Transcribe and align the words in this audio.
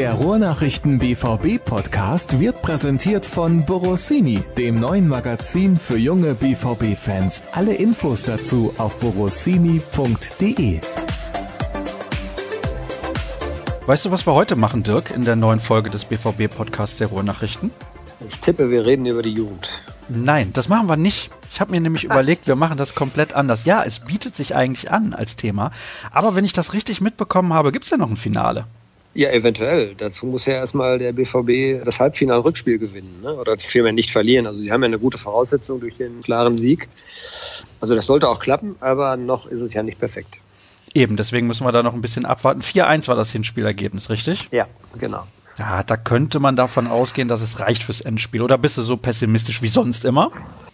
Der 0.00 0.14
Ruhrnachrichten 0.14 0.98
BVB 0.98 1.62
Podcast 1.62 2.40
wird 2.40 2.62
präsentiert 2.62 3.26
von 3.26 3.66
Borossini, 3.66 4.42
dem 4.56 4.80
neuen 4.80 5.06
Magazin 5.06 5.76
für 5.76 5.98
junge 5.98 6.32
BVB 6.34 6.96
Fans. 6.96 7.42
Alle 7.52 7.74
Infos 7.74 8.22
dazu 8.22 8.72
auf 8.78 8.98
borossini.de. 8.98 10.80
Weißt 13.84 14.06
du, 14.06 14.10
was 14.10 14.26
wir 14.26 14.32
heute 14.32 14.56
machen, 14.56 14.84
Dirk, 14.84 15.10
in 15.10 15.26
der 15.26 15.36
neuen 15.36 15.60
Folge 15.60 15.90
des 15.90 16.06
BVB 16.06 16.48
Podcasts 16.48 16.96
der 16.96 17.08
Ruhrnachrichten? 17.08 17.70
Ich 18.26 18.40
tippe, 18.40 18.70
wir 18.70 18.86
reden 18.86 19.04
über 19.04 19.22
die 19.22 19.34
Jugend. 19.34 19.68
Nein, 20.08 20.54
das 20.54 20.70
machen 20.70 20.88
wir 20.88 20.96
nicht. 20.96 21.30
Ich 21.52 21.60
habe 21.60 21.72
mir 21.72 21.80
nämlich 21.82 22.04
überlegt, 22.06 22.46
wir 22.46 22.56
machen 22.56 22.78
das 22.78 22.94
komplett 22.94 23.34
anders. 23.34 23.66
Ja, 23.66 23.82
es 23.84 23.98
bietet 23.98 24.34
sich 24.34 24.56
eigentlich 24.56 24.90
an 24.90 25.12
als 25.12 25.36
Thema. 25.36 25.72
Aber 26.10 26.34
wenn 26.34 26.46
ich 26.46 26.54
das 26.54 26.72
richtig 26.72 27.02
mitbekommen 27.02 27.52
habe, 27.52 27.70
gibt 27.70 27.84
es 27.84 27.90
ja 27.90 27.98
noch 27.98 28.08
ein 28.08 28.16
Finale. 28.16 28.64
Ja, 29.12 29.30
eventuell. 29.30 29.94
Dazu 29.96 30.26
muss 30.26 30.46
ja 30.46 30.54
erstmal 30.54 30.98
der 30.98 31.12
BVB 31.12 31.84
das 31.84 31.98
Halbfinal-Rückspiel 31.98 32.78
gewinnen 32.78 33.20
ne? 33.22 33.34
oder 33.34 33.58
vielmehr 33.58 33.92
nicht 33.92 34.10
verlieren. 34.10 34.46
Also 34.46 34.60
sie 34.60 34.70
haben 34.70 34.82
ja 34.82 34.86
eine 34.86 35.00
gute 35.00 35.18
Voraussetzung 35.18 35.80
durch 35.80 35.96
den 35.96 36.20
klaren 36.20 36.56
Sieg. 36.56 36.88
Also 37.80 37.94
das 37.94 38.06
sollte 38.06 38.28
auch 38.28 38.40
klappen, 38.40 38.76
aber 38.80 39.16
noch 39.16 39.46
ist 39.46 39.60
es 39.60 39.74
ja 39.74 39.82
nicht 39.82 39.98
perfekt. 39.98 40.36
Eben, 40.94 41.16
deswegen 41.16 41.46
müssen 41.46 41.64
wir 41.64 41.72
da 41.72 41.82
noch 41.82 41.94
ein 41.94 42.00
bisschen 42.02 42.24
abwarten. 42.24 42.62
4-1 42.62 43.08
war 43.08 43.16
das 43.16 43.30
Hinspielergebnis, 43.32 44.10
richtig? 44.10 44.48
Ja, 44.52 44.66
genau. 44.98 45.24
Ja, 45.58 45.82
da 45.82 45.96
könnte 45.96 46.40
man 46.40 46.56
davon 46.56 46.86
ausgehen, 46.86 47.28
dass 47.28 47.42
es 47.42 47.60
reicht 47.60 47.82
fürs 47.82 48.00
Endspiel. 48.00 48.42
Oder 48.42 48.58
bist 48.58 48.78
du 48.78 48.82
so 48.82 48.96
pessimistisch 48.96 49.60
wie 49.62 49.68
sonst 49.68 50.04
immer? 50.04 50.30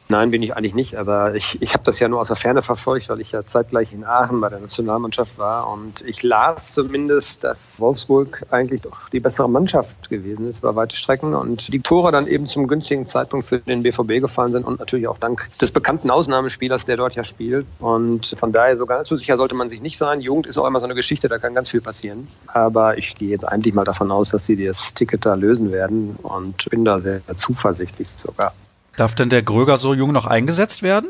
Nein, 0.08 0.30
bin 0.30 0.40
ich 0.42 0.56
eigentlich 0.56 0.74
nicht, 0.74 0.96
aber 0.96 1.34
ich, 1.34 1.60
ich 1.60 1.72
habe 1.72 1.82
das 1.82 1.98
ja 1.98 2.06
nur 2.06 2.20
aus 2.20 2.28
der 2.28 2.36
Ferne 2.36 2.62
verfolgt, 2.62 3.08
weil 3.08 3.20
ich 3.20 3.32
ja 3.32 3.44
zeitgleich 3.44 3.92
in 3.92 4.04
Aachen 4.04 4.40
bei 4.40 4.48
der 4.48 4.60
Nationalmannschaft 4.60 5.36
war 5.36 5.68
und 5.68 6.00
ich 6.02 6.22
las 6.22 6.74
zumindest, 6.74 7.42
dass 7.42 7.80
Wolfsburg 7.80 8.46
eigentlich 8.50 8.82
doch 8.82 9.08
die 9.08 9.18
bessere 9.18 9.50
Mannschaft 9.50 10.08
gewesen 10.08 10.48
ist 10.48 10.58
über 10.60 10.76
weite 10.76 10.94
Strecken 10.94 11.34
und 11.34 11.72
die 11.72 11.80
Tore 11.80 12.12
dann 12.12 12.28
eben 12.28 12.46
zum 12.46 12.68
günstigen 12.68 13.04
Zeitpunkt 13.06 13.46
für 13.46 13.58
den 13.58 13.82
BVB 13.82 14.20
gefallen 14.20 14.52
sind 14.52 14.64
und 14.64 14.78
natürlich 14.78 15.08
auch 15.08 15.18
dank 15.18 15.48
des 15.60 15.72
bekannten 15.72 16.08
Ausnahmespielers, 16.08 16.84
der 16.84 16.98
dort 16.98 17.14
ja 17.16 17.24
spielt 17.24 17.66
und 17.80 18.26
von 18.38 18.52
daher 18.52 18.76
so 18.76 18.86
ganz 18.86 19.08
so 19.08 19.16
sicher 19.16 19.36
sollte 19.36 19.56
man 19.56 19.68
sich 19.68 19.80
nicht 19.80 19.98
sein. 19.98 20.20
Jugend 20.20 20.46
ist 20.46 20.56
auch 20.56 20.68
immer 20.68 20.78
so 20.78 20.84
eine 20.84 20.94
Geschichte, 20.94 21.28
da 21.28 21.38
kann 21.38 21.52
ganz 21.52 21.70
viel 21.70 21.80
passieren, 21.80 22.28
aber 22.46 22.96
ich 22.96 23.16
gehe 23.16 23.30
jetzt 23.30 23.44
eigentlich 23.44 23.74
mal 23.74 23.84
davon 23.84 24.12
aus, 24.12 24.30
dass 24.30 24.46
sie 24.46 24.64
das 24.64 24.94
Ticket 24.94 25.26
da 25.26 25.34
lösen 25.34 25.72
werden 25.72 26.14
und 26.22 26.70
bin 26.70 26.84
da 26.84 27.00
sehr 27.00 27.22
zuversichtlich 27.34 28.08
sogar. 28.08 28.52
Darf 28.96 29.14
denn 29.14 29.28
der 29.28 29.42
Gröger 29.42 29.78
so 29.78 29.94
jung 29.94 30.12
noch 30.12 30.26
eingesetzt 30.26 30.82
werden? 30.82 31.08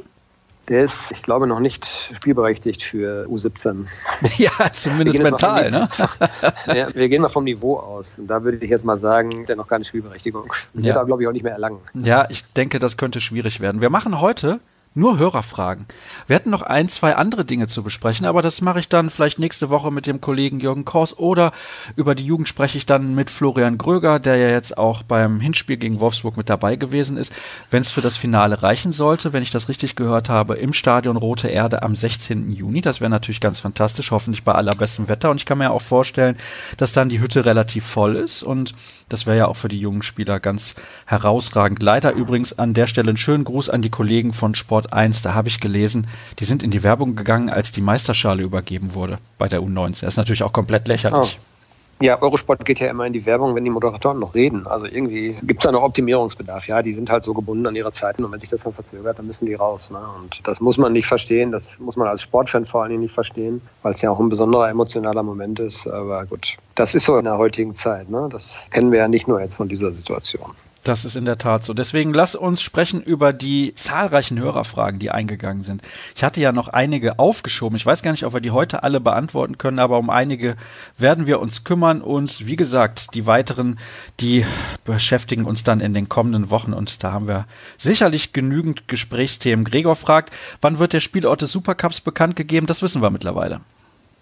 Der 0.69 0.83
ist, 0.83 1.13
ich 1.13 1.23
glaube, 1.23 1.47
noch 1.47 1.61
nicht 1.61 1.87
spielberechtigt 2.13 2.83
für 2.83 3.27
U17. 3.29 3.87
ja, 4.37 4.51
zumindest 4.73 5.23
mental, 5.23 5.71
ne? 5.71 5.89
ja, 6.67 6.93
wir 6.93 7.09
gehen 7.09 7.23
mal 7.23 7.29
vom 7.29 7.45
Niveau 7.45 7.77
aus. 7.77 8.19
Und 8.19 8.27
da 8.27 8.43
würde 8.43 8.59
ich 8.59 8.71
jetzt 8.71 8.85
mal 8.85 8.99
sagen, 8.99 9.47
der 9.47 9.55
noch 9.55 9.69
keine 9.69 9.85
Spielberechtigung. 9.85 10.53
Ja. 10.75 10.95
darf, 10.95 11.07
glaube 11.07 11.23
ich, 11.23 11.29
auch 11.29 11.33
nicht 11.33 11.45
mehr 11.45 11.53
erlangen. 11.53 11.79
Ja, 11.95 12.27
ich 12.31 12.53
denke, 12.55 12.81
das 12.81 12.97
könnte 12.97 13.21
schwierig 13.21 13.61
werden. 13.61 13.81
Wir 13.81 13.91
machen 13.91 14.21
heute 14.21 14.59
nur 14.97 15.19
Hörerfragen. 15.19 15.87
Wir 16.27 16.37
hatten 16.37 16.51
noch 16.51 16.63
ein, 16.63 16.89
zwei 16.89 17.17
andere 17.17 17.45
Dinge 17.45 17.67
zu 17.67 17.83
besprechen, 17.83 18.27
aber 18.27 18.43
das 18.43 18.61
mache 18.61 18.81
ich 18.81 18.89
dann 18.89 19.11
vielleicht 19.11 19.39
nächste 19.39 19.71
Woche 19.71 19.91
mit 19.91 20.07
dem 20.07 20.21
Kollegen 20.21 20.59
Jürgen 20.59 20.85
Kors 20.85 21.19
oder 21.19 21.53
über 21.97 22.15
die 22.15 22.25
Jugend 22.25 22.49
spreche 22.49 22.79
ich 22.79 22.87
dann 22.87 23.15
mit 23.15 23.31
Florian 23.31 23.79
Gröger, 23.79 24.19
der 24.19 24.37
ja 24.37 24.49
jetzt 24.49 24.79
auch 24.79 25.03
beim 25.03 25.41
Hinspiel 25.41 25.77
gegen 25.77 26.01
Wolfsburg 26.01 26.37
mit 26.37 26.49
dabei 26.49 26.77
gewesen 26.77 27.17
ist. 27.17 27.33
Wenn 27.71 27.83
es 27.83 27.91
für 27.91 28.01
das 28.01 28.17
Finale 28.17 28.63
reichen 28.63 28.91
sollte, 28.91 29.33
wenn 29.33 29.43
ich 29.43 29.51
das 29.51 29.69
richtig 29.69 29.97
gehört 29.97 30.29
habe, 30.29 30.57
im 30.57 30.73
Stadion 30.73 31.17
Rote 31.17 31.49
Erde 31.49 31.83
am 31.83 31.95
16. 31.95 32.51
Juni. 32.51 32.81
Das 32.81 33.01
wäre 33.01 33.11
natürlich 33.11 33.41
ganz 33.41 33.59
fantastisch, 33.59 34.11
hoffentlich 34.11 34.45
bei 34.45 34.53
allerbestem 34.53 35.09
Wetter. 35.09 35.31
Und 35.31 35.37
ich 35.37 35.47
kann 35.47 35.59
mir 35.59 35.71
auch 35.71 35.83
vorstellen, 35.83 36.37
dass 36.79 36.93
dann 36.93 37.11
die 37.11 37.21
Hütte 37.21 37.45
relativ 37.45 37.85
voll 37.85 38.17
ist 38.17 38.43
und 38.43 38.75
das 39.09 39.27
wäre 39.27 39.37
ja 39.37 39.47
auch 39.47 39.57
für 39.57 39.69
die 39.69 39.79
jungen 39.79 40.03
Spieler 40.03 40.41
ganz 40.41 40.75
herausragend. 41.07 41.81
Leider 41.83 42.13
übrigens 42.13 42.59
an 42.59 42.75
der 42.75 42.89
Stelle 42.89 43.11
einen 43.11 43.17
schönen 43.17 43.45
Gruß 43.45 43.71
an 43.71 43.83
die 43.83 43.91
Kollegen 43.91 44.33
von 44.33 44.55
Sport 44.57 44.86
1. 44.93 45.23
Da 45.23 45.35
habe 45.35 45.49
ich 45.49 45.61
gelesen, 45.61 46.07
die 46.39 46.45
sind 46.45 46.63
in 46.63 46.71
die 46.71 46.83
Werbung 46.83 47.17
gegangen, 47.17 47.51
als 47.51 47.73
die 47.73 47.81
Meisterschale 47.81 48.43
übergeben 48.43 48.95
wurde 48.95 49.19
bei 49.39 49.49
der 49.49 49.61
U19. 49.61 50.03
Das 50.03 50.15
ist 50.15 50.17
natürlich 50.17 50.43
auch 50.43 50.53
komplett 50.53 50.89
lächerlich. 50.89 51.39
Oh. 51.41 51.57
Ja, 51.99 52.21
Eurosport 52.21 52.63
geht 52.67 52.79
ja 52.79 52.91
immer 52.91 53.07
in 53.07 53.15
die 53.15 53.25
Werbung, 53.25 53.55
wenn 53.55 53.65
die 53.65 53.71
Moderatoren 53.71 54.19
noch 54.19 54.35
reden. 54.35 54.67
Also 54.67 54.85
irgendwie 54.85 55.35
gibt 55.43 55.61
es 55.61 55.65
da 55.65 55.73
noch 55.73 55.83
Optimierungsbedarf. 55.83 56.69
Ja, 56.69 56.83
die 56.83 56.93
sind 56.93 57.09
halt 57.09 57.25
so 57.25 57.33
gebunden 57.33 57.67
an 57.67 57.75
ihre 57.75 57.91
Zeiten 57.91 58.23
und 58.23 58.33
wenn 58.33 58.41
sich 58.41 58.51
das 58.51 58.65
dann 58.65 58.75
verzögert, 58.75 59.19
dann 59.19 59.27
müssen 59.27 59.47
die 59.47 59.55
raus. 59.55 59.91
Ne? 59.91 59.99
Und 60.19 60.47
das 60.47 60.61
muss 60.61 60.77
man 60.77 60.93
nicht 60.93 61.07
verstehen, 61.07 61.53
das 61.53 61.79
muss 61.79 61.97
man 61.97 62.07
als 62.07 62.21
Sportfan 62.21 62.67
vor 62.67 62.83
allen 62.83 62.91
Dingen 62.91 63.03
nicht 63.03 63.15
verstehen, 63.15 63.63
weil 63.83 63.95
es 63.95 64.03
ja 64.03 64.11
auch 64.11 64.21
ein 64.21 64.29
besonderer 64.29 64.69
emotionaler 64.69 65.23
Moment 65.23 65.59
ist. 65.59 65.87
Aber 65.87 66.27
gut, 66.27 66.59
das 66.75 66.95
ist 66.95 67.07
so 67.07 67.17
in 67.17 67.25
der 67.25 67.39
heutigen 67.39 67.75
Zeit. 67.75 68.11
Ne? 68.11 68.29
Das 68.31 68.69
kennen 68.71 68.93
wir 68.93 68.99
ja 68.99 69.09
nicht 69.09 69.27
nur 69.27 69.41
jetzt 69.41 69.57
von 69.57 69.69
dieser 69.69 69.91
Situation. 69.91 70.51
Das 70.87 71.05
ist 71.05 71.17
in 71.17 71.25
der 71.25 71.37
Tat 71.37 71.65
so. 71.65 71.75
Deswegen 71.75 72.15
lass 72.15 72.37
uns 72.37 72.63
sprechen 72.63 73.03
über 73.03 73.33
die 73.33 73.75
zahlreichen 73.75 74.39
Hörerfragen, 74.39 75.01
die 75.01 75.11
eingegangen 75.11 75.65
sind. 75.65 75.83
Ich 76.15 76.23
hatte 76.23 76.41
ja 76.41 76.53
noch 76.53 76.69
einige 76.69 77.19
aufgeschoben. 77.19 77.75
Ich 77.75 77.85
weiß 77.85 78.03
gar 78.03 78.13
nicht, 78.13 78.25
ob 78.25 78.35
wir 78.35 78.41
die 78.41 78.53
heute 78.53 78.85
alle 78.85 79.01
beantworten 79.01 79.59
können, 79.59 79.81
aber 79.81 79.99
um 79.99 80.11
einige 80.11 80.55
werden 80.97 81.27
wir 81.27 81.41
uns 81.41 81.65
kümmern 81.65 82.03
und 82.03 82.47
wie 82.47 82.55
gesagt, 82.55 83.15
die 83.15 83.27
weiteren, 83.27 83.81
die 84.21 84.47
beschäftigen 84.85 85.45
uns 85.45 85.65
dann 85.65 85.81
in 85.81 85.93
den 85.93 86.09
kommenden 86.09 86.51
Wochen 86.51 86.73
und 86.73 87.03
da 87.03 87.11
haben 87.11 87.27
wir 87.27 87.47
sicherlich 87.77 88.33
genügend 88.33 88.87
Gesprächsthemen. 88.87 89.65
Gregor 89.65 89.97
fragt, 89.97 90.33
wann 90.61 90.79
wird 90.79 90.93
der 90.93 91.01
Spielort 91.01 91.43
des 91.43 91.51
Supercups 91.51 92.01
bekannt 92.01 92.37
gegeben? 92.37 92.69
Das 92.69 92.83
wissen 92.83 93.03
wir 93.03 93.11
mittlerweile. 93.11 93.61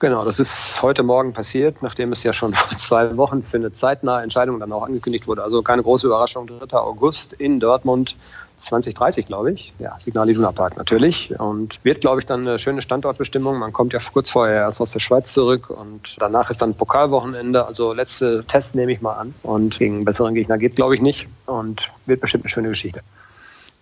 Genau, 0.05 0.23
das 0.23 0.39
ist 0.39 0.83
heute 0.83 1.03
Morgen 1.03 1.33
passiert, 1.33 1.77
nachdem 1.81 2.13
es 2.13 2.23
ja 2.25 2.35
schon 2.35 2.53
vor 2.55 2.77
zwei 2.77 3.17
Wochen 3.17 3.43
für 3.43 3.57
eine 3.57 3.73
zeitnahe 3.73 4.23
Entscheidung 4.23 4.61
dann 4.61 4.71
auch 4.71 4.83
angekündigt 4.83 5.27
wurde. 5.27 5.43
Also 5.43 5.63
keine 5.63 5.83
große 5.83 6.07
Überraschung, 6.07 6.47
3. 6.47 6.77
August 6.77 7.33
in 7.33 7.59
Dortmund 7.59 8.15
2030, 8.59 9.25
glaube 9.25 9.53
ich. 9.53 9.73
Ja, 9.79 9.99
Signal 9.99 10.29
Iduna 10.29 10.53
Park 10.53 10.77
natürlich. 10.77 11.35
Und 11.41 11.83
wird, 11.85 12.03
glaube 12.03 12.21
ich, 12.21 12.27
dann 12.27 12.47
eine 12.47 12.59
schöne 12.59 12.83
Standortbestimmung. 12.83 13.59
Man 13.59 13.73
kommt 13.73 13.95
ja 13.95 13.99
kurz 14.13 14.29
vorher 14.29 14.57
erst 14.57 14.83
aus 14.83 14.93
der 14.93 15.01
Schweiz 15.01 15.33
zurück 15.33 15.71
und 15.71 16.17
danach 16.19 16.51
ist 16.51 16.61
dann 16.61 16.75
Pokalwochenende. 16.75 17.65
Also 17.65 17.95
letzte 17.95 18.45
Test 18.45 18.75
nehme 18.75 18.93
ich 18.93 19.01
mal 19.01 19.15
an. 19.15 19.35
Und 19.43 19.79
gegen 19.79 20.05
besseren 20.05 20.35
Gegner 20.35 20.59
geht, 20.59 20.77
glaube 20.77 20.95
ich, 20.95 21.01
nicht. 21.01 21.27
Und 21.47 21.81
wird 22.05 22.21
bestimmt 22.21 22.45
eine 22.45 22.51
schöne 22.51 22.69
Geschichte. 22.69 23.01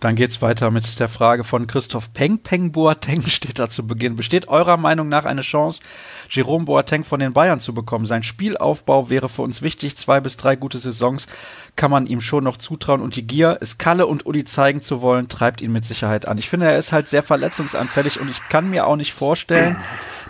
Dann 0.02 0.16
geht's 0.16 0.42
weiter 0.42 0.72
mit 0.72 0.98
der 0.98 1.08
Frage 1.08 1.44
von 1.44 1.68
Christoph 1.68 2.12
Peng. 2.12 2.38
Peng 2.38 2.72
Boateng 2.72 3.22
steht 3.28 3.60
da 3.60 3.68
zu 3.68 3.86
Beginn. 3.86 4.16
Besteht 4.16 4.48
eurer 4.48 4.76
Meinung 4.76 5.08
nach 5.08 5.26
eine 5.26 5.42
Chance, 5.42 5.80
Jerome 6.28 6.64
Boateng 6.64 7.04
von 7.04 7.20
den 7.20 7.32
Bayern 7.32 7.60
zu 7.60 7.72
bekommen? 7.72 8.04
Sein 8.04 8.24
Spielaufbau 8.24 9.10
wäre 9.10 9.28
für 9.28 9.42
uns 9.42 9.62
wichtig. 9.62 9.96
Zwei 9.96 10.18
bis 10.18 10.36
drei 10.36 10.56
gute 10.56 10.78
Saisons 10.78 11.28
kann 11.76 11.92
man 11.92 12.08
ihm 12.08 12.20
schon 12.20 12.42
noch 12.42 12.56
zutrauen. 12.56 13.00
Und 13.00 13.14
die 13.14 13.28
Gier, 13.28 13.58
es 13.60 13.78
Kalle 13.78 14.08
und 14.08 14.26
Uli 14.26 14.42
zeigen 14.42 14.82
zu 14.82 15.02
wollen, 15.02 15.28
treibt 15.28 15.60
ihn 15.60 15.70
mit 15.70 15.84
Sicherheit 15.84 16.26
an. 16.26 16.36
Ich 16.36 16.48
finde, 16.50 16.66
er 16.66 16.78
ist 16.78 16.90
halt 16.90 17.06
sehr 17.06 17.22
verletzungsanfällig 17.22 18.18
und 18.18 18.28
ich 18.28 18.40
kann 18.48 18.70
mir 18.70 18.88
auch 18.88 18.96
nicht 18.96 19.14
vorstellen, 19.14 19.76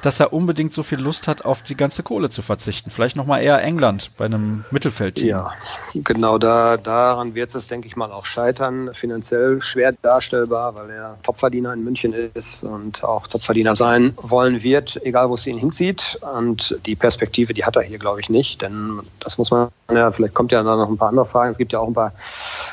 dass 0.02 0.18
er 0.18 0.32
unbedingt 0.32 0.72
so 0.72 0.82
viel 0.82 0.98
Lust 0.98 1.28
hat, 1.28 1.44
auf 1.44 1.62
die 1.62 1.76
ganze 1.76 2.02
Kohle 2.02 2.28
zu 2.28 2.42
verzichten. 2.42 2.90
Vielleicht 2.90 3.16
nochmal 3.16 3.42
eher 3.42 3.62
England 3.62 4.10
bei 4.18 4.24
einem 4.24 4.64
Mittelfeldteam. 4.70 5.28
Ja, 5.28 5.52
genau 5.94 6.38
da, 6.38 6.76
daran 6.76 7.34
wird 7.34 7.54
es, 7.54 7.68
denke 7.68 7.86
ich 7.86 7.96
mal, 7.96 8.10
auch 8.10 8.26
scheitern. 8.26 8.90
Finanziell 8.94 9.62
schwer 9.62 9.92
darstellbar, 10.02 10.74
weil 10.74 10.90
er 10.90 11.18
Topverdiener 11.22 11.72
in 11.72 11.84
München 11.84 12.12
ist 12.34 12.64
und 12.64 13.02
auch 13.04 13.28
Topverdiener 13.28 13.76
sein 13.76 14.14
wollen 14.16 14.62
wird, 14.62 15.00
egal 15.04 15.30
wo 15.30 15.34
es 15.34 15.46
ihn 15.46 15.56
hinzieht. 15.56 16.18
Und 16.34 16.76
die 16.84 16.96
Perspektive, 16.96 17.54
die 17.54 17.64
hat 17.64 17.76
er 17.76 17.82
hier, 17.82 17.98
glaube 17.98 18.20
ich, 18.20 18.28
nicht. 18.28 18.60
Denn 18.60 19.00
das 19.20 19.38
muss 19.38 19.52
man, 19.52 19.68
ja, 19.92 20.10
vielleicht 20.10 20.34
kommt 20.34 20.50
ja 20.50 20.64
noch 20.64 20.88
ein 20.88 20.96
paar 20.96 21.10
andere 21.10 21.26
Fragen. 21.26 21.52
Es 21.52 21.58
gibt 21.58 21.72
ja 21.72 21.78
auch 21.78 21.86
ein 21.86 21.94
paar 21.94 22.12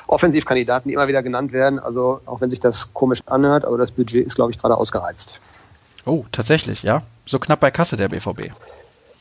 Offensivkandidaten, 0.07 0.90
die 0.90 0.96
immer 0.96 1.07
wieder 1.07 1.22
genannt 1.22 1.53
werden. 1.53 1.78
Also 1.78 2.22
auch 2.25 2.41
wenn 2.41 2.50
sich 2.50 2.59
das 2.59 2.91
komisch 2.94 3.22
anhört, 3.28 3.66
aber 3.66 3.78
das 3.78 3.91
Budget 3.91 4.25
ist, 4.25 4.35
glaube 4.35 4.51
ich, 4.51 4.57
gerade 4.57 4.75
ausgereizt. 4.75 5.40
Oh, 6.05 6.26
tatsächlich, 6.31 6.81
ja 6.81 7.03
so 7.29 7.37
knapp 7.40 7.59
bei 7.59 7.72
Kasse 7.72 7.96
der 7.96 8.09
BVB. 8.09 8.52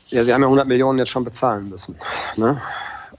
Ja, 0.07 0.25
sie 0.25 0.33
haben 0.33 0.41
ja 0.41 0.47
100 0.47 0.67
Millionen 0.67 0.99
jetzt 0.99 1.11
schon 1.11 1.25
bezahlen 1.25 1.69
müssen. 1.69 1.97
Ne? 2.37 2.61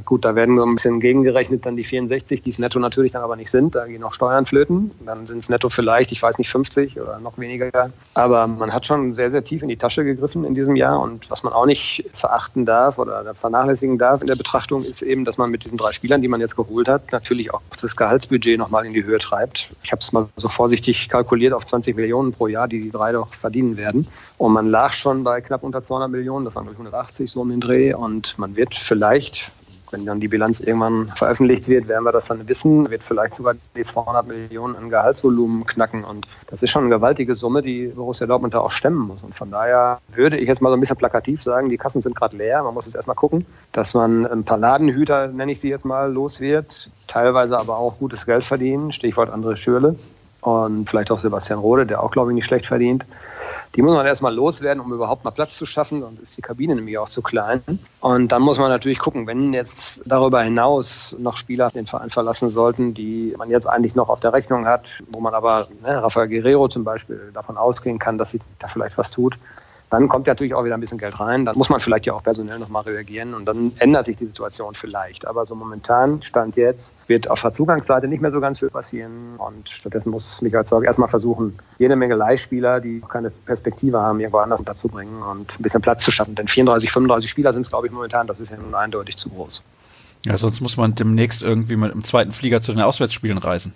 Gut, 0.09 0.25
da 0.25 0.33
werden 0.33 0.57
so 0.57 0.65
ein 0.65 0.73
bisschen 0.73 0.99
gegengerechnet 0.99 1.67
dann 1.67 1.75
die 1.75 1.83
64, 1.83 2.41
die 2.41 2.49
es 2.49 2.57
netto 2.57 2.79
natürlich 2.79 3.11
dann 3.11 3.21
aber 3.21 3.35
nicht 3.35 3.51
sind. 3.51 3.75
Da 3.75 3.85
gehen 3.85 4.03
auch 4.03 4.13
Steuern 4.13 4.47
flöten. 4.47 4.89
Dann 5.05 5.27
sind 5.27 5.37
es 5.37 5.49
netto 5.49 5.69
vielleicht, 5.69 6.11
ich 6.11 6.19
weiß 6.19 6.39
nicht, 6.39 6.49
50 6.49 6.99
oder 6.99 7.19
noch 7.19 7.37
weniger. 7.37 7.69
Aber 8.15 8.47
man 8.47 8.73
hat 8.73 8.87
schon 8.87 9.13
sehr, 9.13 9.29
sehr 9.29 9.43
tief 9.43 9.61
in 9.61 9.67
die 9.67 9.77
Tasche 9.77 10.03
gegriffen 10.03 10.45
in 10.45 10.55
diesem 10.55 10.75
Jahr. 10.75 10.99
Und 10.99 11.29
was 11.29 11.43
man 11.43 11.53
auch 11.53 11.67
nicht 11.67 12.09
verachten 12.15 12.65
darf 12.65 12.97
oder 12.97 13.35
vernachlässigen 13.35 13.99
darf 13.99 14.21
in 14.21 14.25
der 14.25 14.35
Betrachtung, 14.35 14.81
ist 14.81 15.03
eben, 15.03 15.25
dass 15.25 15.37
man 15.37 15.51
mit 15.51 15.63
diesen 15.63 15.77
drei 15.77 15.91
Spielern, 15.91 16.23
die 16.23 16.27
man 16.27 16.41
jetzt 16.41 16.55
geholt 16.55 16.87
hat, 16.87 17.11
natürlich 17.11 17.53
auch 17.53 17.61
das 17.79 17.95
Gehaltsbudget 17.95 18.57
nochmal 18.57 18.87
in 18.87 18.93
die 18.93 19.03
Höhe 19.03 19.19
treibt. 19.19 19.69
Ich 19.83 19.91
habe 19.91 20.01
es 20.01 20.11
mal 20.11 20.27
so 20.37 20.49
vorsichtig 20.49 21.07
kalkuliert 21.07 21.53
auf 21.53 21.65
20 21.65 21.95
Millionen 21.95 22.31
pro 22.31 22.47
Jahr, 22.47 22.67
die 22.67 22.81
die 22.81 22.89
drei 22.89 23.11
doch 23.11 23.31
verdienen 23.35 23.77
werden. 23.77 24.07
Und 24.39 24.53
man 24.53 24.65
lag 24.65 24.93
schon 24.93 25.23
bei 25.23 25.39
knapp 25.41 25.61
unter 25.61 25.83
200 25.83 26.09
Millionen, 26.09 26.45
das 26.45 26.55
waren 26.55 26.65
ich 26.65 26.71
180 26.71 27.29
so 27.29 27.41
um 27.41 27.49
den 27.49 27.61
Dreh. 27.61 27.93
Und 27.93 28.39
man 28.39 28.55
wird 28.55 28.73
vielleicht 28.73 29.51
Wenn 29.91 30.05
dann 30.05 30.19
die 30.19 30.27
Bilanz 30.27 30.59
irgendwann 30.59 31.11
veröffentlicht 31.15 31.67
wird, 31.67 31.87
werden 31.87 32.03
wir 32.03 32.11
das 32.11 32.27
dann 32.27 32.47
wissen, 32.47 32.89
wird 32.89 33.03
vielleicht 33.03 33.33
sogar 33.33 33.55
die 33.75 33.83
200 33.83 34.27
Millionen 34.27 34.75
an 34.75 34.89
Gehaltsvolumen 34.89 35.65
knacken. 35.65 36.03
Und 36.03 36.27
das 36.47 36.61
ist 36.61 36.69
schon 36.69 36.83
eine 36.83 36.95
gewaltige 36.95 37.33
Summe, 37.33 37.61
die 37.61 37.87
Borussia 37.87 38.27
Dortmund 38.27 38.53
da 38.53 38.59
auch 38.59 38.71
stemmen 38.71 39.07
muss. 39.07 39.23
Und 39.23 39.33
von 39.33 39.49
daher 39.49 39.99
würde 40.13 40.37
ich 40.37 40.47
jetzt 40.47 40.61
mal 40.61 40.69
so 40.69 40.75
ein 40.75 40.79
bisschen 40.79 40.97
plakativ 40.97 41.41
sagen, 41.41 41.69
die 41.69 41.77
Kassen 41.77 42.01
sind 42.01 42.15
gerade 42.15 42.37
leer. 42.37 42.63
Man 42.63 42.73
muss 42.73 42.85
jetzt 42.85 42.95
erstmal 42.95 43.15
gucken, 43.15 43.45
dass 43.71 43.93
man 43.93 44.27
ein 44.27 44.43
paar 44.43 44.57
Ladenhüter, 44.57 45.27
nenne 45.27 45.51
ich 45.51 45.61
sie 45.61 45.69
jetzt 45.69 45.85
mal, 45.85 46.11
los 46.11 46.39
wird. 46.39 46.89
Teilweise 47.07 47.57
aber 47.57 47.77
auch 47.77 47.97
gutes 47.97 48.25
Geld 48.25 48.45
verdienen. 48.45 48.91
Stichwort 48.91 49.33
André 49.33 49.55
Schürle. 49.55 49.95
Und 50.41 50.89
vielleicht 50.89 51.11
auch 51.11 51.19
Sebastian 51.19 51.59
Rode, 51.59 51.85
der 51.85 52.01
auch, 52.01 52.11
glaube 52.11 52.31
ich, 52.31 52.35
nicht 52.35 52.45
schlecht 52.45 52.67
verdient. 52.67 53.03
Die 53.75 53.81
muss 53.83 53.93
man 53.93 54.05
erstmal 54.05 54.33
loswerden, 54.33 54.81
um 54.81 54.91
überhaupt 54.91 55.23
mal 55.23 55.31
Platz 55.31 55.55
zu 55.55 55.65
schaffen. 55.65 56.01
Sonst 56.01 56.19
ist 56.19 56.37
die 56.37 56.41
Kabine 56.41 56.75
nämlich 56.75 56.97
auch 56.97 57.09
zu 57.09 57.21
klein. 57.21 57.61
Und 58.01 58.31
dann 58.31 58.41
muss 58.41 58.57
man 58.57 58.69
natürlich 58.69 58.99
gucken, 58.99 59.27
wenn 59.27 59.53
jetzt 59.53 60.01
darüber 60.05 60.41
hinaus 60.41 61.15
noch 61.19 61.37
Spieler 61.37 61.69
den 61.69 61.85
Verein 61.85 62.09
verlassen 62.09 62.49
sollten, 62.49 62.93
die 62.93 63.35
man 63.37 63.49
jetzt 63.49 63.67
eigentlich 63.67 63.95
noch 63.95 64.09
auf 64.09 64.19
der 64.19 64.33
Rechnung 64.33 64.65
hat, 64.65 65.03
wo 65.11 65.19
man 65.19 65.33
aber, 65.33 65.67
ne, 65.83 66.01
Rafael 66.01 66.27
Guerrero 66.27 66.67
zum 66.67 66.83
Beispiel, 66.83 67.31
davon 67.33 67.57
ausgehen 67.57 67.99
kann, 67.99 68.17
dass 68.17 68.31
sich 68.31 68.41
da 68.57 68.67
vielleicht 68.67 68.97
was 68.97 69.11
tut, 69.11 69.37
dann 69.89 70.07
kommt 70.07 70.27
natürlich 70.27 70.53
auch 70.53 70.63
wieder 70.63 70.75
ein 70.75 70.81
bisschen 70.81 70.97
Geld 70.97 71.19
rein. 71.19 71.45
Dann 71.45 71.57
muss 71.57 71.69
man 71.69 71.81
vielleicht 71.81 72.05
ja 72.05 72.13
auch 72.13 72.23
personell 72.23 72.59
nochmal 72.59 72.83
reagieren 72.83 73.33
und 73.33 73.45
dann 73.45 73.71
ändert 73.79 74.05
sich 74.05 74.17
die 74.17 74.27
Situation 74.27 74.75
vielleicht. 74.75 75.25
Aber 75.25 75.45
so 75.45 75.55
momentan, 75.55 76.21
Stand 76.21 76.55
jetzt, 76.55 76.95
wird 77.07 77.29
auf 77.29 77.41
der 77.41 77.51
Zugangsseite 77.51 78.07
nicht 78.07 78.21
mehr 78.21 78.31
so 78.31 78.39
ganz 78.39 78.59
viel 78.59 78.69
passieren. 78.69 79.35
Und 79.37 79.67
stattdessen 79.67 80.11
muss 80.11 80.41
Michael 80.41 80.65
Zorg 80.65 80.85
erstmal 80.85 81.07
versuchen, 81.07 81.57
jede 81.79 81.95
Menge 81.95 82.15
Leihspieler, 82.15 82.79
die 82.79 83.01
keine 83.07 83.31
Perspektive 83.31 83.99
haben, 83.99 84.19
irgendwo 84.19 84.37
anders 84.37 84.59
unterzubringen 84.59 85.23
und 85.23 85.59
ein 85.59 85.63
bisschen 85.63 85.81
Platz 85.81 86.03
zu 86.03 86.11
schaffen. 86.11 86.35
Denn 86.35 86.47
34, 86.47 86.91
35 86.91 87.29
Spieler 87.29 87.53
sind 87.53 87.63
es, 87.63 87.69
glaube 87.69 87.87
ich, 87.87 87.93
momentan. 87.93 88.27
Das 88.27 88.39
ist 88.39 88.51
ja 88.51 88.57
nun 88.57 88.75
eindeutig 88.75 89.17
zu 89.17 89.29
groß. 89.29 89.63
Ja, 90.25 90.37
sonst 90.37 90.61
muss 90.61 90.77
man 90.77 90.95
demnächst 90.95 91.41
irgendwie 91.41 91.77
mit 91.77 91.93
dem 91.93 92.03
zweiten 92.03 92.31
Flieger 92.31 92.61
zu 92.61 92.73
den 92.73 92.81
Auswärtsspielen 92.81 93.37
reisen. 93.37 93.73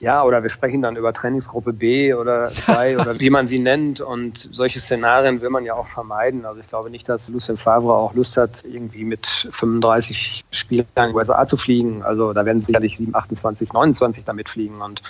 Ja, 0.00 0.24
oder 0.24 0.42
wir 0.42 0.48
sprechen 0.48 0.80
dann 0.80 0.96
über 0.96 1.12
Trainingsgruppe 1.12 1.74
B 1.74 2.14
oder 2.14 2.50
2 2.50 2.98
oder 3.00 3.20
wie 3.20 3.28
man 3.28 3.46
sie 3.46 3.58
nennt. 3.58 4.00
Und 4.00 4.48
solche 4.50 4.80
Szenarien 4.80 5.42
will 5.42 5.50
man 5.50 5.66
ja 5.66 5.74
auch 5.74 5.86
vermeiden. 5.86 6.46
Also 6.46 6.60
ich 6.60 6.66
glaube 6.66 6.88
nicht, 6.88 7.06
dass 7.06 7.28
Lucien 7.28 7.58
Favre 7.58 7.92
auch 7.92 8.14
Lust 8.14 8.38
hat, 8.38 8.64
irgendwie 8.64 9.04
mit 9.04 9.26
35 9.52 10.42
Spielern 10.52 11.14
USA 11.14 11.46
zu 11.46 11.58
fliegen. 11.58 12.02
Also 12.02 12.32
da 12.32 12.46
werden 12.46 12.62
sicherlich 12.62 12.96
7, 12.96 13.14
28, 13.14 13.74
29 13.74 14.24
damit 14.24 14.48
fliegen. 14.48 14.80
Und 14.80 15.02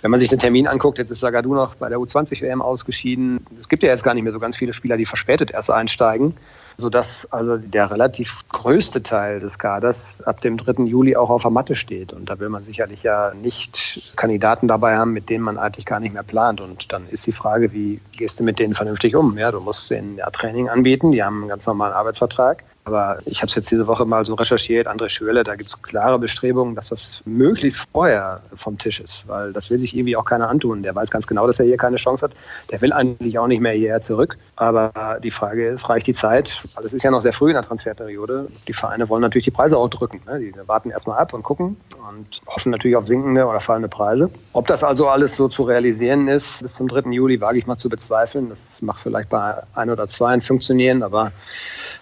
wenn 0.00 0.12
man 0.12 0.20
sich 0.20 0.28
den 0.28 0.38
Termin 0.38 0.68
anguckt, 0.68 0.98
jetzt 0.98 1.10
ist 1.10 1.20
Sagadu 1.20 1.52
noch 1.52 1.74
bei 1.74 1.88
der 1.88 1.98
U20-WM 1.98 2.62
ausgeschieden. 2.62 3.44
Es 3.58 3.68
gibt 3.68 3.82
ja 3.82 3.88
jetzt 3.88 4.04
gar 4.04 4.14
nicht 4.14 4.22
mehr 4.22 4.32
so 4.32 4.38
ganz 4.38 4.56
viele 4.56 4.72
Spieler, 4.72 4.96
die 4.96 5.06
verspätet 5.06 5.50
erst 5.50 5.72
einsteigen 5.72 6.36
sodass 6.78 7.30
also 7.32 7.56
der 7.56 7.90
relativ 7.90 8.44
größte 8.50 9.02
Teil 9.02 9.40
des 9.40 9.58
Kaders 9.58 10.22
ab 10.22 10.40
dem 10.40 10.56
3. 10.56 10.84
Juli 10.84 11.16
auch 11.16 11.30
auf 11.30 11.42
der 11.42 11.50
Matte 11.50 11.76
steht. 11.76 12.12
Und 12.12 12.28
da 12.28 12.38
will 12.38 12.48
man 12.48 12.64
sicherlich 12.64 13.02
ja 13.02 13.32
nicht 13.34 14.14
Kandidaten 14.16 14.68
dabei 14.68 14.96
haben, 14.96 15.12
mit 15.12 15.30
denen 15.30 15.44
man 15.44 15.58
eigentlich 15.58 15.86
gar 15.86 16.00
nicht 16.00 16.12
mehr 16.12 16.22
plant. 16.22 16.60
Und 16.60 16.92
dann 16.92 17.08
ist 17.08 17.26
die 17.26 17.32
Frage, 17.32 17.72
wie 17.72 18.00
gehst 18.12 18.40
du 18.40 18.44
mit 18.44 18.58
denen 18.58 18.74
vernünftig 18.74 19.16
um? 19.16 19.36
Ja, 19.38 19.50
du 19.50 19.60
musst 19.60 19.90
denen 19.90 20.16
ja 20.16 20.30
Training 20.30 20.68
anbieten, 20.68 21.12
die 21.12 21.22
haben 21.22 21.40
einen 21.40 21.48
ganz 21.48 21.66
normalen 21.66 21.94
Arbeitsvertrag. 21.94 22.62
Aber 22.86 23.18
ich 23.26 23.42
habe 23.42 23.48
es 23.48 23.56
jetzt 23.56 23.68
diese 23.68 23.88
Woche 23.88 24.04
mal 24.04 24.24
so 24.24 24.34
recherchiert, 24.34 24.86
André 24.86 25.08
Schöle, 25.08 25.42
da 25.42 25.56
gibt 25.56 25.70
es 25.70 25.82
klare 25.82 26.20
Bestrebungen, 26.20 26.76
dass 26.76 26.90
das 26.90 27.20
möglichst 27.24 27.84
vorher 27.92 28.40
vom 28.54 28.78
Tisch 28.78 29.00
ist, 29.00 29.26
weil 29.26 29.52
das 29.52 29.70
will 29.70 29.80
sich 29.80 29.92
irgendwie 29.96 30.16
auch 30.16 30.24
keiner 30.24 30.48
antun. 30.48 30.84
Der 30.84 30.94
weiß 30.94 31.10
ganz 31.10 31.26
genau, 31.26 31.48
dass 31.48 31.58
er 31.58 31.66
hier 31.66 31.78
keine 31.78 31.96
Chance 31.96 32.26
hat. 32.26 32.32
Der 32.70 32.80
will 32.80 32.92
eigentlich 32.92 33.40
auch 33.40 33.48
nicht 33.48 33.60
mehr 33.60 33.72
hierher 33.72 34.00
zurück. 34.00 34.38
Aber 34.54 35.18
die 35.20 35.32
Frage 35.32 35.66
ist, 35.66 35.88
reicht 35.88 36.06
die 36.06 36.12
Zeit? 36.12 36.62
Also 36.76 36.86
es 36.86 36.94
ist 36.94 37.02
ja 37.02 37.10
noch 37.10 37.22
sehr 37.22 37.32
früh 37.32 37.50
in 37.50 37.54
der 37.54 37.64
Transferperiode. 37.64 38.46
Die 38.68 38.72
Vereine 38.72 39.08
wollen 39.08 39.22
natürlich 39.22 39.46
die 39.46 39.50
Preise 39.50 39.76
auch 39.76 39.88
drücken. 39.88 40.20
Ne? 40.24 40.38
Die 40.38 40.52
warten 40.68 40.90
erstmal 40.90 41.18
ab 41.18 41.34
und 41.34 41.42
gucken 41.42 41.76
und 42.08 42.40
hoffen 42.46 42.70
natürlich 42.70 42.96
auf 42.96 43.08
sinkende 43.08 43.46
oder 43.46 43.58
fallende 43.58 43.88
Preise. 43.88 44.30
Ob 44.52 44.68
das 44.68 44.84
also 44.84 45.08
alles 45.08 45.34
so 45.34 45.48
zu 45.48 45.64
realisieren 45.64 46.28
ist, 46.28 46.62
bis 46.62 46.74
zum 46.74 46.86
3. 46.86 47.10
Juli 47.10 47.40
wage 47.40 47.58
ich 47.58 47.66
mal 47.66 47.78
zu 47.78 47.88
bezweifeln. 47.88 48.48
Das 48.48 48.80
macht 48.80 49.00
vielleicht 49.00 49.28
bei 49.28 49.60
ein 49.74 49.90
oder 49.90 50.06
zwei 50.06 50.40
funktionieren, 50.40 51.02
aber 51.02 51.32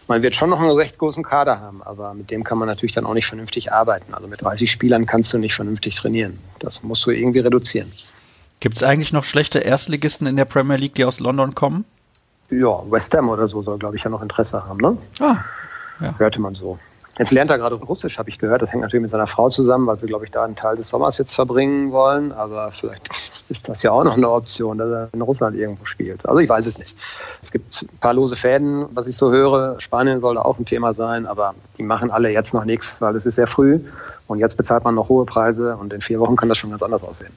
man 0.09 0.23
wird 0.23 0.35
schon 0.35 0.51
noch 0.51 0.61
einen 0.61 0.71
recht 0.71 0.99
großen 0.99 1.23
Kader 1.23 1.61
haben, 1.61 1.83
aber 1.83 2.15
mit 2.15 2.31
dem 2.31 2.45
kann 2.45 2.59
man 2.59 2.69
natürlich 2.69 2.95
dann 2.95 3.07
auch 3.07 3.15
nicht 3.15 3.27
vernünftig 3.27 3.73
arbeiten. 3.73 4.15
Also 4.15 4.29
mit 4.29 4.43
30 4.43 4.71
Spielern 4.71 5.07
kannst 5.07 5.33
du 5.33 5.39
nicht 5.39 5.55
vernünftig 5.55 5.95
trainieren. 5.95 6.39
Das 6.59 6.83
musst 6.83 7.05
du 7.07 7.11
irgendwie 7.11 7.41
reduzieren. 7.41 7.91
Gibt 8.61 8.77
es 8.77 8.83
eigentlich 8.83 9.13
noch 9.13 9.25
schlechte 9.25 9.59
Erstligisten 9.59 10.27
in 10.27 10.37
der 10.37 10.45
Premier 10.45 10.77
League, 10.77 10.95
die 10.95 11.05
aus 11.05 11.21
London 11.21 11.55
kommen? 11.55 11.85
Ja, 12.51 12.83
West 12.91 13.15
Ham 13.15 13.29
oder 13.29 13.49
so 13.49 13.63
soll, 13.63 13.79
glaube 13.79 13.97
ich, 13.97 14.05
ja 14.05 14.11
noch 14.11 14.23
Interesse 14.23 14.65
haben, 14.67 14.79
ne? 14.79 14.97
Ah, 15.21 15.37
ja. 16.01 16.15
Hörte 16.19 16.41
man 16.41 16.55
so. 16.55 16.79
Jetzt 17.19 17.31
lernt 17.31 17.51
er 17.51 17.59
gerade 17.59 17.77
Russisch, 17.77 18.19
habe 18.19 18.29
ich 18.29 18.39
gehört. 18.39 18.63
Das 18.63 18.73
hängt 18.73 18.83
natürlich 18.83 19.03
mit 19.03 19.11
seiner 19.11 19.29
Frau 19.29 19.49
zusammen, 19.49 19.87
weil 19.87 19.99
sie, 19.99 20.07
glaube 20.07 20.25
ich, 20.25 20.33
da 20.33 20.45
einen 20.45 20.57
Teil 20.57 20.77
des 20.77 20.89
Sommers 20.89 21.17
jetzt 21.19 21.35
verbringen 21.35 21.93
wollen. 21.93 22.33
Aber 22.33 22.73
vielleicht 22.73 23.09
ist 23.49 23.69
das 23.69 23.83
ja 23.83 23.93
auch 23.93 24.03
noch 24.03 24.17
eine 24.17 24.29
Option, 24.29 24.79
dass 24.79 24.91
er 24.91 25.09
in 25.13 25.23
Russland 25.23 25.57
irgendwo 25.57 25.85
spielt. 25.85 26.27
Also 26.27 26.41
ich 26.41 26.49
weiß 26.49 26.67
es 26.67 26.79
nicht. 26.79 26.97
Es 27.41 27.53
gibt 27.53 27.83
ein 27.83 27.99
paar 27.99 28.15
lose 28.15 28.35
Fäden, 28.35 28.87
was 28.95 29.07
ich 29.07 29.17
so 29.17 29.31
höre. 29.31 29.81
Spanien 29.81 30.21
soll 30.21 30.35
da 30.35 30.43
auch 30.43 30.59
ein 30.59 30.65
Thema 30.65 30.93
sein, 30.95 31.27
aber 31.27 31.55
die 31.79 31.85
machen 31.85 32.11
alle 32.11 32.31
jetzt 32.31 32.53
noch 32.53 32.65
nichts, 32.65 33.01
weil 33.01 33.15
es 33.15 33.27
ist 33.27 33.37
sehr 33.37 33.47
früh. 33.47 33.81
Und 34.27 34.39
jetzt 34.39 34.57
bezahlt 34.57 34.83
man 34.83 34.97
noch 34.97 35.09
hohe 35.09 35.25
Preise 35.25 35.77
und 35.77 35.93
in 35.93 36.01
vier 36.01 36.19
Wochen 36.19 36.35
kann 36.35 36.49
das 36.49 36.59
schon 36.59 36.71
ganz 36.71 36.83
anders 36.83 37.05
aussehen. 37.05 37.33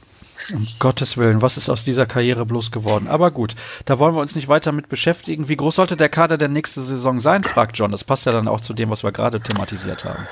Um 0.54 0.66
Gottes 0.80 1.18
Willen, 1.18 1.42
was 1.42 1.58
ist 1.58 1.70
aus 1.70 1.84
dieser 1.84 2.06
Karriere 2.06 2.46
bloß 2.46 2.72
geworden? 2.72 3.08
Aber 3.08 3.32
gut, 3.32 3.56
da 3.86 4.00
wollen 4.00 4.16
wir 4.16 4.22
uns 4.22 4.36
nicht 4.36 4.48
weiter 4.48 4.72
mit 4.72 4.90
beschäftigen. 4.90 5.50
Wie 5.50 5.58
groß 5.58 5.76
sollte 5.76 5.98
der 5.98 6.10
Kader 6.10 6.38
der 6.38 6.48
nächste 6.48 6.82
Saison 6.82 7.20
sein, 7.20 7.44
fragt 7.44 7.78
John. 7.78 7.92
Das 7.92 8.04
passt 8.04 8.26
ja 8.26 8.32
dann 8.32 8.48
auch 8.48 8.62
zu 8.62 8.74
dem, 8.74 8.90
was 8.90 9.04
wir 9.04 9.12
gerade 9.12 9.42
thematisiert 9.42 10.06
haben. 10.06 10.28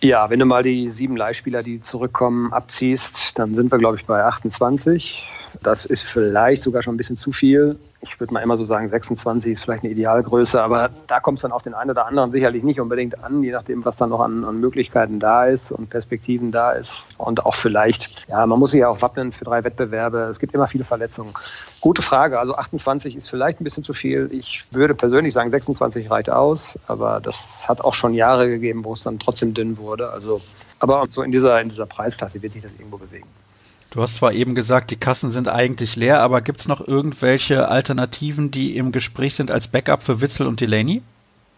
Ja, 0.00 0.28
wenn 0.30 0.40
du 0.40 0.46
mal 0.46 0.64
die 0.64 0.90
sieben 0.90 1.16
Leihspieler, 1.16 1.62
die 1.62 1.80
zurückkommen, 1.80 2.52
abziehst, 2.52 3.38
dann 3.38 3.54
sind 3.54 3.70
wir, 3.70 3.78
glaube 3.78 3.98
ich, 3.98 4.06
bei 4.06 4.24
28. 4.24 5.28
Das 5.62 5.84
ist 5.84 6.02
vielleicht 6.02 6.62
sogar 6.62 6.82
schon 6.82 6.94
ein 6.94 6.98
bisschen 6.98 7.16
zu 7.16 7.30
viel 7.30 7.78
ich 8.02 8.18
würde 8.18 8.34
mal 8.34 8.40
immer 8.40 8.56
so 8.56 8.66
sagen, 8.66 8.88
26 8.88 9.52
ist 9.52 9.62
vielleicht 9.62 9.84
eine 9.84 9.92
Idealgröße, 9.92 10.60
aber 10.60 10.90
da 11.06 11.20
kommt 11.20 11.38
es 11.38 11.42
dann 11.42 11.52
auf 11.52 11.62
den 11.62 11.72
einen 11.72 11.90
oder 11.90 12.06
anderen 12.06 12.32
sicherlich 12.32 12.64
nicht 12.64 12.80
unbedingt 12.80 13.22
an, 13.22 13.44
je 13.44 13.52
nachdem, 13.52 13.84
was 13.84 13.96
dann 13.96 14.10
noch 14.10 14.20
an, 14.20 14.44
an, 14.44 14.58
Möglichkeiten 14.58 15.20
da 15.20 15.46
ist 15.46 15.70
und 15.70 15.88
Perspektiven 15.88 16.50
da 16.50 16.72
ist. 16.72 17.14
Und 17.18 17.46
auch 17.46 17.54
vielleicht, 17.54 18.26
ja, 18.28 18.44
man 18.44 18.58
muss 18.58 18.72
sich 18.72 18.80
ja 18.80 18.88
auch 18.88 19.00
wappnen 19.02 19.30
für 19.30 19.44
drei 19.44 19.62
Wettbewerbe. 19.62 20.18
Es 20.30 20.40
gibt 20.40 20.52
immer 20.52 20.66
viele 20.66 20.84
Verletzungen. 20.84 21.32
Gute 21.80 22.02
Frage. 22.02 22.40
Also 22.40 22.56
28 22.56 23.14
ist 23.14 23.30
vielleicht 23.30 23.60
ein 23.60 23.64
bisschen 23.64 23.84
zu 23.84 23.94
viel. 23.94 24.28
Ich 24.32 24.64
würde 24.72 24.94
persönlich 24.94 25.32
sagen, 25.32 25.50
26 25.50 26.10
reicht 26.10 26.28
aus, 26.28 26.76
aber 26.88 27.20
das 27.20 27.68
hat 27.68 27.80
auch 27.82 27.94
schon 27.94 28.14
Jahre 28.14 28.48
gegeben, 28.48 28.84
wo 28.84 28.94
es 28.94 29.04
dann 29.04 29.20
trotzdem 29.20 29.54
dünn 29.54 29.78
wurde. 29.78 30.10
Also, 30.10 30.40
aber 30.80 31.06
so 31.08 31.22
in 31.22 31.30
dieser, 31.30 31.60
in 31.60 31.68
dieser 31.68 31.86
Preisklasse 31.86 32.42
wird 32.42 32.52
sich 32.52 32.62
das 32.62 32.72
irgendwo 32.72 32.98
bewegen. 32.98 33.28
Du 33.92 34.00
hast 34.00 34.14
zwar 34.16 34.32
eben 34.32 34.54
gesagt, 34.54 34.90
die 34.90 34.96
Kassen 34.96 35.30
sind 35.30 35.48
eigentlich 35.48 35.96
leer, 35.96 36.20
aber 36.20 36.40
gibt 36.40 36.60
es 36.60 36.66
noch 36.66 36.80
irgendwelche 36.80 37.68
Alternativen, 37.68 38.50
die 38.50 38.74
im 38.78 38.90
Gespräch 38.90 39.34
sind 39.34 39.50
als 39.50 39.68
Backup 39.68 40.02
für 40.02 40.22
Witzel 40.22 40.46
und 40.46 40.62
Delaney? 40.62 41.02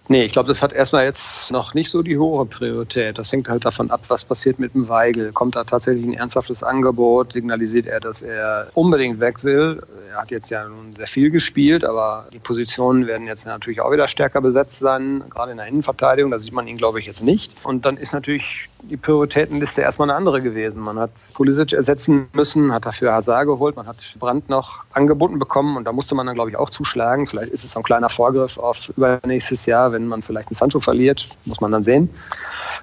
Nee, 0.08 0.24
ich 0.24 0.32
glaube, 0.32 0.48
das 0.48 0.62
hat 0.62 0.74
erstmal 0.74 1.04
jetzt 1.06 1.50
noch 1.50 1.72
nicht 1.72 1.90
so 1.90 2.02
die 2.02 2.18
hohe 2.18 2.44
Priorität. 2.44 3.16
Das 3.16 3.32
hängt 3.32 3.48
halt 3.48 3.64
davon 3.64 3.90
ab, 3.90 4.02
was 4.08 4.22
passiert 4.22 4.58
mit 4.58 4.74
dem 4.74 4.88
Weigel. 4.88 5.32
Kommt 5.32 5.56
da 5.56 5.64
tatsächlich 5.64 6.04
ein 6.04 6.12
ernsthaftes 6.12 6.62
Angebot? 6.62 7.32
Signalisiert 7.32 7.86
er, 7.86 8.00
dass 8.00 8.20
er 8.20 8.68
unbedingt 8.74 9.18
weg 9.20 9.42
will? 9.44 9.82
Er 10.10 10.20
hat 10.20 10.30
jetzt 10.30 10.50
ja 10.50 10.68
nun 10.68 10.94
sehr 10.94 11.06
viel 11.06 11.30
gespielt, 11.30 11.84
aber 11.84 12.26
die 12.34 12.38
Positionen 12.38 13.06
werden 13.06 13.26
jetzt 13.26 13.46
natürlich 13.46 13.80
auch 13.80 13.92
wieder 13.92 14.06
stärker 14.06 14.42
besetzt 14.42 14.78
sein, 14.78 15.24
gerade 15.30 15.52
in 15.52 15.56
der 15.56 15.66
Innenverteidigung. 15.66 16.30
Da 16.30 16.38
sieht 16.38 16.52
man 16.52 16.68
ihn, 16.68 16.76
glaube 16.76 17.00
ich, 17.00 17.06
jetzt 17.06 17.22
nicht. 17.22 17.52
Und 17.64 17.86
dann 17.86 17.96
ist 17.96 18.12
natürlich 18.12 18.68
die 18.90 18.96
Prioritätenliste 18.96 19.80
erstmal 19.80 20.10
eine 20.10 20.16
andere 20.16 20.40
gewesen. 20.40 20.80
Man 20.80 20.98
hat 20.98 21.12
Pulisic 21.34 21.72
ersetzen 21.72 22.28
müssen, 22.34 22.72
hat 22.72 22.86
dafür 22.86 23.12
Hazard 23.12 23.46
geholt, 23.46 23.76
man 23.76 23.86
hat 23.86 24.14
Brandt 24.18 24.48
noch 24.48 24.84
angeboten 24.92 25.38
bekommen 25.38 25.76
und 25.76 25.84
da 25.84 25.92
musste 25.92 26.14
man 26.14 26.26
dann, 26.26 26.34
glaube 26.34 26.50
ich, 26.50 26.56
auch 26.56 26.70
zuschlagen. 26.70 27.26
Vielleicht 27.26 27.50
ist 27.50 27.64
es 27.64 27.72
so 27.72 27.80
ein 27.80 27.82
kleiner 27.82 28.08
Vorgriff 28.08 28.58
auf 28.58 28.90
übernächstes 28.96 29.66
Jahr, 29.66 29.92
wenn 29.94 30.06
man 30.06 30.22
vielleicht 30.22 30.48
einen 30.48 30.56
Sancho 30.56 30.80
verliert, 30.80 31.26
muss 31.46 31.62
man 31.62 31.72
dann 31.72 31.82
sehen. 31.82 32.10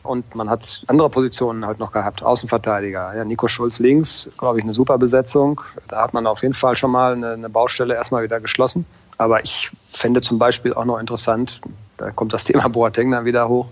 Und 0.03 0.34
man 0.34 0.50
hat 0.50 0.84
andere 0.88 1.10
Positionen 1.10 1.65
halt 1.65 1.80
noch 1.80 1.91
gehabt, 1.91 2.24
Außenverteidiger. 2.24 3.13
Ja, 3.15 3.24
Nico 3.24 3.48
Schulz 3.48 3.77
links, 3.77 4.32
glaube 4.38 4.58
ich, 4.58 4.63
eine 4.63 4.74
super 4.74 4.98
Besetzung. 4.98 5.62
Da 5.89 6.01
hat 6.01 6.13
man 6.13 6.25
auf 6.25 6.41
jeden 6.41 6.56
Fall 6.56 6.75
schon 6.75 6.91
mal 6.91 7.13
eine, 7.13 7.34
eine 7.34 7.50
Baustelle 7.50 7.94
erstmal 7.94 8.24
wieder 8.24 8.39
geschlossen. 8.39 8.86
Aber 9.20 9.44
ich 9.44 9.70
fände 9.88 10.22
zum 10.22 10.39
Beispiel 10.39 10.74
auch 10.74 10.86
noch 10.86 10.98
interessant, 10.98 11.62
da 12.01 12.12
kommt 12.12 12.34
das 12.34 12.43
Thema 12.43 12.67
Boateng 12.70 13.12
dann 13.12 13.25
wieder 13.25 13.48
hoch. 13.48 13.67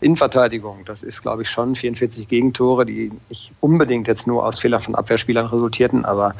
Innenverteidigung, 0.00 0.84
das 0.84 1.02
ist, 1.02 1.22
glaube 1.22 1.42
ich, 1.42 1.50
schon 1.50 1.74
44 1.74 2.28
Gegentore, 2.28 2.86
die 2.86 3.12
nicht 3.28 3.52
unbedingt 3.60 4.08
jetzt 4.08 4.26
nur 4.26 4.44
aus 4.44 4.60
Fehlern 4.60 4.82
von 4.82 4.94
Abwehrspielern 4.94 5.46
resultierten, 5.46 6.04
aber 6.04 6.34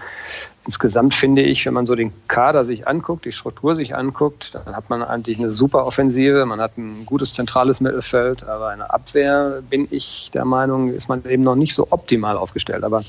insgesamt 0.64 1.14
finde 1.14 1.42
ich, 1.42 1.64
wenn 1.64 1.74
man 1.74 1.86
so 1.86 1.94
den 1.94 2.12
Kader 2.26 2.64
sich 2.64 2.88
anguckt, 2.88 3.24
die 3.24 3.32
Struktur 3.32 3.76
sich 3.76 3.94
anguckt, 3.94 4.54
dann 4.54 4.74
hat 4.74 4.90
man 4.90 5.02
eigentlich 5.02 5.38
eine 5.38 5.52
super 5.52 5.86
Offensive, 5.86 6.44
man 6.44 6.60
hat 6.60 6.76
ein 6.76 7.06
gutes 7.06 7.34
zentrales 7.34 7.80
Mittelfeld, 7.80 8.42
aber 8.44 8.68
eine 8.68 8.90
Abwehr 8.90 9.62
bin 9.68 9.86
ich 9.90 10.30
der 10.34 10.44
Meinung, 10.44 10.92
ist 10.92 11.08
man 11.08 11.24
eben 11.24 11.44
noch 11.44 11.54
nicht 11.54 11.74
so 11.74 11.86
optimal 11.90 12.36
aufgestellt. 12.36 12.82
Aber 12.82 13.00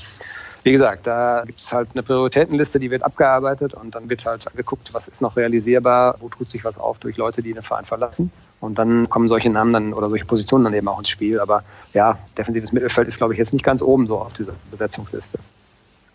wie 0.68 0.72
gesagt, 0.72 1.06
da 1.06 1.44
gibt 1.46 1.60
es 1.60 1.72
halt 1.72 1.88
eine 1.94 2.02
Prioritätenliste, 2.02 2.78
die 2.78 2.90
wird 2.90 3.02
abgearbeitet 3.02 3.72
und 3.72 3.94
dann 3.94 4.10
wird 4.10 4.26
halt 4.26 4.44
geguckt, 4.54 4.92
was 4.92 5.08
ist 5.08 5.22
noch 5.22 5.34
realisierbar, 5.34 6.16
wo 6.20 6.28
tut 6.28 6.50
sich 6.50 6.62
was 6.62 6.76
auf 6.76 6.98
durch 6.98 7.16
Leute, 7.16 7.40
die 7.40 7.54
den 7.54 7.62
Verein 7.62 7.86
verlassen. 7.86 8.30
Und 8.60 8.78
dann 8.78 9.08
kommen 9.08 9.28
solche 9.28 9.48
Namen 9.48 9.72
dann 9.72 9.94
oder 9.94 10.10
solche 10.10 10.26
Positionen 10.26 10.64
dann 10.64 10.74
eben 10.74 10.86
auch 10.86 10.98
ins 10.98 11.08
Spiel. 11.08 11.40
Aber 11.40 11.62
ja, 11.94 12.18
defensives 12.36 12.70
Mittelfeld 12.70 13.08
ist, 13.08 13.16
glaube 13.16 13.32
ich, 13.32 13.38
jetzt 13.38 13.54
nicht 13.54 13.64
ganz 13.64 13.80
oben 13.80 14.06
so 14.06 14.18
auf 14.18 14.34
dieser 14.34 14.52
Besetzungsliste. 14.70 15.38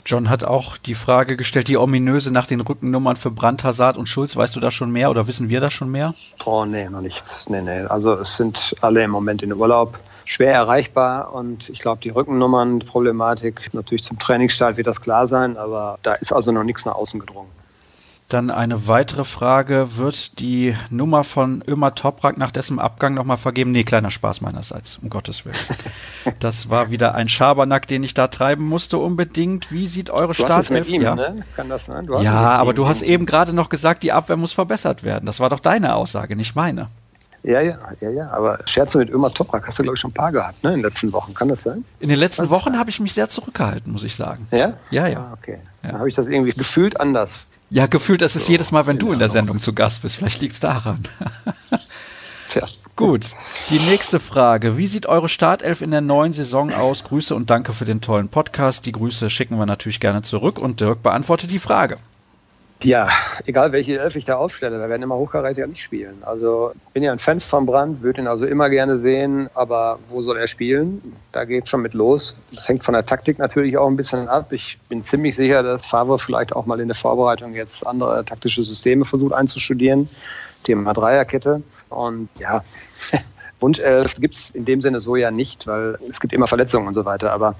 John 0.05 0.29
hat 0.29 0.43
auch 0.43 0.77
die 0.77 0.93
Frage 0.93 1.35
gestellt, 1.35 1.67
die 1.67 1.77
ominöse 1.77 2.29
nach 2.29 2.45
den 2.45 2.61
Rückennummern 2.61 3.15
für 3.15 3.31
Brandt, 3.31 3.63
Hazard 3.63 3.97
und 3.97 4.07
Schulz. 4.07 4.35
Weißt 4.35 4.55
du 4.55 4.59
da 4.59 4.69
schon 4.69 4.91
mehr 4.91 5.09
oder 5.09 5.25
wissen 5.25 5.49
wir 5.49 5.61
da 5.61 5.71
schon 5.71 5.89
mehr? 5.89 6.13
Oh, 6.45 6.63
nee, 6.63 6.87
noch 6.89 7.01
nichts. 7.01 7.49
Nee, 7.49 7.63
nee. 7.63 7.79
Also 7.85 8.13
es 8.13 8.37
sind 8.37 8.75
alle 8.81 9.03
im 9.03 9.09
Moment 9.09 9.41
in 9.41 9.51
Urlaub 9.51 9.97
schwer 10.25 10.53
erreichbar 10.53 11.33
und 11.33 11.69
ich 11.69 11.79
glaube, 11.79 12.01
die 12.01 12.09
Rückennummern-Problematik 12.09 13.73
natürlich 13.73 14.03
zum 14.03 14.19
Trainingsstart 14.19 14.77
wird 14.77 14.87
das 14.87 15.01
klar 15.01 15.27
sein, 15.27 15.57
aber 15.57 15.99
da 16.03 16.13
ist 16.13 16.33
also 16.33 16.51
noch 16.51 16.63
nichts 16.63 16.85
nach 16.85 16.95
außen 16.95 17.19
gedrungen. 17.19 17.49
Dann 18.29 18.49
eine 18.49 18.87
weitere 18.87 19.25
Frage, 19.25 19.97
wird 19.97 20.39
die 20.39 20.75
Nummer 20.89 21.23
von 21.23 21.63
Ömer 21.67 21.93
Toprak 21.93 22.35
nach 22.37 22.49
dessen 22.49 22.79
Abgang 22.79 23.13
nochmal 23.13 23.37
vergeben? 23.37 23.71
Nee, 23.71 23.83
kleiner 23.83 24.09
Spaß 24.09 24.41
meinerseits, 24.41 24.97
um 24.97 25.09
Gottes 25.09 25.45
Willen. 25.45 25.55
Das 26.39 26.69
war 26.69 26.89
wieder 26.89 27.15
ein 27.15 27.29
Schabernack, 27.29 27.85
den 27.85 28.01
ich 28.01 28.13
da 28.13 28.27
treiben 28.27 28.65
musste 28.65 28.97
unbedingt. 28.97 29.71
Wie 29.71 29.87
sieht 29.87 30.09
eure 30.09 30.33
Startelf? 30.33 30.89
Ja, 30.89 31.15
ne? 31.15 31.43
Kann 31.55 31.69
das 31.69 31.85
sein? 31.85 32.07
ja 32.21 32.57
aber 32.57 32.73
du 32.73 32.87
hast 32.87 33.01
eben 33.01 33.25
gerade 33.25 33.53
noch 33.53 33.69
gesagt, 33.69 34.03
die 34.03 34.13
Abwehr 34.13 34.37
muss 34.37 34.53
verbessert 34.53 35.03
werden. 35.03 35.25
Das 35.25 35.39
war 35.39 35.49
doch 35.49 35.59
deine 35.59 35.95
Aussage, 35.95 36.35
nicht 36.35 36.55
meine. 36.55 36.87
Ja, 37.43 37.59
ja, 37.59 37.77
ja, 37.99 38.09
ja. 38.09 38.29
Aber 38.31 38.59
Scherze 38.65 38.97
mit 38.97 39.09
Ömer 39.09 39.31
Toprak 39.33 39.67
hast 39.67 39.77
du, 39.77 39.83
glaube 39.83 39.95
ich, 39.95 40.01
schon 40.01 40.11
ein 40.11 40.13
paar 40.13 40.31
gehabt, 40.31 40.63
ne? 40.63 40.69
In 40.71 40.77
den 40.77 40.85
letzten 40.85 41.11
Wochen. 41.11 41.33
Kann 41.33 41.49
das 41.49 41.63
sein? 41.63 41.83
In 41.99 42.09
den 42.09 42.17
letzten 42.17 42.43
Was? 42.43 42.49
Wochen 42.51 42.77
habe 42.79 42.89
ich 42.89 42.99
mich 43.01 43.13
sehr 43.13 43.27
zurückgehalten, 43.27 43.91
muss 43.91 44.03
ich 44.05 44.15
sagen. 44.15 44.47
Ja? 44.51 44.75
Ja, 44.91 45.07
ja. 45.07 45.19
Ah, 45.19 45.37
okay. 45.37 45.59
Ja. 45.83 45.91
Dann 45.91 45.99
habe 45.99 46.09
ich 46.09 46.15
das 46.15 46.27
irgendwie 46.27 46.51
gefühlt 46.51 46.99
anders. 46.99 47.47
Ja, 47.69 47.87
gefühlt, 47.87 48.21
das 48.21 48.35
ist 48.35 48.45
so, 48.45 48.51
jedes 48.51 48.71
Mal, 48.71 48.87
wenn 48.87 48.97
du 48.97 49.11
in 49.11 49.19
der 49.19 49.29
Sendung 49.29 49.59
zu 49.59 49.73
Gast 49.73 50.03
bist. 50.03 50.15
Vielleicht 50.15 50.39
liegt 50.41 50.53
es 50.53 50.59
daran. 50.59 50.99
Tja. 52.49 52.65
Gut. 52.95 53.31
Die 53.69 53.79
nächste 53.79 54.19
Frage. 54.19 54.77
Wie 54.77 54.87
sieht 54.87 55.07
eure 55.07 55.27
Startelf 55.27 55.81
in 55.81 55.91
der 55.91 56.01
neuen 56.01 56.33
Saison 56.33 56.71
aus? 56.71 57.03
Grüße 57.03 57.33
und 57.35 57.49
danke 57.49 57.73
für 57.73 57.85
den 57.85 57.99
tollen 57.99 58.29
Podcast. 58.29 58.85
Die 58.85 58.91
Grüße 58.91 59.29
schicken 59.29 59.57
wir 59.57 59.65
natürlich 59.65 59.99
gerne 59.99 60.21
zurück 60.21 60.59
und 60.59 60.79
Dirk 60.79 61.01
beantwortet 61.01 61.51
die 61.51 61.59
Frage. 61.59 61.97
Ja, 62.83 63.07
egal 63.45 63.71
welche 63.71 63.97
Elf 63.97 64.17
ich 64.17 64.25
da 64.25 64.35
aufstelle, 64.35 64.77
da 64.77 64.89
werden 64.89 65.03
immer 65.03 65.15
Hochkaräter 65.15 65.65
nicht 65.67 65.81
spielen. 65.81 66.21
Also 66.21 66.73
bin 66.91 67.01
ja 67.01 67.13
ein 67.13 67.19
Fan 67.19 67.39
von 67.39 67.65
Brand, 67.65 68.03
würde 68.03 68.19
ihn 68.19 68.27
also 68.27 68.45
immer 68.45 68.69
gerne 68.69 68.97
sehen, 68.97 69.49
aber 69.53 69.99
wo 70.09 70.21
soll 70.21 70.37
er 70.37 70.47
spielen? 70.49 71.01
Da 71.31 71.45
geht 71.45 71.69
schon 71.69 71.81
mit 71.81 71.93
los. 71.93 72.35
Das 72.53 72.67
hängt 72.67 72.83
von 72.83 72.93
der 72.93 73.05
Taktik 73.05 73.39
natürlich 73.39 73.77
auch 73.77 73.87
ein 73.87 73.95
bisschen 73.95 74.27
ab. 74.27 74.51
Ich 74.51 74.79
bin 74.89 75.01
ziemlich 75.01 75.35
sicher, 75.37 75.63
dass 75.63 75.85
Favre 75.85 76.19
vielleicht 76.19 76.53
auch 76.53 76.65
mal 76.65 76.79
in 76.81 76.89
der 76.89 76.95
Vorbereitung 76.95 77.55
jetzt 77.55 77.87
andere 77.87 78.25
taktische 78.25 78.63
Systeme 78.63 79.05
versucht 79.05 79.33
einzustudieren. 79.33 80.09
Thema 80.65 80.93
Dreierkette. 80.93 81.61
Und 81.87 82.27
ja, 82.37 82.63
Wunschelf 83.61 84.15
gibt 84.15 84.35
es 84.35 84.49
in 84.49 84.65
dem 84.65 84.81
Sinne 84.81 84.99
so 84.99 85.15
ja 85.15 85.31
nicht, 85.31 85.67
weil 85.67 85.97
es 86.09 86.19
gibt 86.19 86.33
immer 86.33 86.47
Verletzungen 86.47 86.87
und 86.87 86.95
so 86.95 87.05
weiter. 87.05 87.31
Aber 87.31 87.55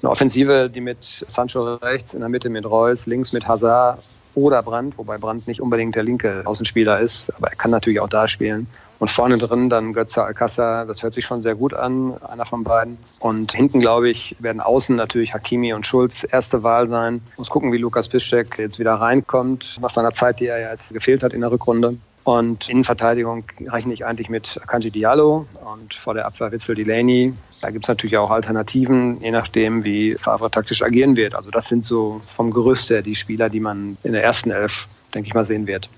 eine 0.00 0.10
Offensive, 0.10 0.70
die 0.70 0.80
mit 0.80 1.24
Sancho 1.26 1.74
rechts, 1.76 2.14
in 2.14 2.20
der 2.20 2.28
Mitte 2.28 2.48
mit 2.48 2.64
Reus, 2.64 3.06
links 3.06 3.32
mit 3.32 3.48
Hazard 3.48 3.98
oder 4.34 4.62
Brandt, 4.62 4.98
wobei 4.98 5.18
Brandt 5.18 5.46
nicht 5.46 5.60
unbedingt 5.60 5.94
der 5.94 6.02
linke 6.02 6.42
Außenspieler 6.44 7.00
ist, 7.00 7.32
aber 7.36 7.48
er 7.48 7.56
kann 7.56 7.70
natürlich 7.70 8.00
auch 8.00 8.08
da 8.08 8.28
spielen. 8.28 8.66
Und 8.98 9.10
vorne 9.10 9.36
drin 9.36 9.68
dann 9.68 9.92
Götze 9.94 10.22
Alcázar, 10.22 10.86
das 10.86 11.02
hört 11.02 11.12
sich 11.12 11.24
schon 11.24 11.42
sehr 11.42 11.56
gut 11.56 11.74
an, 11.74 12.16
einer 12.22 12.44
von 12.44 12.62
beiden. 12.62 12.98
Und 13.18 13.52
hinten, 13.52 13.80
glaube 13.80 14.08
ich, 14.08 14.36
werden 14.38 14.60
außen 14.60 14.94
natürlich 14.94 15.34
Hakimi 15.34 15.72
und 15.72 15.84
Schulz 15.84 16.24
erste 16.30 16.62
Wahl 16.62 16.86
sein. 16.86 17.20
Muss 17.36 17.50
gucken, 17.50 17.72
wie 17.72 17.78
Lukas 17.78 18.06
Piszczek 18.06 18.58
jetzt 18.58 18.78
wieder 18.78 18.94
reinkommt, 18.94 19.78
nach 19.80 19.90
seiner 19.90 20.12
Zeit, 20.12 20.38
die 20.38 20.46
er 20.46 20.60
ja 20.60 20.70
jetzt 20.70 20.94
gefehlt 20.94 21.24
hat 21.24 21.32
in 21.32 21.40
der 21.40 21.50
Rückrunde. 21.50 21.96
Und 22.24 22.68
Innenverteidigung 22.68 23.44
rechne 23.66 23.94
ich 23.94 24.04
eigentlich 24.04 24.28
mit 24.28 24.60
Kanji 24.68 24.90
Diallo 24.90 25.44
und 25.64 25.92
vor 25.94 26.14
der 26.14 26.26
Abwehr 26.26 26.52
Witzel 26.52 26.76
Delaney. 26.76 27.34
Da 27.60 27.70
gibt 27.70 27.84
es 27.84 27.88
natürlich 27.88 28.16
auch 28.16 28.30
Alternativen, 28.30 29.20
je 29.20 29.32
nachdem, 29.32 29.82
wie 29.82 30.14
Favre 30.14 30.50
taktisch 30.50 30.82
agieren 30.82 31.16
wird. 31.16 31.34
Also 31.34 31.50
das 31.50 31.66
sind 31.66 31.84
so 31.84 32.20
vom 32.36 32.52
Gerüst 32.52 32.90
her 32.90 33.02
die 33.02 33.16
Spieler, 33.16 33.48
die 33.48 33.60
man 33.60 33.96
in 34.04 34.12
der 34.12 34.22
ersten 34.22 34.50
Elf, 34.50 34.86
denke 35.14 35.28
ich 35.28 35.34
mal, 35.34 35.44
sehen 35.44 35.66
wird. 35.66 35.88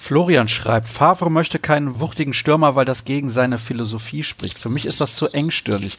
Florian 0.00 0.48
schreibt, 0.48 0.88
Favre 0.88 1.28
möchte 1.28 1.58
keinen 1.58 1.98
wuchtigen 1.98 2.32
Stürmer, 2.32 2.76
weil 2.76 2.84
das 2.84 3.04
gegen 3.04 3.28
seine 3.28 3.58
Philosophie 3.58 4.22
spricht. 4.22 4.56
Für 4.56 4.68
mich 4.68 4.86
ist 4.86 5.00
das 5.00 5.16
zu 5.16 5.26
engstirnig. 5.26 5.98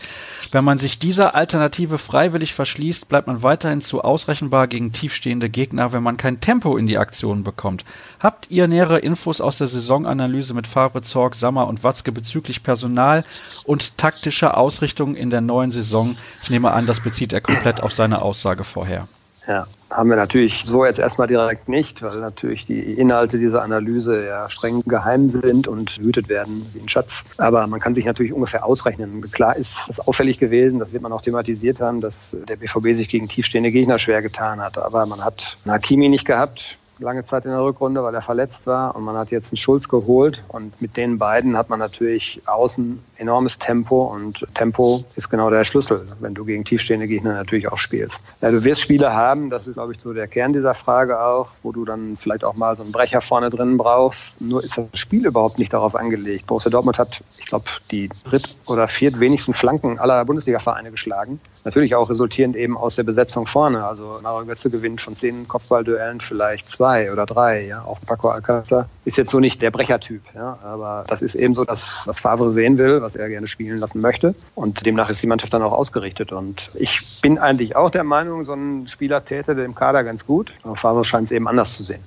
Wenn 0.51 0.63
man 0.63 0.79
sich 0.79 0.99
dieser 0.99 1.35
Alternative 1.35 1.97
freiwillig 1.97 2.55
verschließt, 2.55 3.09
bleibt 3.09 3.27
man 3.27 3.43
weiterhin 3.43 3.81
zu 3.81 4.01
ausrechenbar 4.01 4.67
gegen 4.67 4.93
tiefstehende 4.93 5.49
Gegner, 5.49 5.91
wenn 5.91 6.01
man 6.01 6.15
kein 6.15 6.39
Tempo 6.39 6.77
in 6.77 6.87
die 6.87 6.97
Aktionen 6.97 7.43
bekommt. 7.43 7.83
Habt 8.19 8.49
ihr 8.49 8.67
nähere 8.67 8.99
Infos 8.99 9.41
aus 9.41 9.57
der 9.57 9.67
Saisonanalyse 9.67 10.53
mit 10.53 10.65
Favre, 10.65 11.01
Zorg, 11.01 11.35
Sammer 11.35 11.67
und 11.67 11.83
Watzke 11.83 12.13
bezüglich 12.13 12.63
Personal 12.63 13.25
und 13.65 13.97
taktischer 13.97 14.57
Ausrichtung 14.57 15.13
in 15.15 15.29
der 15.29 15.41
neuen 15.41 15.71
Saison? 15.71 16.17
Ich 16.41 16.49
nehme 16.49 16.71
an, 16.71 16.85
das 16.85 17.01
bezieht 17.01 17.33
er 17.33 17.41
komplett 17.41 17.83
auf 17.83 17.93
seine 17.93 18.21
Aussage 18.21 18.63
vorher. 18.63 19.09
Ja, 19.45 19.67
haben 19.89 20.10
wir 20.10 20.15
natürlich 20.15 20.63
so 20.65 20.86
jetzt 20.86 21.00
erstmal 21.00 21.27
direkt 21.27 21.67
nicht, 21.67 22.01
weil 22.01 22.19
natürlich 22.19 22.65
die 22.65 22.79
Inhalte 22.93 23.38
dieser 23.38 23.63
Analyse 23.63 24.25
ja 24.25 24.50
streng 24.50 24.81
geheim 24.86 25.29
sind 25.29 25.67
und 25.67 25.98
hütet 25.98 26.29
werden 26.29 26.65
wie 26.74 26.79
ein 26.79 26.89
Schatz. 26.89 27.24
Aber 27.38 27.65
man 27.67 27.79
kann 27.79 27.96
sich 27.96 28.05
natürlich 28.05 28.34
ungefähr 28.34 28.65
ausrechnen. 28.65 29.22
Klar 29.31 29.55
ist 29.55 29.77
das 29.88 30.00
auffällig 30.00 30.39
gewesen, 30.39 30.79
das 30.79 30.93
wird 30.93 31.01
man 31.01 31.12
auch 31.12 31.22
thematisiert 31.22 31.79
haben, 31.79 32.01
dass 32.01 32.36
der 32.48 32.55
BVB 32.55 32.96
sich 32.96 33.10
gegen 33.10 33.27
tiefstehende 33.27 33.72
Gegner 33.72 34.00
schwer 34.00 34.22
getan 34.22 34.62
hat. 34.62 34.77
Aber 34.77 35.05
man 35.05 35.24
hat 35.24 35.58
Hakimi 35.65 36.10
nicht 36.10 36.25
gehabt, 36.25 36.78
lange 36.99 37.23
Zeit 37.23 37.45
in 37.45 37.51
der 37.51 37.63
Rückrunde, 37.63 38.03
weil 38.03 38.13
er 38.13 38.21
verletzt 38.21 38.67
war. 38.67 38.95
Und 38.95 39.03
man 39.03 39.15
hat 39.15 39.31
jetzt 39.31 39.51
einen 39.51 39.57
Schulz 39.57 39.87
geholt. 39.87 40.43
Und 40.47 40.79
mit 40.81 40.97
den 40.97 41.17
beiden 41.17 41.57
hat 41.57 41.69
man 41.69 41.79
natürlich 41.79 42.41
außen 42.45 43.01
enormes 43.17 43.59
Tempo. 43.59 44.03
Und 44.03 44.45
Tempo 44.53 45.03
ist 45.15 45.29
genau 45.29 45.49
der 45.49 45.65
Schlüssel, 45.65 46.07
wenn 46.19 46.33
du 46.33 46.45
gegen 46.45 46.65
tiefstehende 46.65 47.07
Gegner 47.07 47.33
natürlich 47.33 47.71
auch 47.71 47.77
spielst. 47.77 48.15
Ja, 48.41 48.51
du 48.51 48.63
wirst 48.63 48.81
Spiele 48.81 49.13
haben, 49.13 49.49
das 49.49 49.67
ist, 49.67 49.75
glaube 49.75 49.93
ich, 49.93 50.01
so 50.01 50.13
der 50.13 50.27
Kern 50.27 50.53
dieser 50.53 50.73
Frage 50.73 51.21
auch, 51.21 51.49
wo 51.63 51.71
du 51.71 51.85
dann 51.85 52.17
vielleicht 52.17 52.43
auch 52.43 52.55
mal 52.55 52.75
so 52.75 52.83
einen 52.83 52.91
Brecher 52.91 53.21
vorne 53.21 53.49
drin 53.49 53.77
brauchst. 53.77 54.39
Nur 54.41 54.63
ist 54.63 54.77
das 54.77 54.85
Spiel 54.93 55.25
überhaupt 55.25 55.59
nicht 55.59 55.73
darauf 55.73 55.95
angelegt. 55.95 56.47
Borussia 56.47 56.71
Dortmund 56.71 56.97
hat, 56.97 57.21
ich 57.37 57.45
glaube, 57.45 57.65
die 57.91 58.09
dritt- 58.25 58.55
oder 58.65 58.87
viert 58.87 59.19
wenigsten 59.19 59.53
Flanken 59.53 59.99
aller 59.99 60.23
Bundesliga-Vereine 60.25 60.91
geschlagen. 60.91 61.39
Natürlich 61.65 61.95
auch 61.95 62.09
resultierend 62.09 62.55
eben 62.55 62.77
aus 62.77 62.95
der 62.95 63.03
Besetzung 63.03 63.47
vorne. 63.47 63.85
Also 63.85 64.19
Mario 64.23 64.45
Götze 64.45 64.69
gewinnt 64.69 65.01
von 65.01 65.15
zehn 65.15 65.47
Kopfballduellen 65.47 66.21
vielleicht 66.21 66.69
zwei 66.69 66.88
oder 67.12 67.25
drei. 67.25 67.65
Ja, 67.65 67.84
auch 67.84 68.00
Paco 68.05 68.29
Alcázar 68.29 68.88
ist 69.05 69.17
jetzt 69.17 69.31
so 69.31 69.39
nicht 69.39 69.62
der 69.62 69.72
Brechertyp. 69.72 70.22
Ja, 70.36 70.58
aber 70.63 71.05
das 71.08 71.22
ist 71.22 71.36
eben 71.36 71.55
so 71.55 71.63
das, 71.63 72.03
was 72.05 72.19
Favre 72.19 72.51
sehen 72.51 72.77
will, 72.77 73.01
was 73.01 73.15
er 73.15 73.29
gerne 73.29 73.48
spielen 73.48 73.77
lassen 73.77 74.01
möchte. 74.01 74.36
Und 74.55 74.86
demnach 74.86 75.10
ist 75.10 75.22
die 75.22 75.27
Mannschaft 75.27 75.53
dann 75.53 75.62
auch 75.62 75.72
ausgerichtet. 75.72 76.31
Und 76.31 76.69
ich 76.75 77.00
bin 77.22 77.38
eigentlich 77.38 77.75
auch 77.75 77.89
der 77.89 78.03
Meinung, 78.03 78.46
so 78.46 78.53
ein 78.53 78.88
Spieler 78.88 79.24
täte 79.24 79.55
dem 79.55 79.75
Kader 79.75 80.03
ganz 80.03 80.25
gut. 80.25 80.51
Aber 80.63 80.75
Favre 80.75 81.05
scheint 81.05 81.25
es 81.25 81.31
eben 81.31 81.48
anders 81.48 81.74
zu 81.74 81.84
sehen. 81.84 82.03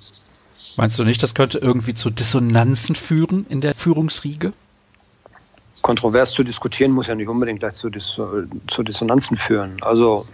Meinst 0.77 0.99
du 0.99 1.05
nicht, 1.05 1.23
das 1.23 1.35
könnte 1.35 1.59
irgendwie 1.59 1.95
zu 1.95 2.11
Dissonanzen 2.11 2.95
führen 2.95 3.47
in 3.49 3.61
der 3.61 3.75
Führungsriege? 3.75 4.53
kontrovers 5.83 6.31
zu 6.31 6.45
diskutieren 6.45 6.93
muss 6.93 7.09
ja 7.09 7.15
nicht 7.15 7.29
unbedingt 7.29 7.61
gleich 7.61 7.75
zu, 7.75 7.91
Dis 7.91 8.07
zu 8.07 8.83
Dissonanzen 8.83 9.37
führen. 9.37 9.77
Also 9.83 10.27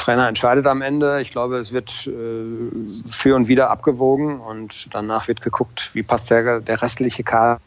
Trainer 0.00 0.28
entscheidet 0.28 0.66
am 0.66 0.82
Ende. 0.82 1.20
Ich 1.20 1.30
glaube, 1.30 1.58
es 1.58 1.72
wird 1.72 2.06
äh, 2.06 3.08
für 3.08 3.36
und 3.36 3.48
wieder 3.48 3.70
abgewogen 3.70 4.40
und 4.40 4.88
danach 4.92 5.28
wird 5.28 5.42
geguckt, 5.42 5.90
wie 5.92 6.02
passt 6.02 6.30
der, 6.30 6.60
der 6.60 6.80
restliche 6.82 7.22
Kader 7.22 7.60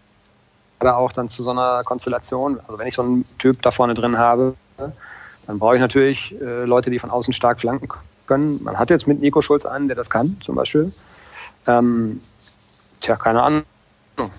auch 0.82 1.12
dann 1.12 1.30
zu 1.30 1.44
so 1.44 1.52
einer 1.52 1.84
Konstellation. 1.84 2.60
Also 2.68 2.80
wenn 2.80 2.88
ich 2.88 2.96
so 2.96 3.04
einen 3.04 3.26
Typ 3.38 3.62
da 3.62 3.72
vorne 3.72 3.94
drin 3.94 4.18
habe, 4.18 4.56
dann 5.48 5.60
brauche 5.60 5.76
ich 5.76 5.82
natürlich 5.82 6.34
äh, 6.42 6.66
Leute, 6.66 6.90
die 6.90 7.00
von 7.00 7.12
außen 7.12 7.34
stark 7.34 7.60
flanken 7.60 7.88
können. 8.28 8.62
Man 8.64 8.80
hat 8.80 8.90
jetzt 8.90 9.08
mit 9.08 9.22
Nico 9.22 9.42
Schulz 9.42 9.66
einen, 9.66 9.88
der 9.88 9.96
das 9.96 10.10
kann, 10.10 10.38
zum 10.44 10.56
Beispiel. 10.56 10.92
Ähm, 11.68 12.20
tja, 13.00 13.16
keine 13.16 13.44
Ahnung 13.44 13.64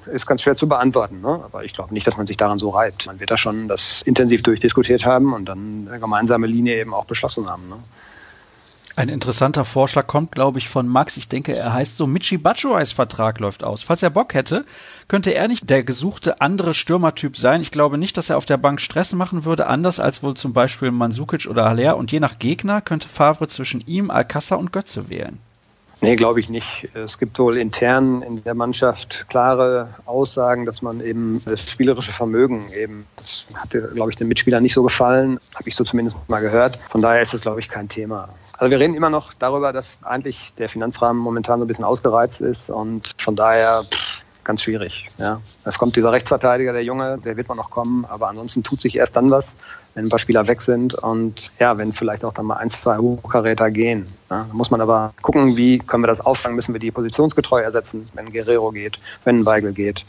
ist 0.06 0.26
ganz 0.26 0.42
schwer 0.42 0.56
zu 0.56 0.68
beantworten. 0.68 1.20
Ne? 1.20 1.40
Aber 1.44 1.64
ich 1.64 1.72
glaube 1.72 1.92
nicht, 1.92 2.06
dass 2.06 2.16
man 2.16 2.26
sich 2.26 2.36
daran 2.36 2.58
so 2.58 2.70
reibt. 2.70 3.06
Man 3.06 3.20
wird 3.20 3.30
da 3.30 3.38
schon 3.38 3.68
das 3.68 4.02
intensiv 4.02 4.42
durchdiskutiert 4.42 5.04
haben 5.04 5.32
und 5.32 5.46
dann 5.46 5.86
eine 5.88 6.00
gemeinsame 6.00 6.46
Linie 6.46 6.80
eben 6.80 6.94
auch 6.94 7.06
beschlossen 7.06 7.48
haben. 7.48 7.68
Ne? 7.68 7.76
Ein 8.96 9.08
interessanter 9.08 9.64
Vorschlag 9.64 10.06
kommt, 10.06 10.30
glaube 10.30 10.58
ich, 10.58 10.68
von 10.68 10.86
Max. 10.86 11.16
Ich 11.16 11.26
denke, 11.26 11.56
er 11.56 11.72
heißt 11.72 11.96
so, 11.96 12.06
Michi 12.06 12.38
Batshuayis 12.38 12.92
Vertrag 12.92 13.40
läuft 13.40 13.64
aus. 13.64 13.82
Falls 13.82 14.04
er 14.04 14.10
Bock 14.10 14.34
hätte, 14.34 14.64
könnte 15.08 15.34
er 15.34 15.48
nicht 15.48 15.68
der 15.68 15.82
gesuchte 15.82 16.40
andere 16.40 16.74
Stürmertyp 16.74 17.36
sein. 17.36 17.60
Ich 17.60 17.72
glaube 17.72 17.98
nicht, 17.98 18.16
dass 18.16 18.30
er 18.30 18.36
auf 18.36 18.46
der 18.46 18.56
Bank 18.56 18.80
Stress 18.80 19.12
machen 19.12 19.44
würde, 19.44 19.66
anders 19.66 19.98
als 19.98 20.22
wohl 20.22 20.34
zum 20.34 20.52
Beispiel 20.52 20.92
Mansukic 20.92 21.48
oder 21.48 21.64
Haller. 21.64 21.96
Und 21.96 22.12
je 22.12 22.20
nach 22.20 22.38
Gegner 22.38 22.80
könnte 22.80 23.08
Favre 23.08 23.48
zwischen 23.48 23.80
ihm, 23.80 24.12
Alcázar 24.12 24.58
und 24.58 24.72
Götze 24.72 25.08
wählen. 25.08 25.40
Nee, 26.04 26.16
glaube 26.16 26.40
ich 26.40 26.48
nicht. 26.48 26.88
Es 26.94 27.18
gibt 27.18 27.38
wohl 27.38 27.56
intern 27.56 28.22
in 28.22 28.42
der 28.42 28.54
Mannschaft 28.54 29.26
klare 29.28 29.88
Aussagen, 30.04 30.66
dass 30.66 30.82
man 30.82 31.00
eben 31.00 31.42
das 31.44 31.68
spielerische 31.68 32.12
Vermögen 32.12 32.70
eben, 32.72 33.06
das 33.16 33.44
hatte, 33.54 33.90
glaube 33.94 34.10
ich, 34.10 34.16
den 34.16 34.28
Mitspielern 34.28 34.62
nicht 34.62 34.74
so 34.74 34.82
gefallen, 34.82 35.40
habe 35.54 35.68
ich 35.68 35.76
so 35.76 35.84
zumindest 35.84 36.16
mal 36.28 36.40
gehört. 36.40 36.78
Von 36.90 37.00
daher 37.00 37.22
ist 37.22 37.32
das, 37.32 37.40
glaube 37.40 37.60
ich, 37.60 37.68
kein 37.68 37.88
Thema. 37.88 38.28
Also 38.58 38.70
wir 38.70 38.78
reden 38.78 38.94
immer 38.94 39.10
noch 39.10 39.32
darüber, 39.34 39.72
dass 39.72 39.98
eigentlich 40.02 40.52
der 40.58 40.68
Finanzrahmen 40.68 41.20
momentan 41.20 41.58
so 41.58 41.64
ein 41.64 41.68
bisschen 41.68 41.84
ausgereizt 41.84 42.40
ist 42.40 42.70
und 42.70 43.14
von 43.18 43.34
daher 43.34 43.84
ganz 44.44 44.62
schwierig. 44.62 45.08
Ja. 45.18 45.40
Es 45.64 45.78
kommt 45.78 45.96
dieser 45.96 46.12
Rechtsverteidiger, 46.12 46.72
der 46.72 46.84
Junge, 46.84 47.18
der 47.24 47.36
wird 47.36 47.48
man 47.48 47.56
noch 47.56 47.70
kommen, 47.70 48.04
aber 48.04 48.28
ansonsten 48.28 48.62
tut 48.62 48.80
sich 48.80 48.96
erst 48.96 49.16
dann 49.16 49.30
was, 49.30 49.54
wenn 49.94 50.06
ein 50.06 50.08
paar 50.08 50.18
Spieler 50.18 50.46
weg 50.46 50.62
sind 50.62 50.94
und 50.94 51.50
ja, 51.58 51.76
wenn 51.78 51.92
vielleicht 51.92 52.24
auch 52.24 52.32
dann 52.34 52.46
mal 52.46 52.56
ein, 52.56 52.70
zwei 52.70 52.98
Hochkaräter 52.98 53.70
gehen. 53.70 54.06
Ja. 54.30 54.46
Da 54.48 54.54
muss 54.54 54.70
man 54.70 54.80
aber 54.80 55.12
gucken, 55.22 55.56
wie 55.56 55.78
können 55.78 56.02
wir 56.02 56.08
das 56.08 56.20
auffangen, 56.20 56.56
müssen 56.56 56.74
wir 56.74 56.80
die 56.80 56.90
positionsgetreu 56.90 57.60
ersetzen, 57.60 58.06
wenn 58.14 58.32
Guerrero 58.32 58.70
geht, 58.70 58.98
wenn 59.24 59.44
Weigel 59.46 59.72
geht. 59.72 60.04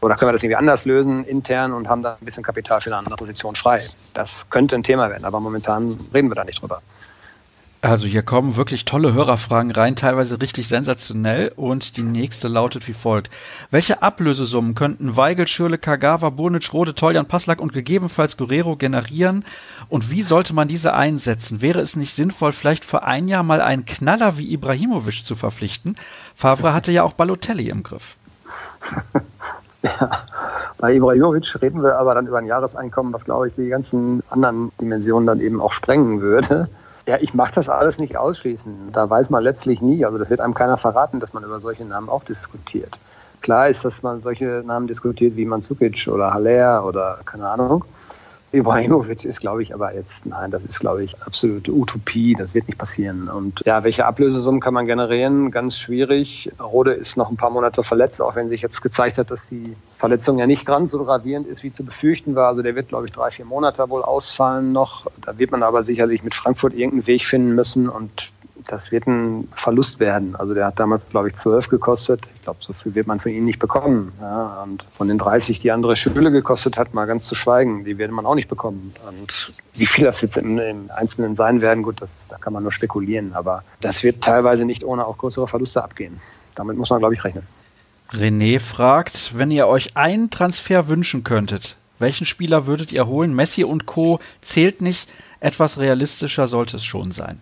Oder 0.00 0.14
können 0.14 0.28
wir 0.28 0.32
das 0.34 0.42
irgendwie 0.42 0.56
anders 0.56 0.84
lösen, 0.84 1.24
intern, 1.24 1.72
und 1.72 1.88
haben 1.88 2.02
da 2.02 2.16
ein 2.20 2.24
bisschen 2.24 2.44
Kapital 2.44 2.80
für 2.80 2.90
eine 2.90 2.98
andere 2.98 3.16
Position 3.16 3.56
frei? 3.56 3.84
Das 4.14 4.48
könnte 4.48 4.76
ein 4.76 4.84
Thema 4.84 5.10
werden, 5.10 5.24
aber 5.24 5.40
momentan 5.40 5.98
reden 6.14 6.30
wir 6.30 6.36
da 6.36 6.44
nicht 6.44 6.62
drüber. 6.62 6.80
Also 7.80 8.08
hier 8.08 8.22
kommen 8.22 8.56
wirklich 8.56 8.84
tolle 8.84 9.12
Hörerfragen 9.12 9.70
rein, 9.70 9.94
teilweise 9.94 10.40
richtig 10.40 10.66
sensationell 10.66 11.52
und 11.54 11.96
die 11.96 12.02
nächste 12.02 12.48
lautet 12.48 12.88
wie 12.88 12.92
folgt. 12.92 13.30
Welche 13.70 14.02
Ablösesummen 14.02 14.74
könnten 14.74 15.16
Weigel, 15.16 15.46
Schürle, 15.46 15.78
Kagawa, 15.78 16.30
Bonic, 16.30 16.72
Rode, 16.72 16.96
Toljan, 16.96 17.26
Passlack 17.26 17.60
und 17.60 17.72
gegebenenfalls 17.72 18.36
Guerrero 18.36 18.74
generieren 18.74 19.44
und 19.88 20.10
wie 20.10 20.24
sollte 20.24 20.54
man 20.54 20.66
diese 20.66 20.94
einsetzen? 20.94 21.62
Wäre 21.62 21.80
es 21.80 21.94
nicht 21.94 22.14
sinnvoll, 22.14 22.50
vielleicht 22.50 22.84
für 22.84 23.04
ein 23.04 23.28
Jahr 23.28 23.44
mal 23.44 23.60
einen 23.60 23.84
Knaller 23.84 24.38
wie 24.38 24.52
Ibrahimovic 24.52 25.24
zu 25.24 25.36
verpflichten? 25.36 25.96
Favre 26.34 26.74
hatte 26.74 26.90
ja 26.90 27.04
auch 27.04 27.12
Balotelli 27.12 27.68
im 27.68 27.84
Griff. 27.84 28.16
Ja, 29.80 30.10
bei 30.78 30.94
Ibrahimovic 30.94 31.62
reden 31.62 31.84
wir 31.84 31.98
aber 31.98 32.16
dann 32.16 32.26
über 32.26 32.38
ein 32.38 32.46
Jahreseinkommen, 32.46 33.12
was 33.12 33.24
glaube 33.24 33.46
ich 33.46 33.54
die 33.54 33.68
ganzen 33.68 34.24
anderen 34.28 34.72
Dimensionen 34.80 35.24
dann 35.28 35.38
eben 35.38 35.60
auch 35.60 35.72
sprengen 35.72 36.20
würde. 36.20 36.68
Ja, 37.08 37.16
ich 37.20 37.32
mache 37.32 37.54
das 37.54 37.70
alles 37.70 37.98
nicht 37.98 38.18
ausschließen. 38.18 38.92
Da 38.92 39.08
weiß 39.08 39.30
man 39.30 39.42
letztlich 39.42 39.80
nie. 39.80 40.04
Also 40.04 40.18
das 40.18 40.28
wird 40.28 40.42
einem 40.42 40.52
keiner 40.52 40.76
verraten, 40.76 41.20
dass 41.20 41.32
man 41.32 41.42
über 41.42 41.58
solche 41.58 41.86
Namen 41.86 42.10
auch 42.10 42.22
diskutiert. 42.22 42.98
Klar 43.40 43.70
ist, 43.70 43.82
dass 43.82 44.02
man 44.02 44.20
solche 44.20 44.62
Namen 44.66 44.86
diskutiert 44.88 45.34
wie 45.34 45.46
Mandzukic 45.46 46.06
oder 46.08 46.34
Haller 46.34 46.84
oder 46.84 47.20
keine 47.24 47.48
Ahnung. 47.48 47.86
Ibrahimovic 48.52 49.24
ist, 49.24 49.40
glaube 49.40 49.62
ich, 49.62 49.74
aber 49.74 49.94
jetzt, 49.94 50.24
nein, 50.24 50.50
das 50.50 50.64
ist, 50.64 50.80
glaube 50.80 51.04
ich, 51.04 51.20
absolute 51.22 51.70
Utopie. 51.70 52.34
Das 52.34 52.54
wird 52.54 52.66
nicht 52.66 52.78
passieren. 52.78 53.28
Und 53.28 53.62
ja, 53.66 53.84
welche 53.84 54.06
Ablösesummen 54.06 54.60
kann 54.60 54.72
man 54.72 54.86
generieren? 54.86 55.50
Ganz 55.50 55.76
schwierig. 55.76 56.50
Rode 56.58 56.92
ist 56.92 57.16
noch 57.16 57.28
ein 57.28 57.36
paar 57.36 57.50
Monate 57.50 57.82
verletzt, 57.82 58.22
auch 58.22 58.36
wenn 58.36 58.48
sich 58.48 58.62
jetzt 58.62 58.80
gezeigt 58.80 59.18
hat, 59.18 59.30
dass 59.30 59.48
die 59.48 59.76
Verletzung 59.98 60.38
ja 60.38 60.46
nicht 60.46 60.64
ganz 60.64 60.92
so 60.92 61.04
gravierend 61.04 61.46
ist, 61.46 61.62
wie 61.62 61.72
zu 61.72 61.84
befürchten 61.84 62.34
war. 62.34 62.48
Also 62.48 62.62
der 62.62 62.74
wird, 62.74 62.88
glaube 62.88 63.06
ich, 63.06 63.12
drei, 63.12 63.30
vier 63.30 63.44
Monate 63.44 63.88
wohl 63.90 64.02
ausfallen 64.02 64.72
noch. 64.72 65.06
Da 65.24 65.38
wird 65.38 65.50
man 65.50 65.62
aber 65.62 65.82
sicherlich 65.82 66.22
mit 66.22 66.34
Frankfurt 66.34 66.72
irgendeinen 66.72 67.06
Weg 67.06 67.26
finden 67.26 67.54
müssen. 67.54 67.88
Und 67.88 68.32
das 68.68 68.92
wird 68.92 69.06
ein 69.06 69.48
Verlust 69.56 69.98
werden. 69.98 70.36
Also 70.36 70.54
der 70.54 70.66
hat 70.66 70.78
damals, 70.78 71.08
glaube 71.08 71.28
ich, 71.28 71.34
12 71.34 71.68
gekostet. 71.68 72.20
Ich 72.36 72.42
glaube, 72.42 72.58
so 72.60 72.72
viel 72.74 72.94
wird 72.94 73.06
man 73.06 73.18
von 73.18 73.32
ihm 73.32 73.46
nicht 73.46 73.58
bekommen. 73.58 74.12
Ja, 74.20 74.62
und 74.62 74.84
von 74.90 75.08
den 75.08 75.18
30, 75.18 75.58
die 75.58 75.72
andere 75.72 75.96
Schule 75.96 76.30
gekostet 76.30 76.76
hat, 76.76 76.92
mal 76.92 77.06
ganz 77.06 77.24
zu 77.24 77.34
schweigen, 77.34 77.84
die 77.84 77.96
wird 77.96 78.12
man 78.12 78.26
auch 78.26 78.34
nicht 78.34 78.48
bekommen. 78.48 78.94
Und 79.08 79.54
wie 79.72 79.86
viel 79.86 80.04
das 80.04 80.20
jetzt 80.20 80.36
im, 80.36 80.58
im 80.58 80.90
Einzelnen 80.94 81.34
sein 81.34 81.62
werden, 81.62 81.82
gut, 81.82 82.02
das, 82.02 82.28
da 82.28 82.36
kann 82.36 82.52
man 82.52 82.62
nur 82.62 82.70
spekulieren. 82.70 83.32
Aber 83.32 83.64
das 83.80 84.02
wird 84.02 84.22
teilweise 84.22 84.66
nicht 84.66 84.84
ohne 84.84 85.06
auch 85.06 85.16
größere 85.16 85.48
Verluste 85.48 85.82
abgehen. 85.82 86.20
Damit 86.54 86.76
muss 86.76 86.90
man, 86.90 86.98
glaube 86.98 87.14
ich, 87.14 87.24
rechnen. 87.24 87.46
René 88.12 88.60
fragt, 88.60 89.38
wenn 89.38 89.50
ihr 89.50 89.66
euch 89.66 89.96
einen 89.96 90.28
Transfer 90.28 90.88
wünschen 90.88 91.24
könntet, 91.24 91.76
welchen 91.98 92.26
Spieler 92.26 92.66
würdet 92.66 92.92
ihr 92.92 93.06
holen? 93.06 93.34
Messi 93.34 93.64
und 93.64 93.86
Co. 93.86 94.20
zählt 94.40 94.82
nicht. 94.82 95.10
Etwas 95.40 95.78
realistischer 95.78 96.46
sollte 96.46 96.76
es 96.76 96.84
schon 96.84 97.10
sein. 97.10 97.40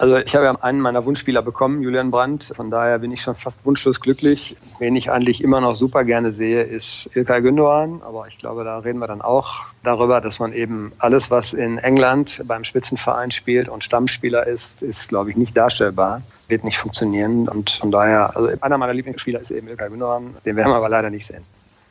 Also 0.00 0.16
ich 0.16 0.34
habe 0.34 0.46
ja 0.46 0.54
einen 0.62 0.80
meiner 0.80 1.04
Wunschspieler 1.04 1.42
bekommen, 1.42 1.82
Julian 1.82 2.10
Brandt. 2.10 2.54
Von 2.56 2.70
daher 2.70 3.00
bin 3.00 3.12
ich 3.12 3.20
schon 3.20 3.34
fast 3.34 3.66
wunschlos 3.66 4.00
glücklich. 4.00 4.56
Wen 4.78 4.96
ich 4.96 5.10
eigentlich 5.10 5.44
immer 5.44 5.60
noch 5.60 5.76
super 5.76 6.04
gerne 6.04 6.32
sehe, 6.32 6.62
ist 6.62 7.14
Ilkay 7.14 7.42
Gündogan. 7.42 8.00
Aber 8.02 8.26
ich 8.26 8.38
glaube, 8.38 8.64
da 8.64 8.78
reden 8.78 8.98
wir 8.98 9.08
dann 9.08 9.20
auch 9.20 9.66
darüber, 9.82 10.22
dass 10.22 10.38
man 10.38 10.54
eben 10.54 10.92
alles, 11.00 11.30
was 11.30 11.52
in 11.52 11.76
England 11.76 12.40
beim 12.46 12.64
Spitzenverein 12.64 13.30
spielt 13.30 13.68
und 13.68 13.84
Stammspieler 13.84 14.46
ist, 14.46 14.80
ist, 14.80 15.10
glaube 15.10 15.28
ich, 15.28 15.36
nicht 15.36 15.54
darstellbar. 15.54 16.22
Wird 16.48 16.64
nicht 16.64 16.78
funktionieren. 16.78 17.46
Und 17.46 17.68
von 17.68 17.90
daher, 17.90 18.34
also 18.34 18.48
einer 18.62 18.78
meiner 18.78 18.94
Lieblingsspieler 18.94 19.40
ist 19.40 19.50
eben 19.50 19.68
Ilkay 19.68 19.90
Gündogan. 19.90 20.34
Den 20.46 20.56
werden 20.56 20.72
wir 20.72 20.76
aber 20.76 20.88
leider 20.88 21.10
nicht 21.10 21.26
sehen. 21.26 21.44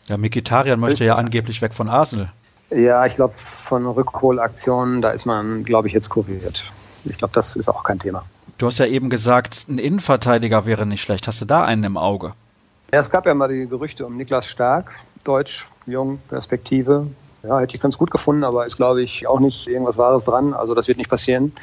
Ja, 0.08 0.17
Mikitarian 0.17 0.80
möchte 0.80 1.06
ja 1.06 1.13
angeblich 1.13 1.62
weg 1.62 1.76
von 1.76 1.88
Arsenal. 1.88 2.32
Ja, 2.72 3.06
ich 3.06 3.13
glaube, 3.13 3.36
von 3.38 3.86
Rückholaktionen, 3.86 5.04
da 5.04 5.12
ist 5.12 5.28
man, 5.28 5.63
glaube 5.63 5.88
ich, 5.88 5.93
jetzt 5.93 6.10
kuriert 6.10 6.63
ich 7.06 7.18
glaube, 7.18 7.34
das 7.34 7.56
ist 7.56 7.70
auch 7.70 7.84
kein 7.84 8.00
Thema. 8.00 8.24
Du 8.58 8.68
hast 8.68 8.78
ja 8.80 8.86
eben 8.86 9.10
gesagt, 9.10 9.66
ein 9.70 9.78
Innenverteidiger 9.78 10.66
wäre 10.66 10.86
nicht 10.86 11.02
schlecht. 11.02 11.28
Hast 11.28 11.40
du 11.42 11.46
da 11.46 11.64
einen 11.64 11.84
im 11.84 11.98
Auge? 11.98 12.34
Ja, 12.92 13.00
es 13.00 13.10
gab 13.10 13.26
ja 13.26 13.34
mal 13.34 13.48
die 13.48 13.68
Gerüchte 13.68 14.06
um 14.06 14.18
Niklas 14.18 14.48
Stark, 14.48 14.92
Deutsch, 15.24 15.68
Jung, 15.86 16.20
Perspektive. 16.28 17.08
Ja, 17.43 17.60
hätte 17.60 17.75
ich 17.75 17.82
ganz 17.82 17.97
gut 17.97 18.12
gefunden, 18.12 18.43
aber 18.43 18.65
ist, 18.65 18.75
glaube 18.75 19.02
ich, 19.02 19.28
auch 19.28 19.39
nicht 19.39 19.67
irgendwas 19.67 19.97
Wahres 19.97 20.25
dran. 20.25 20.54
Also 20.54 20.75
das 20.75 20.88
wird 20.88 20.97
nicht 20.97 21.10
passieren. 21.10 21.54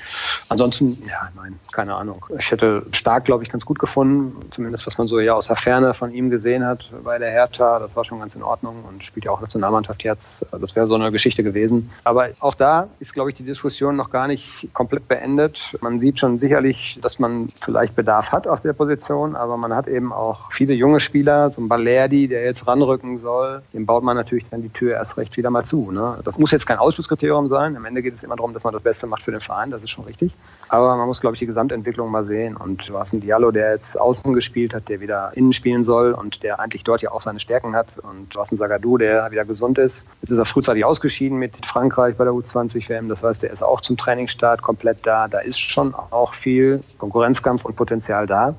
Ansonsten, 0.49 0.91
ja, 1.07 1.29
nein, 1.35 1.59
keine 1.73 1.95
Ahnung. 1.95 2.25
Ich 2.39 2.51
hätte 2.51 2.85
Stark, 2.93 3.27
glaube 3.27 3.45
ich, 3.45 3.51
ganz 3.51 3.65
gut 3.65 3.79
gefunden. 3.79 4.35
Zumindest, 4.51 4.87
was 4.87 4.97
man 4.97 5.07
so 5.07 5.21
ja 5.21 5.35
aus 5.35 5.49
der 5.49 5.57
Ferne 5.57 5.93
von 5.93 6.13
ihm 6.13 6.31
gesehen 6.31 6.65
hat 6.65 6.91
bei 7.05 7.19
der 7.19 7.31
Hertha. 7.31 7.79
Das 7.79 7.95
war 7.95 8.05
schon 8.05 8.21
ganz 8.21 8.35
in 8.35 8.43
Ordnung 8.43 8.85
und 8.89 9.05
spielt 9.05 9.27
ja 9.27 9.33
auch 9.33 9.41
Nationalmannschaft 9.41 10.03
jetzt. 10.03 10.47
Das 10.51 10.75
wäre 10.75 10.87
so 10.87 10.95
eine 10.95 11.13
Geschichte 11.13 11.43
gewesen. 11.43 11.91
Aber 12.05 12.29
auch 12.41 12.55
da 12.55 12.89
ist, 13.01 13.13
glaube 13.13 13.31
ich, 13.31 13.37
die 13.37 13.45
Diskussion 13.45 13.97
noch 13.97 14.11
gar 14.11 14.29
nicht 14.29 14.47
komplett 14.73 15.09
beendet. 15.09 15.77
Man 15.81 15.99
sieht 15.99 16.21
schon 16.21 16.39
sicherlich, 16.39 16.99
dass 17.03 17.19
man 17.19 17.49
vielleicht 17.61 17.95
Bedarf 17.95 18.33
hat 18.33 18.47
auf 18.47 18.63
der 18.63 18.73
Position, 18.73 19.37
aber 19.37 19.59
man 19.59 19.75
hat 19.75 19.89
eben 19.89 20.13
auch 20.13 20.51
viele 20.51 20.73
junge 20.73 21.01
Spieler, 21.01 21.51
so 21.51 21.61
ein 21.61 21.69
Balerdi, 21.69 22.29
der 22.29 22.45
jetzt 22.45 22.67
ranrücken 22.67 23.19
soll. 23.19 23.63
Dem 23.75 23.85
baut 23.85 24.03
man 24.03 24.17
natürlich 24.17 24.49
dann 24.49 24.63
die 24.63 24.71
Tür 24.71 24.95
erst 24.95 25.19
recht 25.19 25.37
wieder 25.37 25.51
mal 25.51 25.66
zu. 25.67 25.91
Ne? 25.91 26.19
Das 26.25 26.39
muss 26.39 26.51
jetzt 26.51 26.67
kein 26.67 26.79
Ausschlusskriterium 26.79 27.49
sein. 27.49 27.77
Am 27.77 27.85
Ende 27.85 28.03
geht 28.03 28.15
es 28.15 28.23
immer 28.23 28.37
darum, 28.37 28.55
dass 28.55 28.65
man 28.65 28.73
das 28.73 28.83
Beste 28.83 29.07
macht 29.07 29.23
für 29.23 29.33
den 29.33 29.41
Verein. 29.41 29.71
Das 29.71 29.83
ist 29.83 29.91
schon 29.91 30.05
richtig. 30.05 30.33
Aber 30.69 30.97
man 30.97 31.07
muss, 31.07 31.21
glaube 31.21 31.37
ich, 31.37 31.41
die 31.41 31.47
Gesamtentwicklung 31.47 32.11
mal 32.11 32.25
sehen. 32.25 32.57
Und 32.57 32.89
du 32.89 32.99
hast 32.99 33.13
einen 33.13 33.23
Diallo, 33.23 33.51
der 33.51 33.73
jetzt 33.73 34.01
außen 34.01 34.33
gespielt 34.33 34.73
hat, 34.73 34.89
der 34.89 35.01
wieder 35.01 35.33
innen 35.35 35.53
spielen 35.53 35.85
soll 35.85 36.13
und 36.13 36.43
der 36.43 36.61
eigentlich 36.61 36.85
dort 36.85 37.03
ja 37.03 37.11
auch 37.13 37.21
seine 37.21 37.41
Stärken 37.41 37.75
hat. 37.75 37.99
Und 37.99 38.35
du 38.35 38.41
hast 38.41 38.53
einen 38.53 38.59
Sagadou, 38.59 38.97
der 38.97 39.31
wieder 39.31 39.45
gesund 39.45 39.79
ist. 39.79 40.07
Jetzt 40.23 40.31
ist 40.31 40.39
er 40.39 40.47
frühzeitig 40.47 40.85
ausgeschieden 40.85 41.39
mit 41.39 41.67
Frankreich 41.67 42.17
bei 42.17 42.25
der 42.25 42.33
U20-WM. 42.33 43.09
Das 43.09 43.23
heißt, 43.23 43.43
der 43.43 43.53
ist 43.53 43.63
auch 43.63 43.81
zum 43.81 43.97
Trainingsstart 43.97 44.63
komplett 44.63 45.07
da. 45.07 45.29
Da 45.29 45.41
ist 45.41 45.59
schon 45.59 45.95
auch 45.95 46.35
viel 46.35 46.81
Konkurrenzkampf 46.99 47.65
und 47.65 47.77
Potenzial 47.77 48.27
da. 48.27 48.55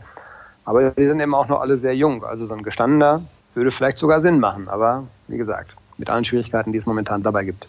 Aber 0.66 0.92
die 0.92 1.08
sind 1.08 1.22
eben 1.22 1.34
auch 1.34 1.48
noch 1.48 1.62
alle 1.62 1.76
sehr 1.76 1.96
jung. 1.96 2.26
Also 2.26 2.46
so 2.46 2.54
ein 2.54 2.62
gestandener 2.62 3.22
würde 3.54 3.72
vielleicht 3.72 3.98
sogar 3.98 4.22
Sinn 4.22 4.40
machen. 4.40 4.68
Aber 4.68 5.06
wie 5.28 5.38
gesagt, 5.38 5.72
mit 5.98 6.10
allen 6.10 6.26
Schwierigkeiten, 6.26 6.72
die 6.72 6.80
es 6.80 6.86
momentan 6.86 7.24
dabei 7.24 7.44
gibt. 7.46 7.68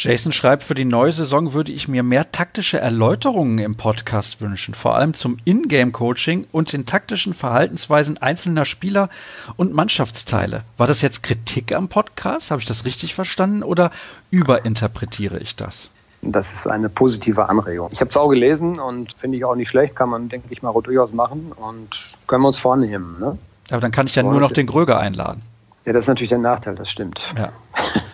Jason 0.00 0.32
schreibt, 0.32 0.62
für 0.62 0.76
die 0.76 0.84
neue 0.84 1.10
Saison 1.10 1.54
würde 1.54 1.72
ich 1.72 1.88
mir 1.88 2.04
mehr 2.04 2.30
taktische 2.30 2.78
Erläuterungen 2.78 3.58
im 3.58 3.76
Podcast 3.76 4.40
wünschen, 4.40 4.74
vor 4.74 4.94
allem 4.94 5.12
zum 5.12 5.38
Ingame-Coaching 5.44 6.46
und 6.52 6.72
den 6.72 6.86
taktischen 6.86 7.34
Verhaltensweisen 7.34 8.16
einzelner 8.18 8.64
Spieler 8.64 9.08
und 9.56 9.72
Mannschaftsteile. 9.72 10.62
War 10.76 10.86
das 10.86 11.02
jetzt 11.02 11.24
Kritik 11.24 11.74
am 11.74 11.88
Podcast? 11.88 12.52
Habe 12.52 12.60
ich 12.60 12.68
das 12.68 12.84
richtig 12.84 13.16
verstanden 13.16 13.64
oder 13.64 13.90
überinterpretiere 14.30 15.40
ich 15.40 15.56
das? 15.56 15.90
Das 16.22 16.52
ist 16.52 16.68
eine 16.68 16.88
positive 16.88 17.48
Anregung. 17.48 17.88
Ich 17.90 18.00
habe 18.00 18.10
es 18.10 18.16
auch 18.16 18.28
gelesen 18.28 18.78
und 18.78 19.14
finde 19.14 19.36
ich 19.36 19.44
auch 19.44 19.56
nicht 19.56 19.68
schlecht, 19.68 19.96
kann 19.96 20.10
man, 20.10 20.28
denke 20.28 20.46
ich 20.50 20.62
mal, 20.62 20.80
durchaus 20.80 21.12
machen 21.12 21.50
und 21.56 21.88
können 22.28 22.42
wir 22.44 22.48
uns 22.48 22.58
vornehmen. 22.58 23.16
Ne? 23.18 23.36
Aber 23.72 23.80
dann 23.80 23.90
kann 23.90 24.06
ich 24.06 24.14
ja 24.14 24.22
nur 24.22 24.38
noch 24.38 24.52
den 24.52 24.68
Gröger 24.68 25.00
einladen. 25.00 25.42
Ja, 25.84 25.92
das 25.92 26.04
ist 26.04 26.08
natürlich 26.08 26.34
ein 26.34 26.42
Nachteil, 26.42 26.74
das 26.74 26.90
stimmt. 26.90 27.20
Ja. 27.36 27.50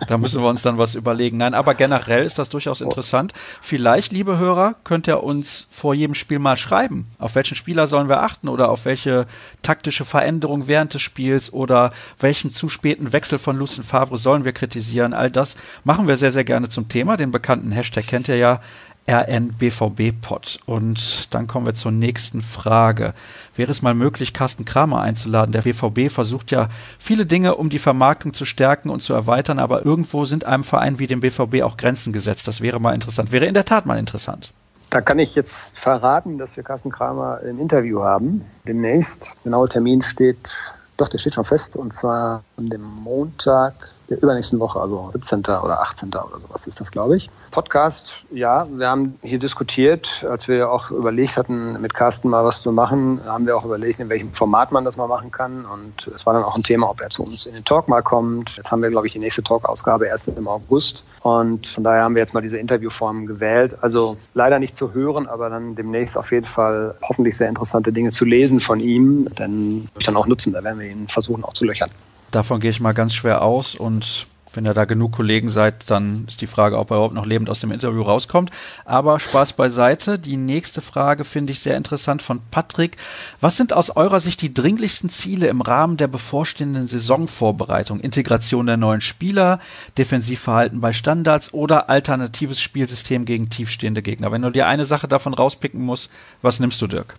Da 0.07 0.17
müssen 0.17 0.41
wir 0.41 0.49
uns 0.49 0.61
dann 0.61 0.77
was 0.77 0.95
überlegen. 0.95 1.37
Nein, 1.37 1.53
aber 1.53 1.73
generell 1.73 2.25
ist 2.25 2.37
das 2.37 2.49
durchaus 2.49 2.81
interessant. 2.81 3.33
Vielleicht, 3.61 4.11
liebe 4.11 4.37
Hörer, 4.37 4.75
könnt 4.83 5.07
ihr 5.07 5.23
uns 5.23 5.67
vor 5.71 5.93
jedem 5.93 6.15
Spiel 6.15 6.39
mal 6.39 6.57
schreiben. 6.57 7.07
Auf 7.17 7.35
welchen 7.35 7.55
Spieler 7.55 7.87
sollen 7.87 8.07
wir 8.07 8.21
achten 8.21 8.47
oder 8.47 8.69
auf 8.69 8.85
welche 8.85 9.25
taktische 9.61 10.05
Veränderung 10.05 10.67
während 10.67 10.93
des 10.93 11.01
Spiels 11.01 11.51
oder 11.51 11.91
welchen 12.19 12.51
zu 12.51 12.69
späten 12.69 13.13
Wechsel 13.13 13.39
von 13.39 13.57
Lucien 13.57 13.83
Favre 13.83 14.17
sollen 14.17 14.45
wir 14.45 14.53
kritisieren? 14.53 15.13
All 15.13 15.31
das 15.31 15.55
machen 15.83 16.07
wir 16.07 16.17
sehr, 16.17 16.31
sehr 16.31 16.43
gerne 16.43 16.69
zum 16.69 16.87
Thema. 16.87 17.17
Den 17.17 17.31
bekannten 17.31 17.71
Hashtag 17.71 18.05
kennt 18.07 18.27
ihr 18.27 18.37
ja. 18.37 18.61
RNBVB-Pod. 19.07 20.59
Und 20.65 21.33
dann 21.33 21.47
kommen 21.47 21.65
wir 21.65 21.73
zur 21.73 21.91
nächsten 21.91 22.41
Frage. 22.41 23.13
Wäre 23.55 23.71
es 23.71 23.81
mal 23.81 23.93
möglich, 23.93 24.33
Carsten 24.33 24.65
Kramer 24.65 25.01
einzuladen? 25.01 25.51
Der 25.51 25.61
BVB 25.61 26.11
versucht 26.11 26.51
ja 26.51 26.69
viele 26.97 27.25
Dinge, 27.25 27.55
um 27.55 27.69
die 27.69 27.79
Vermarktung 27.79 28.33
zu 28.33 28.45
stärken 28.45 28.89
und 28.89 29.01
zu 29.01 29.13
erweitern, 29.13 29.59
aber 29.59 29.85
irgendwo 29.85 30.25
sind 30.25 30.45
einem 30.45 30.63
Verein 30.63 30.99
wie 30.99 31.07
dem 31.07 31.19
BVB 31.19 31.61
auch 31.63 31.77
Grenzen 31.77 32.13
gesetzt. 32.13 32.47
Das 32.47 32.61
wäre 32.61 32.79
mal 32.79 32.93
interessant. 32.93 33.31
Wäre 33.31 33.45
in 33.45 33.53
der 33.53 33.65
Tat 33.65 33.85
mal 33.85 33.99
interessant. 33.99 34.51
Da 34.89 35.01
kann 35.01 35.19
ich 35.19 35.35
jetzt 35.35 35.77
verraten, 35.77 36.37
dass 36.37 36.55
wir 36.55 36.63
Carsten 36.63 36.91
Kramer 36.91 37.41
im 37.41 37.59
Interview 37.59 38.01
haben. 38.01 38.45
Demnächst. 38.67 39.35
Genauer 39.43 39.69
Termin 39.69 40.01
steht, 40.01 40.55
doch, 40.97 41.09
der 41.09 41.17
steht 41.17 41.33
schon 41.33 41.43
fest, 41.43 41.75
und 41.75 41.93
zwar 41.93 42.43
an 42.57 42.69
dem 42.69 42.83
Montag, 42.83 43.91
der 44.09 44.21
übernächsten 44.21 44.59
Woche, 44.59 44.79
also 44.79 45.09
17. 45.09 45.39
oder 45.39 45.81
18. 45.81 46.09
oder 46.09 46.39
sowas 46.47 46.67
ist 46.67 46.79
das, 46.79 46.91
glaube 46.91 47.17
ich. 47.17 47.29
Podcast, 47.51 48.07
ja, 48.31 48.67
wir 48.69 48.87
haben 48.87 49.17
hier 49.21 49.39
diskutiert, 49.39 50.25
als 50.29 50.47
wir 50.47 50.69
auch 50.69 50.91
überlegt 50.91 51.37
hatten, 51.37 51.81
mit 51.81 51.93
Carsten 51.93 52.29
mal 52.29 52.43
was 52.43 52.61
zu 52.61 52.71
machen, 52.71 53.21
haben 53.25 53.45
wir 53.45 53.57
auch 53.57 53.65
überlegt, 53.65 53.99
in 53.99 54.09
welchem 54.09 54.31
Format 54.33 54.71
man 54.71 54.85
das 54.85 54.97
mal 54.97 55.07
machen 55.07 55.31
kann. 55.31 55.65
Und 55.65 56.07
es 56.13 56.25
war 56.25 56.33
dann 56.33 56.43
auch 56.43 56.55
ein 56.55 56.63
Thema, 56.63 56.89
ob 56.89 57.01
er 57.01 57.09
zu 57.09 57.23
uns 57.23 57.45
in 57.45 57.53
den 57.53 57.65
Talk 57.65 57.87
mal 57.87 58.01
kommt. 58.01 58.57
Jetzt 58.57 58.71
haben 58.71 58.81
wir, 58.81 58.89
glaube 58.89 59.07
ich, 59.07 59.13
die 59.13 59.19
nächste 59.19 59.43
Talk-Ausgabe 59.43 60.07
erst 60.07 60.27
im 60.27 60.47
August. 60.47 61.03
Und 61.21 61.67
von 61.67 61.83
daher 61.83 62.03
haben 62.03 62.15
wir 62.15 62.21
jetzt 62.21 62.33
mal 62.33 62.41
diese 62.41 62.57
Interviewform 62.57 63.25
gewählt. 63.25 63.75
Also 63.81 64.17
leider 64.33 64.59
nicht 64.59 64.75
zu 64.75 64.93
hören, 64.93 65.27
aber 65.27 65.49
dann 65.49 65.75
demnächst 65.75 66.17
auf 66.17 66.31
jeden 66.31 66.45
Fall 66.45 66.95
hoffentlich 67.01 67.35
sehr 67.37 67.49
interessante 67.49 67.91
Dinge 67.91 68.11
zu 68.11 68.25
lesen 68.25 68.59
von 68.59 68.79
ihm. 68.79 69.27
Denn 69.39 69.89
ich 69.97 70.05
dann 70.05 70.17
auch 70.17 70.27
nutzen, 70.27 70.53
da 70.53 70.63
werden 70.63 70.79
wir 70.79 70.87
ihn 70.87 71.07
versuchen 71.07 71.43
auch 71.43 71.53
zu 71.53 71.65
löchern. 71.65 71.89
Davon 72.31 72.59
gehe 72.59 72.71
ich 72.71 72.79
mal 72.79 72.93
ganz 72.93 73.13
schwer 73.13 73.41
aus 73.41 73.75
und 73.75 74.27
wenn 74.55 74.65
ihr 74.65 74.73
da 74.73 74.85
genug 74.85 75.11
Kollegen 75.11 75.49
seid, 75.49 75.89
dann 75.89 76.25
ist 76.27 76.41
die 76.41 76.47
Frage, 76.47 76.77
ob 76.77 76.91
er 76.91 76.97
überhaupt 76.97 77.13
noch 77.13 77.25
lebend 77.25 77.49
aus 77.49 77.59
dem 77.59 77.71
Interview 77.71 78.01
rauskommt. 78.01 78.51
Aber 78.85 79.19
Spaß 79.19 79.53
beiseite. 79.53 80.17
Die 80.17 80.37
nächste 80.37 80.81
Frage 80.81 81.25
finde 81.25 81.51
ich 81.51 81.59
sehr 81.59 81.77
interessant 81.77 82.21
von 82.21 82.41
Patrick. 82.51 82.97
Was 83.41 83.57
sind 83.57 83.73
aus 83.73 83.89
eurer 83.95 84.19
Sicht 84.19 84.41
die 84.41 84.53
dringlichsten 84.53 85.09
Ziele 85.09 85.47
im 85.47 85.61
Rahmen 85.61 85.97
der 85.97 86.07
bevorstehenden 86.07 86.87
Saisonvorbereitung? 86.87 87.99
Integration 87.99 88.65
der 88.65 88.77
neuen 88.77 89.01
Spieler, 89.01 89.59
Defensivverhalten 89.97 90.81
bei 90.81 90.93
Standards 90.93 91.53
oder 91.53 91.89
alternatives 91.89 92.61
Spielsystem 92.61 93.25
gegen 93.25 93.49
tiefstehende 93.49 94.01
Gegner? 94.01 94.31
Wenn 94.31 94.41
du 94.41 94.51
dir 94.51 94.67
eine 94.67 94.85
Sache 94.85 95.07
davon 95.07 95.33
rauspicken 95.33 95.81
musst, 95.81 96.09
was 96.41 96.59
nimmst 96.59 96.81
du, 96.81 96.87
Dirk? 96.87 97.15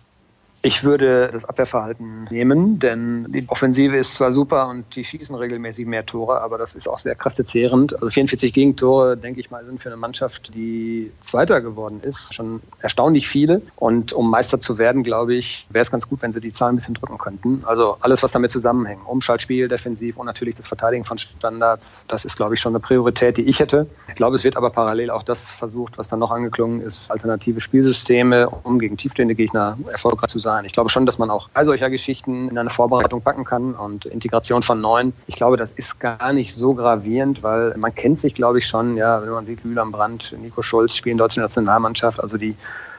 Ich 0.63 0.83
würde 0.83 1.29
das 1.31 1.45
Abwehrverhalten 1.45 2.27
nehmen, 2.31 2.79
denn 2.79 3.27
die 3.29 3.47
Offensive 3.47 3.95
ist 3.95 4.15
zwar 4.15 4.33
super 4.33 4.67
und 4.67 4.95
die 4.95 5.05
schießen 5.05 5.35
regelmäßig 5.35 5.85
mehr 5.85 6.05
Tore, 6.05 6.41
aber 6.41 6.57
das 6.57 6.73
ist 6.73 6.89
auch 6.89 6.99
sehr 6.99 7.13
kräftezehrend. 7.13 7.93
Also 7.93 8.09
44 8.09 8.53
Gegentore, 8.53 9.15
denke 9.15 9.39
ich 9.39 9.51
mal, 9.51 9.63
sind 9.65 9.79
für 9.79 9.89
eine 9.89 9.97
Mannschaft, 9.97 10.53
die 10.55 11.11
Zweiter 11.21 11.61
geworden 11.61 12.01
ist, 12.01 12.33
schon 12.33 12.61
erstaunlich 12.81 13.27
viele. 13.27 13.61
Und 13.75 14.13
um 14.13 14.31
Meister 14.31 14.59
zu 14.59 14.79
werden, 14.79 15.03
glaube 15.03 15.35
ich, 15.35 15.67
wäre 15.69 15.83
es 15.83 15.91
ganz 15.91 16.09
gut, 16.09 16.23
wenn 16.23 16.33
sie 16.33 16.41
die 16.41 16.51
Zahlen 16.51 16.73
ein 16.73 16.77
bisschen 16.77 16.95
drücken 16.95 17.19
könnten. 17.19 17.63
Also 17.65 17.97
alles, 18.01 18.23
was 18.23 18.31
damit 18.31 18.51
zusammenhängt. 18.51 19.01
Umschaltspiel, 19.05 19.67
defensiv 19.67 20.17
und 20.17 20.25
natürlich 20.25 20.55
das 20.55 20.67
Verteidigen 20.67 21.05
von 21.05 21.19
Standards, 21.19 22.05
das 22.07 22.25
ist, 22.25 22.35
glaube 22.35 22.55
ich, 22.55 22.61
schon 22.61 22.71
eine 22.71 22.79
Priorität, 22.79 23.37
die 23.37 23.43
ich 23.43 23.59
hätte. 23.59 23.85
Ich 24.07 24.15
glaube, 24.15 24.35
es 24.35 24.43
wird 24.43 24.57
aber 24.57 24.71
parallel 24.71 25.11
auch 25.11 25.23
das 25.23 25.47
versucht, 25.47 25.99
was 25.99 26.09
dann 26.09 26.19
noch 26.19 26.31
angeklungen 26.31 26.81
ist, 26.81 27.11
alternative 27.11 27.61
Spielsysteme, 27.61 28.49
um 28.49 28.79
gegen 28.79 28.97
tiefstehende 28.97 29.35
Gegner 29.35 29.77
erfolgreich 29.91 30.31
zu 30.31 30.39
sein 30.39 30.46
sein. 30.47 30.63
Ich 30.63 30.71
glaube 30.71 30.89
schon, 30.89 31.05
dass 31.05 31.17
man 31.17 31.29
auch 31.29 31.49
all 31.55 31.65
solcher 31.65 31.89
Geschichten 31.89 32.47
in 32.47 32.57
eine 32.57 32.69
Vorbereitung 32.69 33.21
packen 33.21 33.43
kann 33.43 33.73
und 33.73 34.05
Integration 34.05 34.63
von 34.63 34.79
neuen. 34.79 35.11
Ich 35.27 35.35
glaube, 35.35 35.57
das 35.57 35.69
ist 35.75 35.99
gar 35.99 36.31
nicht 36.31 36.55
so 36.55 36.73
gravierend, 36.73 37.43
weil 37.43 37.75
man 37.75 37.93
kennt 37.93 38.17
sich, 38.17 38.33
glaube 38.33 38.59
ich, 38.59 38.67
schon. 38.67 38.95
Ja, 38.95 39.21
wenn 39.21 39.31
man 39.31 39.45
sieht, 39.45 39.59
Julian 39.65 39.91
Brandt, 39.91 40.33
Nico 40.41 40.61
Schulz 40.61 40.95
spielen 40.95 41.17
deutsche 41.17 41.41
Nationalmannschaft, 41.41 42.23
also 42.23 42.37
die 42.37 42.55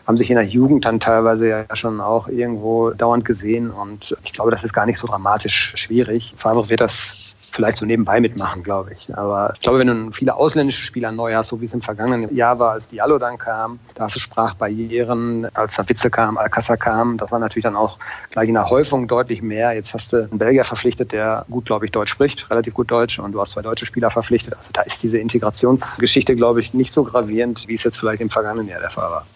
haben 0.07 0.17
sich 0.17 0.31
in 0.31 0.37
der 0.37 0.45
Jugend 0.45 0.85
dann 0.85 1.01
teilweise 1.01 1.49
ja 1.49 1.77
schon 1.77 2.01
auch 2.01 2.29
irgendwo 2.29 2.91
dauernd 2.91 3.25
gesehen 3.25 3.71
und 3.71 4.17
ich 4.25 4.33
glaube, 4.33 4.51
das 4.51 4.65
ist 4.65 4.73
gar 4.73 4.87
nicht 4.87 4.99
so 4.99 5.07
dramatisch 5.07 5.73
schwierig. 5.77 6.35
Favre 6.37 6.69
wird 6.69 6.81
das 6.81 7.28
vielleicht 7.51 7.79
so 7.79 7.87
nebenbei 7.87 8.21
mitmachen, 8.21 8.63
glaube 8.63 8.93
ich. 8.93 9.15
Aber 9.17 9.53
ich 9.55 9.61
glaube, 9.61 9.81
wenn 9.81 9.87
du 9.87 10.13
viele 10.13 10.35
ausländische 10.35 10.83
Spieler 10.83 11.13
neu 11.13 11.35
hast, 11.35 11.49
so 11.49 11.61
wie 11.61 11.67
es 11.67 11.73
im 11.73 11.83
vergangenen 11.83 12.35
Jahr 12.35 12.59
war, 12.59 12.73
als 12.73 12.89
Diallo 12.89 13.19
dann 13.19 13.39
kam, 13.39 13.79
da 13.95 14.05
hast 14.05 14.17
du 14.17 14.21
Sprachbarrieren, 14.21 15.49
als 15.55 15.77
der 15.77 15.89
Witze 15.89 16.11
kam, 16.11 16.39
Alcázar 16.39 16.77
kam, 16.77 17.17
das 17.19 17.31
war 17.31 17.39
natürlich 17.39 17.65
dann 17.65 17.77
auch 17.77 17.99
gleich 18.31 18.49
in 18.49 18.55
der 18.55 18.69
Häufung 18.71 19.09
deutlich 19.09 19.43
mehr. 19.43 19.73
Jetzt 19.73 19.95
hast 19.95 20.13
du 20.13 20.29
einen 20.29 20.39
Belgier 20.39 20.65
verpflichtet, 20.65 21.13
der 21.13 21.45
gut, 21.51 21.67
glaube 21.67 21.87
ich, 21.87 21.93
Deutsch 21.93 22.11
spricht, 22.11 22.51
relativ 22.51 22.75
gut 22.75 22.91
Deutsch, 22.91 23.19
und 23.19 23.33
du 23.33 23.41
hast 23.41 23.53
zwei 23.53 23.63
deutsche 23.63 23.87
Spieler 23.87 24.11
verpflichtet. 24.11 24.55
Also 24.57 24.71
da 24.73 24.83
ist 24.83 25.03
diese 25.03 25.19
Integrationsgeschichte, 25.19 26.37
glaube 26.37 26.61
ich, 26.61 26.75
nicht 26.75 26.93
so 26.93 27.05
gravierend, 27.05 27.67
wie 27.69 27.75
es 27.75 27.85
jetzt 27.85 27.99
vielleicht 27.99 28.21
im 28.21 28.31
vergangenen 28.31 28.69
Jahr 28.69 28.81
der 28.81 28.91
Fall 28.91 29.11
war. 29.11 29.27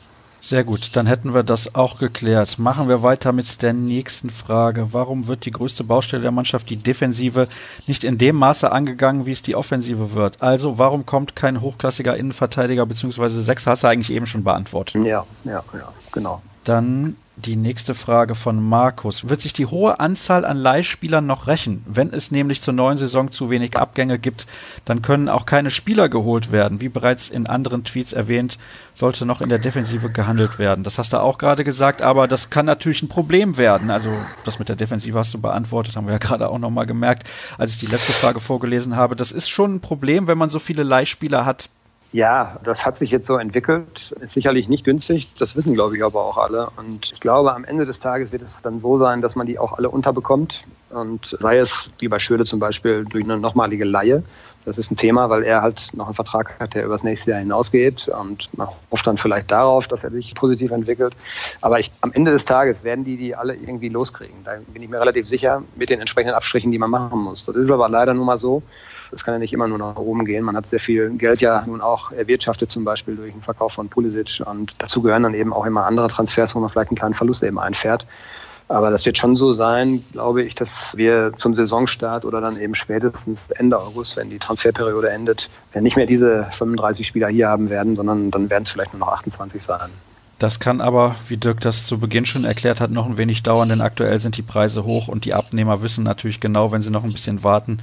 Sehr 0.45 0.65
gut, 0.65 0.97
dann 0.97 1.07
hätten 1.07 1.35
wir 1.35 1.45
das 1.45 1.77
auch 1.77 1.99
geklärt. 1.99 2.59
Machen 2.59 2.89
wir 2.89 3.05
weiter 3.05 3.31
mit 3.31 3.63
der 3.63 3.73
nächsten 3.73 4.29
Frage. 4.29 4.89
Warum 4.91 5.29
wird 5.29 5.45
die 5.45 5.53
größte 5.53 5.85
Baustelle 5.85 6.23
der 6.23 6.33
Mannschaft, 6.33 6.69
die 6.69 6.77
Defensive, 6.77 7.47
nicht 7.87 8.03
in 8.03 8.19
dem 8.19 8.35
Maße 8.37 8.73
angegangen, 8.73 9.25
wie 9.25 9.31
es 9.31 9.43
die 9.43 9.55
Offensive 9.55 10.15
wird? 10.15 10.43
Also 10.43 10.79
warum 10.79 11.07
kommt 11.07 11.37
kein 11.37 11.61
hochklassiger 11.61 12.17
Innenverteidiger 12.17 12.85
bzw. 12.87 13.29
Sechser? 13.29 13.71
Hast 13.71 13.85
du 13.85 13.87
eigentlich 13.87 14.11
eben 14.11 14.27
schon 14.27 14.43
beantwortet. 14.43 15.05
Ja, 15.05 15.25
ja, 15.45 15.63
ja, 15.75 15.93
genau. 16.11 16.43
Dann 16.65 17.17
die 17.37 17.57
nächste 17.57 17.95
Frage 17.95 18.35
von 18.35 18.63
Markus. 18.63 19.29
Wird 19.29 19.41
sich 19.41 19.55
die 19.55 19.67
hohe 19.67 20.01
Anzahl 20.01 20.45
an 20.45 20.59
Leihspielern 20.59 21.27
noch 21.27 21.47
rächen? 21.47 21.83
Wenn 21.87 22.13
es 22.13 22.31
nämlich 22.31 22.61
zur 22.61 22.75
neuen 22.75 22.99
Saison 22.99 23.31
zu 23.31 23.49
wenig 23.49 23.77
Abgänge 23.79 24.19
gibt, 24.19 24.47
dann 24.85 25.01
können 25.01 25.31
auch 25.31 25.47
keine 25.47 25.71
Spieler 25.71 26.11
geholt 26.11 26.53
werden. 26.53 26.81
Wie 26.81 26.91
bereits 26.91 27.31
in 27.31 27.47
anderen 27.47 27.85
Tweets 27.85 28.13
erwähnt, 28.13 28.59
sollte 28.95 29.25
noch 29.25 29.41
in 29.41 29.49
der 29.49 29.59
Defensive 29.59 30.11
gehandelt 30.11 30.59
werden. 30.59 30.85
Das 30.85 30.99
hast 30.99 31.15
du 31.15 31.21
auch 31.21 31.39
gerade 31.39 31.65
gesagt, 31.65 32.03
aber 32.03 32.29
das 32.29 32.51
kann 32.51 32.67
natürlich 32.67 33.03
ein 33.03 33.09
Problem 33.09 33.57
werden. 33.57 33.91
Also 33.91 34.11
das 34.45 34.59
mit 34.59 34.69
der 34.69 34.77
Defensive 34.77 35.19
hast 35.19 35.33
du 35.33 35.41
beantwortet, 35.41 35.97
haben 35.97 36.07
wir 36.07 36.13
ja 36.13 36.19
gerade 36.19 36.51
auch 36.51 36.59
nochmal 36.59 36.87
gemerkt, 36.87 37.27
als 37.57 37.73
ich 37.73 37.79
die 37.79 37.87
letzte 37.87 38.13
Frage 38.13 38.41
vorgelesen 38.41 38.97
habe. 38.97 39.17
Das 39.17 39.33
ist 39.33 39.49
schon 39.49 39.77
ein 39.77 39.81
Problem, 39.81 40.27
wenn 40.27 40.37
man 40.37 40.51
so 40.51 40.59
viele 40.59 40.83
Leihspieler 40.83 41.47
hat. 41.47 41.71
Ja, 42.13 42.59
das 42.63 42.85
hat 42.85 42.99
sich 42.99 43.11
jetzt 43.11 43.27
so 43.27 43.39
entwickelt. 43.39 44.15
Ist 44.21 44.35
sicherlich 44.35 44.69
nicht 44.69 44.85
günstig. 44.85 45.33
Das 45.39 45.57
wissen, 45.57 45.73
glaube 45.73 45.97
ich, 45.97 46.05
aber 46.05 46.23
auch 46.23 46.37
alle. 46.37 46.69
Und 46.77 47.11
ich 47.11 47.21
glaube, 47.21 47.55
am 47.55 47.65
Ende 47.65 47.87
des 47.87 48.01
Tages 48.01 48.33
wird 48.33 48.43
es 48.43 48.61
dann 48.61 48.79
so 48.79 48.99
sein, 48.99 49.23
dass 49.23 49.35
man 49.35 49.47
die 49.47 49.59
auch 49.59 49.79
alle 49.79 49.89
unterbekommt. 49.89 50.63
Und 50.91 51.37
sei 51.41 51.57
es, 51.57 51.89
wie 52.01 52.09
bei 52.09 52.19
Schöle 52.19 52.45
zum 52.45 52.61
Beispiel, 52.61 53.07
durch 53.07 53.25
eine 53.25 53.39
nochmalige 53.39 53.87
Laie. 53.87 54.23
Das 54.67 54.77
ist 54.77 54.93
ein 54.93 54.97
Thema, 54.97 55.31
weil 55.31 55.43
er 55.43 55.63
halt 55.63 55.89
noch 55.95 56.05
einen 56.05 56.15
Vertrag 56.15 56.55
hat, 56.61 56.75
der 56.75 56.85
über 56.85 56.95
das 56.95 57.03
nächste 57.03 57.31
Jahr 57.31 57.41
hinausgeht. 57.41 58.09
Und 58.09 58.51
man 58.59 58.69
hofft 58.91 59.07
dann 59.07 59.17
vielleicht 59.17 59.51
darauf, 59.51 59.89
dass 59.89 60.05
er 60.05 60.11
sich 60.11 60.35
positiv 60.35 60.71
entwickelt. 60.71 61.15
Aber 61.63 61.81
ich, 61.81 61.91
am 62.03 62.13
Ende 62.13 62.31
des 62.31 62.45
Tages 62.45 62.85
werden 62.85 63.07
die 63.07 63.17
die 63.17 63.35
alle 63.35 63.55
irgendwie 63.55 63.89
loskriegen. 63.89 64.45
Da 64.45 64.59
bin 64.71 64.83
ich 64.83 64.91
mir 64.91 65.01
relativ 65.01 65.27
sicher 65.27 65.63
mit 65.77 65.89
den 65.89 66.01
entsprechenden 66.01 66.35
Abstrichen, 66.35 66.73
die 66.73 66.79
man 66.79 66.91
machen 66.91 67.21
muss. 67.21 67.47
Das 67.47 67.57
ist 67.57 67.71
aber 67.71 67.89
leider 67.89 68.13
nun 68.13 68.27
mal 68.27 68.39
so. 68.39 68.63
Das 69.13 69.25
kann 69.25 69.35
ja 69.35 69.39
nicht 69.39 69.53
immer 69.53 69.69
nur 69.69 69.79
nach 69.79 69.97
oben 69.97 70.25
gehen. 70.25 70.43
Man 70.43 70.57
hat 70.57 70.69
sehr 70.69 70.81
viel 70.81 71.11
Geld 71.11 71.41
ja 71.41 71.63
nun 71.67 71.81
auch 71.81 72.11
erwirtschaftet, 72.13 72.71
zum 72.71 72.85
Beispiel 72.85 73.15
durch 73.15 73.33
den 73.33 73.43
Verkauf 73.43 73.75
von 73.75 73.89
Pulisic. 73.89 74.43
Und 74.45 74.75
dazu 74.79 75.03
gehören 75.03 75.23
dann 75.23 75.35
eben 75.35 75.53
auch 75.53 75.67
immer 75.67 75.87
andere 75.87 76.09
Transfers, 76.09 76.55
wo 76.55 76.61
man 76.61 76.71
vielleicht 76.71 76.91
einen 76.91 76.97
kleinen 76.97 77.15
Verlust 77.15 77.43
eben 77.43 77.59
einfährt. 77.59 78.07
Aber 78.69 78.91
das 78.91 79.05
wird 79.05 79.19
schon 79.19 79.37
so 79.37 79.53
sein, 79.53 80.03
glaube 80.13 80.43
ich, 80.43 80.55
dass 80.55 80.97
wir 80.97 81.33
zum 81.37 81.55
Saisonstart 81.55 82.25
oder 82.25 82.41
dann 82.41 82.57
eben 82.57 82.75
spätestens 82.75 83.51
Ende 83.51 83.79
August, 83.79 84.17
wenn 84.17 84.31
die 84.31 84.39
Transferperiode 84.39 85.11
endet, 85.11 85.51
nicht 85.79 85.97
mehr 85.97 86.07
diese 86.07 86.49
35 86.57 87.07
Spieler 87.07 87.29
hier 87.29 87.49
haben 87.49 87.69
werden, 87.69 87.97
sondern 87.97 88.31
dann 88.31 88.49
werden 88.49 88.63
es 88.63 88.71
vielleicht 88.71 88.95
nur 88.95 89.01
noch 89.01 89.13
28 89.13 89.63
sein. 89.63 89.91
Das 90.43 90.59
kann 90.59 90.81
aber, 90.81 91.15
wie 91.29 91.37
Dirk 91.37 91.61
das 91.61 91.87
zu 91.87 91.99
Beginn 92.01 92.27
schon 92.27 92.45
erklärt 92.45 92.81
hat, 92.81 92.91
noch 92.91 93.07
ein 93.07 93.17
wenig 93.17 93.45
dauern, 93.45 93.69
denn 93.69 93.81
aktuell 93.81 94.19
sind 94.19 94.37
die 94.37 94.43
Preise 94.43 94.83
hoch 94.83 95.07
und 95.07 95.25
die 95.25 95.35
Abnehmer 95.35 95.83
wissen 95.83 96.03
natürlich 96.03 96.41
genau, 96.41 96.73
wenn 96.73 96.83
sie 96.83 96.91
noch 96.91 97.05
ein 97.05 97.13
bisschen 97.13 97.45
warten, 97.45 97.79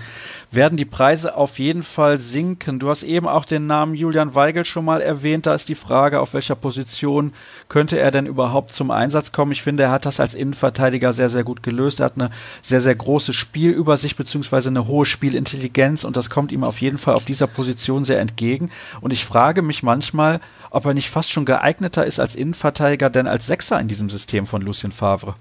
werden 0.51 0.75
die 0.75 0.83
Preise 0.83 1.37
auf 1.37 1.57
jeden 1.57 1.83
Fall 1.83 2.19
sinken. 2.19 2.79
Du 2.79 2.89
hast 2.89 3.03
eben 3.03 3.29
auch 3.29 3.45
den 3.45 3.65
Namen 3.65 3.95
Julian 3.95 4.35
Weigel 4.35 4.65
schon 4.65 4.83
mal 4.83 4.99
erwähnt. 4.99 5.45
Da 5.45 5.53
ist 5.53 5.69
die 5.69 5.75
Frage, 5.75 6.19
auf 6.19 6.33
welcher 6.33 6.55
Position 6.55 7.31
könnte 7.69 7.97
er 7.97 8.11
denn 8.11 8.25
überhaupt 8.25 8.73
zum 8.73 8.91
Einsatz 8.91 9.31
kommen? 9.31 9.53
Ich 9.53 9.61
finde, 9.61 9.83
er 9.83 9.91
hat 9.91 10.05
das 10.05 10.19
als 10.19 10.35
Innenverteidiger 10.35 11.13
sehr, 11.13 11.29
sehr 11.29 11.45
gut 11.45 11.63
gelöst. 11.63 12.01
Er 12.01 12.07
hat 12.07 12.15
eine 12.15 12.29
sehr, 12.61 12.81
sehr 12.81 12.95
große 12.95 13.31
Spielübersicht 13.31 14.17
beziehungsweise 14.17 14.67
eine 14.67 14.85
hohe 14.85 15.05
Spielintelligenz 15.05 16.03
und 16.03 16.17
das 16.17 16.29
kommt 16.29 16.51
ihm 16.51 16.65
auf 16.65 16.81
jeden 16.81 16.97
Fall 16.97 17.13
auf 17.13 17.23
dieser 17.23 17.47
Position 17.47 18.03
sehr 18.03 18.19
entgegen. 18.19 18.69
Und 18.99 19.13
ich 19.13 19.23
frage 19.23 19.61
mich 19.61 19.81
manchmal, 19.81 20.41
ob 20.71 20.85
er 20.85 20.93
nicht 20.93 21.09
fast 21.09 21.31
schon 21.31 21.45
geeigneter 21.45 22.05
ist 22.05 22.19
als 22.19 22.35
Innenverteidiger 22.35 22.48
denn 22.53 23.27
als 23.27 23.47
Sechser 23.47 23.79
in 23.79 23.87
diesem 23.87 24.09
System 24.09 24.45
von 24.45 24.61
Lucien 24.61 24.91
Favre. 24.91 25.35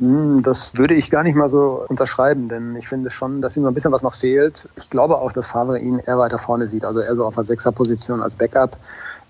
Hm, 0.00 0.42
das 0.42 0.76
würde 0.76 0.94
ich 0.94 1.10
gar 1.10 1.22
nicht 1.22 1.36
mal 1.36 1.48
so 1.48 1.84
unterschreiben, 1.88 2.48
denn 2.48 2.74
ich 2.74 2.88
finde 2.88 3.10
schon, 3.10 3.40
dass 3.40 3.56
ihm 3.56 3.64
ein 3.64 3.74
bisschen 3.74 3.92
was 3.92 4.02
noch 4.02 4.14
fehlt. 4.14 4.68
Ich 4.76 4.90
glaube 4.90 5.18
auch, 5.18 5.30
dass 5.30 5.48
Favre 5.48 5.78
ihn 5.78 6.00
eher 6.00 6.18
weiter 6.18 6.38
vorne 6.38 6.66
sieht, 6.66 6.84
also 6.84 7.00
eher 7.00 7.14
so 7.14 7.24
auf 7.24 7.36
der 7.36 7.44
Sechserposition 7.44 8.20
als 8.20 8.34
Backup. 8.34 8.76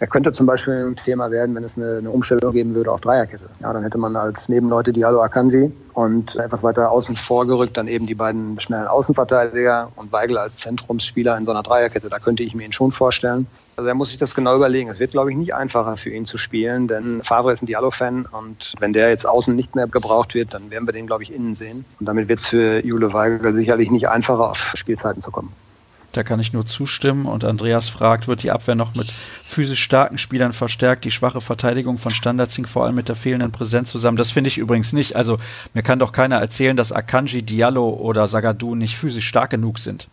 Er 0.00 0.09
könnte 0.09 0.33
zum 0.33 0.46
Beispiel 0.46 0.74
ein 0.74 0.96
Thema 0.96 1.30
werden, 1.30 1.54
wenn 1.54 1.62
es 1.62 1.76
eine, 1.76 1.98
eine, 1.98 2.11
Umstellung 2.11 2.52
geben 2.52 2.74
würde 2.74 2.90
auf 2.90 3.00
Dreierkette. 3.00 3.44
Ja, 3.61 3.72
dann 3.72 3.85
hätte 3.85 3.96
man 3.96 4.16
als 4.16 4.48
Nebenleute 4.48 4.92
Diallo 4.92 5.22
Akanji 5.22 5.72
und 5.92 6.35
etwas 6.37 6.64
weiter 6.64 6.90
außen 6.90 7.14
vorgerückt 7.16 7.76
dann 7.76 7.87
eben 7.87 8.07
die 8.07 8.14
beiden 8.14 8.59
schnellen 8.59 8.88
Außenverteidiger 8.88 9.92
und 9.94 10.11
Weigel 10.11 10.37
als 10.37 10.57
Zentrumsspieler 10.57 11.37
in 11.38 11.44
so 11.44 11.52
einer 11.52 11.62
Dreierkette. 11.62 12.09
Da 12.09 12.18
könnte 12.18 12.42
ich 12.42 12.54
mir 12.54 12.64
ihn 12.64 12.72
schon 12.72 12.90
vorstellen. 12.90 13.46
Also 13.76 13.88
er 13.88 13.94
muss 13.94 14.11
sich 14.11 14.18
das 14.18 14.35
genau 14.35 14.57
überlegen. 14.57 14.90
Es 14.90 14.98
wird, 14.98 15.12
glaube 15.12 15.30
ich, 15.30 15.37
nicht 15.37 15.54
einfacher 15.54 15.96
für 15.96 16.11
ihn 16.11 16.26
zu 16.26 16.38
spielen, 16.38 16.88
denn 16.88 17.22
Favre 17.22 17.52
ist 17.52 17.62
ein 17.62 17.66
Diallo-Fan 17.66 18.26
und 18.26 18.74
wenn 18.78 18.92
der 18.92 19.11
jetzt 19.11 19.26
außen 19.26 19.54
nicht 19.54 19.74
mehr 19.74 19.87
gebraucht 19.87 20.35
wird, 20.35 20.54
dann 20.54 20.70
werden 20.70 20.87
wir 20.87 20.92
den, 20.92 21.07
glaube 21.07 21.22
ich, 21.22 21.33
innen 21.33 21.54
sehen. 21.54 21.85
Und 21.98 22.07
damit 22.07 22.28
wird 22.28 22.40
es 22.40 22.46
für 22.46 22.85
Jule 22.85 23.12
Weigel 23.12 23.54
sicherlich 23.54 23.90
nicht 23.90 24.09
einfacher, 24.09 24.50
auf 24.50 24.72
Spielzeiten 24.74 25.20
zu 25.20 25.30
kommen. 25.30 25.52
Da 26.14 26.22
kann 26.22 26.38
ich 26.38 26.53
nur 26.53 26.64
zustimmen. 26.64 27.27
Und 27.27 27.44
Andreas 27.44 27.88
fragt, 27.88 28.29
wird 28.29 28.44
die 28.44 28.53
Abwehr 28.53 28.77
noch 28.77 28.94
mit 28.94 29.11
physisch 29.11 29.83
starken 29.83 30.16
Spielern 30.16 30.53
verstärkt? 30.53 31.05
Die 31.05 31.11
schwache 31.11 31.40
Verteidigung 31.40 31.98
von 31.98 32.12
Standards 32.14 32.55
hing 32.55 32.66
vor 32.66 32.85
allem 32.85 32.94
mit 32.94 33.09
der 33.09 33.16
fehlenden 33.16 33.50
Präsenz 33.50 33.90
zusammen. 33.90 34.16
Das 34.16 34.31
finde 34.31 34.48
ich 34.48 34.59
übrigens 34.59 34.92
nicht. 34.92 35.16
Also 35.16 35.38
mir 35.74 35.83
kann 35.83 35.98
doch 35.98 36.12
keiner 36.12 36.37
erzählen, 36.37 36.77
dass 36.77 36.92
Akanji, 36.92 37.42
Diallo 37.42 37.88
oder 37.88 38.29
Sagadu 38.29 38.77
nicht 38.77 38.96
physisch 38.96 39.27
stark 39.27 39.50
genug 39.50 39.81
sind. 39.81 40.07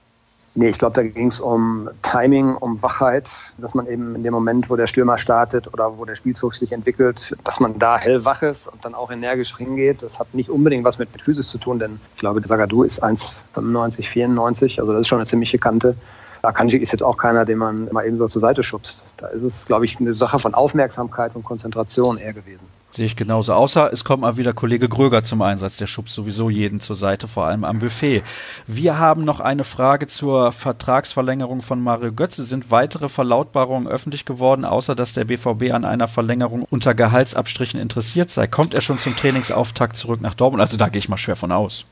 Nee, 0.53 0.67
ich 0.67 0.77
glaube, 0.77 0.95
da 0.95 1.03
ging 1.03 1.27
es 1.27 1.39
um 1.39 1.89
Timing, 2.01 2.55
um 2.55 2.81
Wachheit, 2.83 3.29
dass 3.57 3.73
man 3.73 3.87
eben 3.87 4.15
in 4.15 4.23
dem 4.23 4.33
Moment, 4.33 4.69
wo 4.69 4.75
der 4.75 4.87
Stürmer 4.87 5.17
startet 5.17 5.73
oder 5.73 5.97
wo 5.97 6.03
der 6.03 6.15
Spielzug 6.15 6.55
sich 6.55 6.73
entwickelt, 6.73 7.33
dass 7.45 7.61
man 7.61 7.79
da 7.79 7.97
hellwach 7.97 8.41
ist 8.41 8.67
und 8.67 8.83
dann 8.83 8.93
auch 8.93 9.11
energisch 9.11 9.55
hingeht. 9.55 10.03
Das 10.03 10.19
hat 10.19 10.33
nicht 10.33 10.49
unbedingt 10.49 10.83
was 10.83 10.97
mit, 10.97 11.09
mit 11.13 11.21
Physis 11.21 11.47
zu 11.47 11.57
tun, 11.57 11.79
denn 11.79 12.01
ich 12.15 12.19
glaube, 12.19 12.45
Sagadu 12.45 12.83
ist 12.83 13.01
1,95, 13.01 14.05
94, 14.05 14.79
also 14.81 14.91
das 14.91 15.01
ist 15.01 15.07
schon 15.07 15.19
eine 15.19 15.27
ziemliche 15.27 15.57
Kante. 15.57 15.95
Akanji 16.41 16.77
ist 16.77 16.91
jetzt 16.91 17.03
auch 17.03 17.17
keiner, 17.17 17.45
den 17.45 17.57
man 17.57 17.87
mal 17.91 18.05
eben 18.05 18.17
so 18.17 18.27
zur 18.27 18.41
Seite 18.41 18.61
schubst. 18.61 19.03
Da 19.17 19.27
ist 19.27 19.43
es, 19.43 19.65
glaube 19.65 19.85
ich, 19.85 19.99
eine 19.99 20.15
Sache 20.15 20.39
von 20.39 20.53
Aufmerksamkeit 20.53 21.33
und 21.35 21.45
Konzentration 21.45 22.17
eher 22.17 22.33
gewesen. 22.33 22.67
Sehe 22.93 23.05
ich 23.05 23.15
genauso. 23.15 23.53
Außer 23.53 23.91
es 23.93 24.03
kommt 24.03 24.21
mal 24.21 24.35
wieder 24.35 24.51
Kollege 24.51 24.89
Gröger 24.89 25.23
zum 25.23 25.41
Einsatz. 25.41 25.77
Der 25.77 25.87
schubst 25.87 26.13
sowieso 26.13 26.49
jeden 26.49 26.81
zur 26.81 26.97
Seite, 26.97 27.29
vor 27.29 27.45
allem 27.45 27.63
am 27.63 27.79
Buffet. 27.79 28.21
Wir 28.67 28.99
haben 28.99 29.23
noch 29.23 29.39
eine 29.39 29.63
Frage 29.63 30.07
zur 30.07 30.51
Vertragsverlängerung 30.51 31.61
von 31.61 31.81
Mario 31.81 32.11
Götze. 32.11 32.43
Sind 32.43 32.69
weitere 32.69 33.07
Verlautbarungen 33.07 33.87
öffentlich 33.87 34.25
geworden, 34.25 34.65
außer 34.65 34.93
dass 34.93 35.13
der 35.13 35.23
BVB 35.23 35.73
an 35.73 35.85
einer 35.85 36.09
Verlängerung 36.09 36.65
unter 36.69 36.93
Gehaltsabstrichen 36.93 37.79
interessiert 37.79 38.29
sei? 38.29 38.47
Kommt 38.47 38.73
er 38.73 38.81
schon 38.81 38.99
zum 38.99 39.15
Trainingsauftakt 39.15 39.95
zurück 39.95 40.19
nach 40.19 40.33
Dortmund? 40.33 40.61
Also 40.61 40.75
da 40.75 40.89
gehe 40.89 40.99
ich 40.99 41.07
mal 41.07 41.17
schwer 41.17 41.37
von 41.37 41.53
aus. 41.53 41.85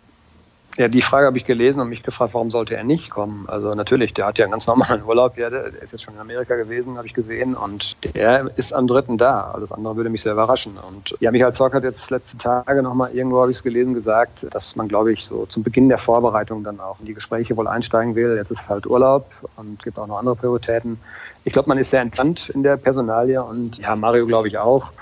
Ja, 0.79 0.87
die 0.87 1.01
Frage 1.01 1.25
habe 1.25 1.37
ich 1.37 1.43
gelesen 1.43 1.81
und 1.81 1.89
mich 1.89 2.03
gefragt, 2.03 2.33
warum 2.33 2.51
sollte 2.51 2.73
er 2.73 2.85
nicht 2.85 3.09
kommen? 3.09 3.49
Also 3.49 3.73
natürlich, 3.73 4.13
der 4.13 4.27
hat 4.27 4.37
ja 4.37 4.45
einen 4.45 4.53
ganz 4.53 4.65
normalen 4.65 5.03
Urlaub, 5.05 5.37
ja, 5.37 5.49
der 5.49 5.65
ist 5.81 5.91
jetzt 5.91 6.03
schon 6.03 6.13
in 6.13 6.21
Amerika 6.21 6.55
gewesen, 6.55 6.95
habe 6.95 7.05
ich 7.05 7.13
gesehen, 7.13 7.53
und 7.53 7.97
der 8.15 8.49
ist 8.55 8.71
am 8.71 8.87
dritten 8.87 9.17
da. 9.17 9.51
Alles 9.51 9.73
andere 9.73 9.97
würde 9.97 10.09
mich 10.09 10.21
sehr 10.21 10.31
überraschen. 10.31 10.77
Und 10.77 11.17
ja, 11.19 11.31
Michael 11.31 11.51
Zorc 11.51 11.73
hat 11.73 11.83
jetzt 11.83 12.09
letzte 12.09 12.37
Tage 12.37 12.81
nochmal 12.81 13.11
irgendwo, 13.11 13.41
habe 13.41 13.51
ich 13.51 13.57
es 13.57 13.63
gelesen, 13.63 13.93
gesagt, 13.93 14.47
dass 14.51 14.77
man, 14.77 14.87
glaube 14.87 15.11
ich, 15.11 15.25
so 15.25 15.45
zum 15.47 15.63
Beginn 15.63 15.89
der 15.89 15.97
Vorbereitung 15.97 16.63
dann 16.63 16.79
auch 16.79 16.97
in 17.01 17.07
die 17.07 17.13
Gespräche 17.13 17.57
wohl 17.57 17.67
einsteigen 17.67 18.15
will. 18.15 18.37
Jetzt 18.37 18.51
ist 18.51 18.69
halt 18.69 18.87
Urlaub 18.87 19.29
und 19.57 19.79
es 19.79 19.83
gibt 19.83 19.99
auch 19.99 20.07
noch 20.07 20.19
andere 20.19 20.37
Prioritäten. 20.37 20.97
Ich 21.43 21.51
glaube, 21.51 21.67
man 21.67 21.77
ist 21.77 21.89
sehr 21.89 21.99
entspannt 21.99 22.47
in 22.53 22.63
der 22.63 22.77
Personalie 22.77 23.43
und 23.43 23.79
ja, 23.79 23.97
Mario 23.97 24.25
glaube 24.25 24.47
ich 24.47 24.57
auch. 24.57 24.93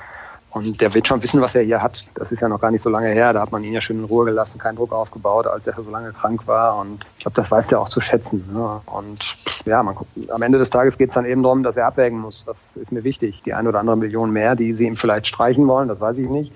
Und 0.57 0.81
der 0.81 0.93
wird 0.93 1.07
schon 1.07 1.21
wissen, 1.23 1.41
was 1.41 1.55
er 1.55 1.63
hier 1.63 1.81
hat. 1.81 2.03
Das 2.15 2.31
ist 2.31 2.41
ja 2.41 2.49
noch 2.49 2.59
gar 2.59 2.71
nicht 2.71 2.81
so 2.81 2.89
lange 2.89 3.09
her. 3.09 3.33
Da 3.33 3.41
hat 3.41 3.51
man 3.51 3.63
ihn 3.63 3.73
ja 3.73 3.81
schön 3.81 3.99
in 3.99 4.03
Ruhe 4.05 4.25
gelassen, 4.25 4.59
keinen 4.59 4.75
Druck 4.75 4.91
aufgebaut, 4.91 5.47
als 5.47 5.67
er 5.67 5.73
so 5.73 5.89
lange 5.89 6.11
krank 6.11 6.47
war. 6.47 6.77
Und 6.79 7.05
ich 7.17 7.23
glaube, 7.23 7.35
das 7.35 7.51
weiß 7.51 7.71
er 7.71 7.79
auch 7.79 7.89
zu 7.89 8.01
schätzen. 8.01 8.43
Ne? 8.51 8.81
Und 8.85 9.35
ja, 9.65 9.81
man 9.83 9.95
guckt, 9.95 10.11
am 10.29 10.41
Ende 10.41 10.57
des 10.57 10.69
Tages 10.69 10.97
geht 10.97 11.09
es 11.09 11.15
dann 11.15 11.25
eben 11.25 11.43
darum, 11.43 11.63
dass 11.63 11.77
er 11.77 11.87
abwägen 11.87 12.19
muss. 12.19 12.45
Das 12.45 12.75
ist 12.75 12.91
mir 12.91 13.03
wichtig. 13.03 13.41
Die 13.45 13.53
eine 13.53 13.69
oder 13.69 13.79
andere 13.79 13.97
Million 13.97 14.31
mehr, 14.31 14.55
die 14.55 14.73
sie 14.73 14.85
ihm 14.85 14.95
vielleicht 14.95 15.27
streichen 15.27 15.67
wollen, 15.67 15.87
das 15.87 15.99
weiß 15.99 16.17
ich 16.17 16.29
nicht. 16.29 16.51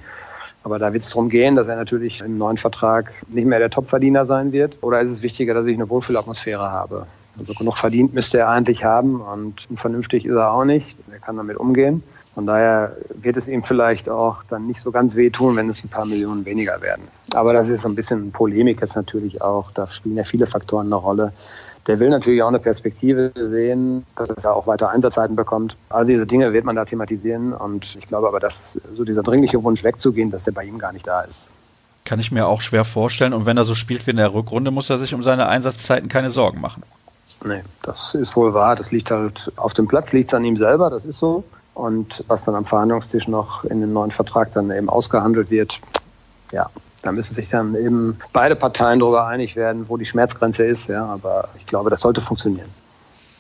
Aber 0.64 0.78
da 0.78 0.94
wird 0.94 1.04
es 1.04 1.10
darum 1.10 1.30
gehen, 1.30 1.56
dass 1.56 1.68
er 1.68 1.76
natürlich 1.76 2.20
im 2.22 2.38
neuen 2.38 2.58
Vertrag 2.58 3.12
nicht 3.30 3.46
mehr 3.46 3.60
der 3.60 3.72
Topverdiener 3.72 4.26
sein 4.26 4.52
wird. 4.52 4.78
Oder 4.82 5.02
ist 5.02 5.10
es 5.10 5.22
wichtiger, 5.22 5.54
dass 5.54 5.66
ich 5.66 5.76
eine 5.76 5.90
Wohlfühlatmosphäre 5.90 6.70
habe? 6.70 7.08
Also 7.40 7.54
genug 7.54 7.78
verdient 7.78 8.14
müsste 8.14 8.40
er 8.40 8.50
eigentlich 8.50 8.84
haben 8.84 9.22
und 9.22 9.68
vernünftig 9.76 10.26
ist 10.26 10.36
er 10.36 10.52
auch 10.52 10.66
nicht. 10.66 10.98
Er 11.12 11.20
kann 11.20 11.38
damit 11.38 11.58
umgehen. 11.58 12.04
Von 12.34 12.46
daher 12.46 12.96
wird 13.14 13.36
es 13.36 13.50
ihm 13.50 13.62
vielleicht 13.62 14.08
auch 14.08 14.42
dann 14.44 14.66
nicht 14.66 14.80
so 14.80 14.92
ganz 14.92 15.18
wehtun, 15.18 15.58
wenn 15.58 15.70
es 15.70 15.84
ein 15.84 15.90
paar 15.90 16.06
Millionen 16.06 16.46
weniger 16.46 16.82
werden. 16.82 17.08
Aber 17.34 17.52
das 17.52 17.68
ist 17.68 17.86
ein 17.86 17.96
bisschen 17.96 18.32
Polemik 18.32 18.80
jetzt 18.80 18.96
natürlich 18.96 19.42
auch. 19.42 19.72
Da 19.72 19.86
spielen 19.88 20.16
ja 20.16 20.24
viele 20.24 20.46
Faktoren 20.46 20.88
eine 20.88 20.96
Rolle. 20.96 21.34
Der 21.88 22.00
will 22.00 22.10
natürlich 22.10 22.42
auch 22.42 22.48
eine 22.48 22.60
Perspektive 22.60 23.34
sehen, 23.36 24.06
dass 24.16 24.46
er 24.46 24.56
auch 24.56 24.66
weiter 24.66 24.90
Einsatzzeiten 24.90 25.36
bekommt. 25.36 25.76
All 25.90 26.06
diese 26.06 26.26
Dinge 26.26 26.54
wird 26.54 26.64
man 26.64 26.78
da 26.78 26.86
thematisieren. 26.86 27.52
Und 27.52 27.98
ich 27.98 28.08
glaube 28.08 28.30
aber, 28.30 28.40
dass 28.40 28.80
so 28.96 29.04
dieser 29.04 29.24
dringliche 29.24 29.62
Wunsch 29.62 29.84
wegzugehen, 29.84 30.32
dass 30.32 30.46
der 30.46 30.54
bei 30.54 30.64
ihm 30.64 30.80
gar 30.80 30.94
nicht 30.94 31.08
da 31.08 31.22
ist. 31.22 31.50
Kann 32.06 32.20
ich 32.20 32.32
mir 32.32 32.48
auch 32.48 32.62
schwer 32.62 32.86
vorstellen. 32.86 33.34
Und 33.34 33.46
wenn 33.46 33.58
er 33.58 33.66
so 33.66 33.76
spielt 33.76 34.08
wie 34.08 34.12
in 34.12 34.18
der 34.18 34.34
Rückrunde, 34.34 34.72
muss 34.72 34.90
er 34.90 34.98
sich 34.98 35.14
um 35.14 35.22
seine 35.22 35.48
Einsatzzeiten 35.48 36.08
keine 36.08 36.32
Sorgen 36.32 36.62
machen. 36.62 36.84
Nee, 37.46 37.64
das 37.82 38.14
ist 38.16 38.38
wohl 38.38 38.54
wahr. 38.54 38.78
Das 38.78 38.92
liegt 38.92 39.12
halt 39.12 39.52
auf 39.58 39.74
dem 39.74 39.88
Platz, 39.88 40.14
liegt 40.14 40.30
es 40.30 40.34
an 40.34 40.46
ihm 40.46 40.56
selber, 40.56 40.90
das 40.90 41.04
ist 41.04 41.20
so. 41.20 41.44
Und 41.82 42.24
was 42.28 42.44
dann 42.44 42.54
am 42.54 42.64
Verhandlungstisch 42.64 43.28
noch 43.28 43.64
in 43.64 43.82
dem 43.82 43.92
neuen 43.92 44.12
Vertrag 44.12 44.54
dann 44.54 44.70
eben 44.70 44.88
ausgehandelt 44.88 45.50
wird, 45.50 45.80
ja, 46.52 46.70
da 47.02 47.12
müssen 47.12 47.34
sich 47.34 47.48
dann 47.48 47.74
eben 47.74 48.20
beide 48.34 48.56
Parteien 48.56 49.00
darüber 49.00 49.26
einig 49.26 49.56
werden, 49.56 49.90
wo 49.90 49.98
die 49.98 50.06
Schmerzgrenze 50.06 50.64
ist. 50.64 50.90
Ja, 50.90 51.08
aber 51.08 51.50
ich 51.58 51.66
glaube, 51.66 51.90
das 51.90 52.02
sollte 52.02 52.22
funktionieren. 52.22 52.70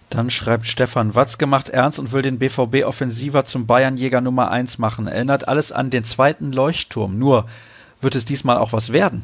Dann 0.09 0.31
schreibt 0.31 0.65
Stefan, 0.65 1.13
Watzke 1.13 1.45
macht 1.45 1.69
ernst 1.69 1.99
und 1.99 2.13
will 2.13 2.23
den 2.23 2.39
BVB 2.39 2.83
offensiver 2.83 3.45
zum 3.45 3.67
Bayernjäger 3.67 4.21
Nummer 4.21 4.49
1 4.49 4.79
machen. 4.79 5.05
Erinnert 5.05 5.47
alles 5.47 5.71
an 5.71 5.91
den 5.91 6.03
zweiten 6.03 6.51
Leuchtturm. 6.51 7.19
Nur 7.19 7.45
wird 8.01 8.15
es 8.15 8.25
diesmal 8.25 8.57
auch 8.57 8.73
was 8.73 8.91
werden? 8.91 9.21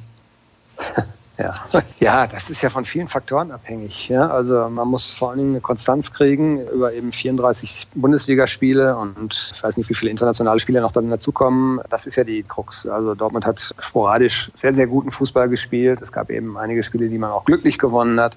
Ja. 1.38 1.54
ja, 2.00 2.28
das 2.28 2.50
ist 2.50 2.62
ja 2.62 2.70
von 2.70 2.86
vielen 2.86 3.08
Faktoren 3.08 3.52
abhängig. 3.52 4.10
Ja? 4.10 4.30
Also 4.30 4.70
man 4.70 4.88
muss 4.88 5.14
vor 5.14 5.30
allen 5.30 5.40
Dingen 5.40 5.52
eine 5.52 5.62
Konstanz 5.62 6.12
kriegen 6.12 6.68
über 6.68 6.94
eben 6.94 7.12
34 7.12 7.88
Bundesligaspiele 7.94 8.98
und 8.98 9.52
ich 9.54 9.64
weiß 9.64 9.78
nicht, 9.78 9.90
wie 9.90 9.94
viele 9.94 10.12
internationale 10.12 10.60
Spiele 10.60 10.82
noch 10.82 10.92
dann 10.92 11.10
dazukommen. 11.10 11.80
Das 11.90 12.08
ist 12.08 12.16
ja 12.16 12.24
die 12.24 12.44
Krux. 12.44 12.88
Also 12.88 13.14
Dortmund 13.14 13.46
hat 13.46 13.74
sporadisch 13.80 14.52
sehr, 14.56 14.74
sehr 14.74 14.88
guten 14.88 15.12
Fußball 15.12 15.48
gespielt. 15.48 16.02
Es 16.02 16.12
gab 16.12 16.30
eben 16.30 16.58
einige 16.58 16.82
Spiele, 16.82 17.08
die 17.08 17.18
man 17.18 17.32
auch 17.32 17.46
glücklich 17.46 17.78
gewonnen 17.78 18.20
hat. 18.20 18.36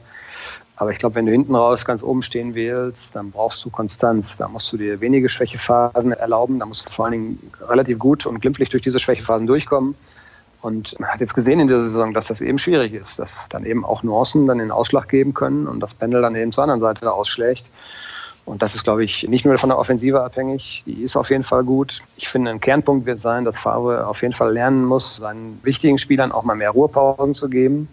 Aber 0.77 0.93
ich 0.93 0.99
glaube, 0.99 1.17
wenn 1.17 1.27
du 1.27 1.33
hinten 1.33 1.55
raus 1.55 1.85
ganz 1.85 2.03
oben 2.03 2.23
stehen 2.23 2.55
willst, 2.55 3.15
dann 3.15 3.31
brauchst 3.31 3.63
du 3.63 3.69
Konstanz. 3.69 4.39
Da 4.39 4.49
musst 4.49 4.73
du 4.73 4.79
dir 4.79 5.03
wenige 5.03 5.29
Schwächephasen 5.29 6.13
erlauben. 6.13 6.59
Da 6.59 6.65
musst 6.65 6.87
du 6.87 6.91
vor 6.91 7.05
allen 7.05 7.13
Dingen 7.13 7.53
relativ 7.61 7.99
gut 7.99 8.25
und 8.25 8.41
glimpflich 8.41 8.71
durch 8.71 8.83
diese 8.83 8.99
Schwächephasen 8.99 9.47
durchkommen. 9.47 9.95
Und 10.62 10.99
man 11.01 11.09
hat 11.09 11.20
jetzt 11.20 11.35
gesehen 11.35 11.61
in 11.61 11.68
dieser 11.68 11.83
Saison, 11.83 12.12
dass 12.12 12.27
das 12.27 12.40
eben 12.40 12.59
schwierig 12.59 12.92
ist, 12.92 13.18
dass 13.18 13.49
dann 13.49 13.64
eben 13.64 13.85
auch 13.85 14.03
Nuancen 14.03 14.46
dann 14.46 14.59
den 14.59 14.70
Ausschlag 14.70 15.09
geben 15.09 15.33
können 15.33 15.66
und 15.66 15.81
das 15.81 15.94
Pendel 15.94 16.20
dann 16.20 16.35
eben 16.35 16.53
zur 16.53 16.64
anderen 16.64 16.81
Seite 16.81 17.12
ausschlägt. 17.12 17.64
Und 18.44 18.62
das 18.62 18.75
ist, 18.75 18.85
glaube 18.85 19.05
ich, 19.05 19.27
nicht 19.29 19.44
nur 19.44 19.57
von 19.59 19.68
der 19.68 19.79
Offensive 19.79 20.23
abhängig. 20.23 20.83
Die 20.87 21.03
ist 21.03 21.16
auf 21.16 21.31
jeden 21.31 21.44
Fall 21.44 21.62
gut. 21.62 22.01
Ich 22.16 22.29
finde, 22.29 22.51
ein 22.51 22.61
Kernpunkt 22.61 23.07
wird 23.07 23.20
sein, 23.20 23.44
dass 23.44 23.59
Favre 23.59 24.07
auf 24.07 24.23
jeden 24.23 24.35
Fall 24.35 24.53
lernen 24.53 24.85
muss, 24.85 25.16
seinen 25.16 25.61
wichtigen 25.62 25.99
Spielern 25.99 26.33
auch 26.33 26.42
mal 26.42 26.57
mehr 26.57 26.70
Ruhepausen 26.70 27.35
zu 27.35 27.49
geben. 27.49 27.88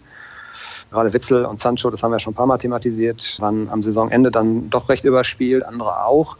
Gerade 0.90 1.12
Witzel 1.12 1.44
und 1.44 1.60
Sancho, 1.60 1.90
das 1.90 2.02
haben 2.02 2.12
wir 2.12 2.18
schon 2.18 2.32
ein 2.32 2.36
paar 2.36 2.46
Mal 2.46 2.58
thematisiert, 2.58 3.36
waren 3.40 3.68
am 3.68 3.82
Saisonende 3.82 4.30
dann 4.30 4.70
doch 4.70 4.88
recht 4.88 5.04
überspielt, 5.04 5.64
andere 5.64 6.04
auch. 6.04 6.36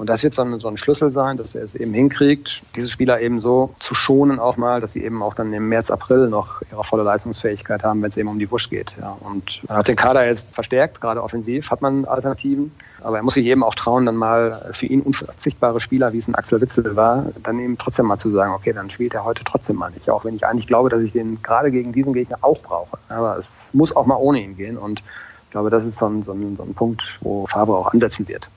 Und 0.00 0.06
das 0.06 0.22
wird 0.22 0.32
so 0.32 0.40
ein, 0.40 0.58
so 0.60 0.68
ein 0.68 0.78
Schlüssel 0.78 1.10
sein, 1.10 1.36
dass 1.36 1.54
er 1.54 1.62
es 1.62 1.74
eben 1.74 1.92
hinkriegt, 1.92 2.62
diese 2.74 2.88
Spieler 2.88 3.20
eben 3.20 3.38
so 3.38 3.74
zu 3.80 3.94
schonen 3.94 4.38
auch 4.38 4.56
mal, 4.56 4.80
dass 4.80 4.92
sie 4.92 5.04
eben 5.04 5.22
auch 5.22 5.34
dann 5.34 5.52
im 5.52 5.68
März, 5.68 5.90
April 5.90 6.28
noch 6.28 6.62
ihre 6.72 6.82
volle 6.84 7.02
Leistungsfähigkeit 7.02 7.82
haben, 7.82 8.00
wenn 8.00 8.08
es 8.08 8.16
eben 8.16 8.30
um 8.30 8.38
die 8.38 8.50
Wusch 8.50 8.70
geht. 8.70 8.94
Ja. 8.98 9.18
Und 9.20 9.60
man 9.68 9.76
hat 9.76 9.88
den 9.88 9.96
Kader 9.96 10.26
jetzt 10.26 10.46
verstärkt, 10.54 11.02
gerade 11.02 11.22
offensiv 11.22 11.70
hat 11.70 11.82
man 11.82 12.06
Alternativen. 12.06 12.72
Aber 13.02 13.18
er 13.18 13.22
muss 13.22 13.34
sich 13.34 13.44
eben 13.44 13.62
auch 13.62 13.74
trauen, 13.74 14.06
dann 14.06 14.16
mal 14.16 14.70
für 14.72 14.86
ihn 14.86 15.02
unverzichtbare 15.02 15.80
Spieler, 15.80 16.14
wie 16.14 16.18
es 16.18 16.28
ein 16.28 16.34
Axel 16.34 16.62
Witzel 16.62 16.96
war, 16.96 17.26
dann 17.42 17.58
eben 17.58 17.76
trotzdem 17.76 18.06
mal 18.06 18.16
zu 18.16 18.30
sagen, 18.30 18.54
okay, 18.54 18.72
dann 18.72 18.88
spielt 18.88 19.12
er 19.12 19.26
heute 19.26 19.44
trotzdem 19.44 19.76
mal 19.76 19.90
nicht. 19.90 20.08
Auch 20.08 20.24
wenn 20.24 20.34
ich 20.34 20.46
eigentlich 20.46 20.66
glaube, 20.66 20.88
dass 20.88 21.02
ich 21.02 21.12
den 21.12 21.42
gerade 21.42 21.70
gegen 21.70 21.92
diesen 21.92 22.14
Gegner 22.14 22.38
auch 22.40 22.62
brauche. 22.62 22.96
Aber 23.10 23.36
es 23.36 23.68
muss 23.74 23.94
auch 23.94 24.06
mal 24.06 24.16
ohne 24.16 24.40
ihn 24.40 24.56
gehen. 24.56 24.78
Und 24.78 25.00
ich 25.44 25.50
glaube, 25.50 25.68
das 25.68 25.84
ist 25.84 25.98
so 25.98 26.06
ein, 26.06 26.22
so 26.22 26.32
ein, 26.32 26.56
so 26.56 26.62
ein 26.62 26.72
Punkt, 26.72 27.18
wo 27.20 27.46
Faber 27.46 27.76
auch 27.76 27.92
ansetzen 27.92 28.26
wird. 28.26 28.48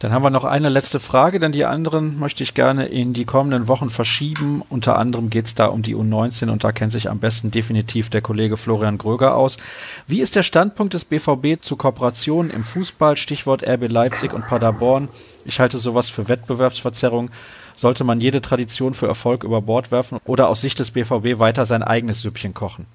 Dann 0.00 0.12
haben 0.12 0.22
wir 0.22 0.30
noch 0.30 0.44
eine 0.44 0.70
letzte 0.70 0.98
Frage, 0.98 1.40
denn 1.40 1.52
die 1.52 1.66
anderen 1.66 2.18
möchte 2.18 2.42
ich 2.42 2.54
gerne 2.54 2.86
in 2.86 3.12
die 3.12 3.26
kommenden 3.26 3.68
Wochen 3.68 3.90
verschieben. 3.90 4.62
Unter 4.70 4.98
anderem 4.98 5.28
geht 5.28 5.44
es 5.44 5.54
da 5.54 5.66
um 5.66 5.82
die 5.82 5.94
U19 5.94 6.48
und 6.48 6.64
da 6.64 6.72
kennt 6.72 6.90
sich 6.90 7.10
am 7.10 7.18
besten 7.18 7.50
definitiv 7.50 8.08
der 8.08 8.22
Kollege 8.22 8.56
Florian 8.56 8.96
Gröger 8.96 9.36
aus. 9.36 9.58
Wie 10.06 10.22
ist 10.22 10.36
der 10.36 10.42
Standpunkt 10.42 10.94
des 10.94 11.04
BVB 11.04 11.60
zu 11.60 11.76
Kooperationen 11.76 12.50
im 12.50 12.64
Fußball? 12.64 13.18
Stichwort 13.18 13.62
RB 13.62 13.92
Leipzig 13.92 14.32
und 14.32 14.46
Paderborn. 14.46 15.08
Ich 15.44 15.60
halte 15.60 15.78
sowas 15.78 16.08
für 16.08 16.30
Wettbewerbsverzerrung. 16.30 17.30
Sollte 17.76 18.02
man 18.02 18.22
jede 18.22 18.40
Tradition 18.40 18.94
für 18.94 19.06
Erfolg 19.06 19.44
über 19.44 19.60
Bord 19.60 19.90
werfen 19.90 20.18
oder 20.24 20.48
aus 20.48 20.62
Sicht 20.62 20.78
des 20.78 20.92
BVB 20.92 21.38
weiter 21.38 21.66
sein 21.66 21.82
eigenes 21.82 22.22
Süppchen 22.22 22.54
kochen? 22.54 22.86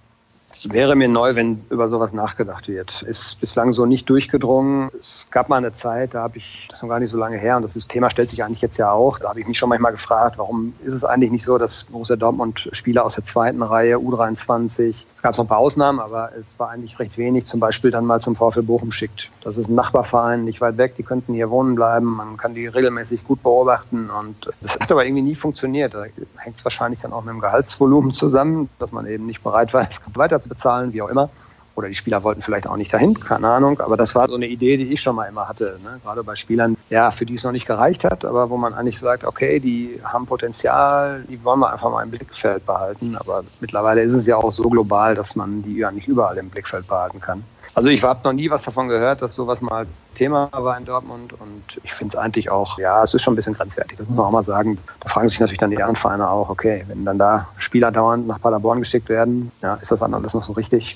Es 0.58 0.72
wäre 0.72 0.96
mir 0.96 1.10
neu, 1.10 1.36
wenn 1.36 1.62
über 1.70 1.89
sowas 1.89 2.13
nachgedacht 2.13 2.68
wird. 2.68 3.02
Ist 3.04 3.39
bislang 3.41 3.74
so 3.74 3.86
nicht 3.86 4.10
durchgedrungen. 4.10 4.89
Es 4.98 5.28
gab 5.30 5.50
mal 5.50 5.58
eine 5.58 5.74
Zeit, 5.74 6.13
da 6.13 6.24
habe 6.24 6.38
ich, 6.38 6.65
das 6.70 6.80
ist 6.80 6.84
noch 6.84 6.89
gar 6.89 7.00
nicht 7.00 7.12
so 7.12 7.18
lange 7.18 7.38
her, 7.38 7.58
und 7.58 7.63
das 7.63 7.88
Thema 7.88 8.10
stellt 8.10 8.30
sich 8.30 8.44
eigentlich 8.44 8.62
jetzt 8.62 8.78
ja 8.78 8.91
auch. 8.91 9.20
Da 9.20 9.30
habe 9.30 9.39
ich 9.39 9.48
mich 9.48 9.58
schon 9.58 9.70
manchmal 9.70 9.91
gefragt, 9.91 10.38
warum 10.38 10.74
ist 10.84 10.94
es 10.94 11.04
eigentlich 11.04 11.32
nicht 11.32 11.44
so, 11.44 11.58
dass 11.58 11.84
Borussia 11.84 12.15
Dortmund 12.15 12.70
Spieler 12.72 13.06
aus 13.06 13.15
der 13.15 13.26
zweiten 13.26 13.62
Reihe, 13.62 13.98
U23, 13.98 14.96
gab 15.26 15.34
es 15.34 15.40
noch 15.40 15.46
ein 15.46 15.48
paar 15.48 15.58
Ausnahmen, 15.58 16.00
aber 16.00 16.34
es 16.40 16.60
war 16.60 16.70
eigentlich 16.70 17.00
recht 17.00 17.18
wenig, 17.18 17.46
zum 17.46 17.60
Beispiel 17.60 17.90
dann 17.90 18.06
mal 18.06 18.22
zum 18.22 18.36
VfL 18.36 18.62
Bochum 18.62 18.92
schickt. 18.92 19.32
Das 19.42 19.58
ist 19.58 19.68
ein 19.68 19.74
Nachbarverein, 19.74 20.46
nicht 20.46 20.62
weit 20.62 20.78
weg, 20.78 20.98
die 20.98 21.02
könnten 21.02 21.34
hier 21.34 21.50
wohnen 21.50 21.74
bleiben, 21.74 22.06
man 22.06 22.38
kann 22.38 22.54
die 22.54 22.68
regelmäßig 22.68 23.24
gut 23.24 23.42
beobachten 23.42 24.12
und 24.12 24.52
das 24.62 24.76
hat 24.76 24.92
aber 24.92 25.04
irgendwie 25.04 25.24
nie 25.24 25.34
funktioniert. 25.34 25.96
Da 25.96 26.04
hängt 26.38 26.58
es 26.58 26.64
wahrscheinlich 26.64 27.00
dann 27.00 27.12
auch 27.12 27.24
mit 27.24 27.34
dem 27.34 27.42
Gehaltsvolumen 27.42 28.14
zusammen, 28.14 28.70
dass 28.78 28.92
man 28.92 29.08
eben 29.08 29.26
nicht 29.26 29.42
bereit 29.42 29.74
war, 29.74 29.88
weiter 30.14 30.40
zu 30.42 30.48
bezahlen, 30.48 30.94
wie 30.94 31.02
auch 31.02 31.10
immer. 31.10 31.32
Oder 31.76 31.90
die 31.90 31.96
Spieler 31.96 32.24
wollten 32.24 32.42
vielleicht 32.42 32.68
auch 32.68 32.78
nicht 32.78 32.94
dahin, 32.94 33.20
keine 33.20 33.48
Ahnung. 33.48 33.80
Aber 33.82 33.98
das 33.98 34.16
war 34.16 34.30
so 34.30 34.36
eine 34.36 34.48
Idee, 34.48 34.78
die 34.78 34.94
ich 34.94 35.02
schon 35.02 35.16
mal 35.16 35.26
immer 35.26 35.48
hatte. 35.48 35.78
Ne? 35.84 36.00
Gerade 36.04 36.24
bei 36.24 36.36
Spielern, 36.36 36.78
ja, 36.90 37.12
für 37.12 37.26
die 37.26 37.34
es 37.34 37.44
noch 37.44 37.52
nicht 37.52 37.68
gereicht 37.68 38.04
hat, 38.04 38.24
aber 38.24 38.50
wo 38.50 38.58
man 38.58 38.74
eigentlich 38.74 39.00
sagt, 39.00 39.26
okay, 39.26 39.60
die 39.60 40.00
haben 40.04 40.26
Potenzial, 40.26 41.24
die 41.30 41.44
wollen 41.44 41.60
wir 41.60 41.74
einfach 41.74 41.92
mal 41.92 42.04
im 42.04 42.12
Blickfeld 42.12 42.66
behalten. 42.66 43.18
Aber 43.18 43.44
mittlerweile 43.60 44.02
ist 44.02 44.14
es 44.14 44.26
ja 44.26 44.38
auch 44.38 44.52
so 44.52 44.64
global, 44.64 45.16
dass 45.16 45.36
man 45.36 45.64
die 45.64 45.78
ja 45.78 45.92
nicht 45.92 46.08
überall 46.08 46.38
im 46.38 46.50
Blickfeld 46.50 46.88
behalten 46.88 47.20
kann. 47.20 47.44
Also 47.76 47.90
ich 47.90 48.02
habe 48.04 48.22
noch 48.24 48.32
nie 48.32 48.50
was 48.50 48.64
davon 48.64 48.88
gehört, 48.88 49.22
dass 49.22 49.36
sowas 49.36 49.60
mal 49.60 49.86
Thema 50.14 50.50
war 50.54 50.78
in 50.78 50.86
Dortmund 50.86 51.34
und 51.34 51.82
ich 51.84 51.94
finde 51.94 52.16
es 52.16 52.24
eigentlich 52.24 52.50
auch, 52.50 52.80
ja, 52.80 53.04
es 53.04 53.14
ist 53.14 53.22
schon 53.22 53.34
ein 53.34 53.36
bisschen 53.36 53.54
grenzwertig, 53.54 53.98
das 53.98 54.08
muss 54.08 54.16
man 54.16 54.28
auch 54.28 54.32
mal 54.32 54.44
sagen. 54.44 54.78
Da 55.02 55.10
fragen 55.10 55.28
sich 55.28 55.42
natürlich 55.42 55.60
dann 55.60 55.72
die 55.72 55.76
anderen 55.76 55.98
Vereine 55.98 56.30
auch, 56.30 56.50
okay, 56.50 56.86
wenn 56.88 57.04
dann 57.04 57.20
da 57.20 57.50
Spieler 57.58 57.92
dauernd 57.92 58.28
nach 58.28 58.40
Paderborn 58.40 58.80
geschickt 58.80 59.10
werden, 59.10 59.52
ja, 59.62 59.76
ist 59.76 59.92
das 59.92 60.00
dann 60.00 60.14
alles 60.14 60.34
noch 60.34 60.44
so 60.44 60.54
richtig? 60.54 60.96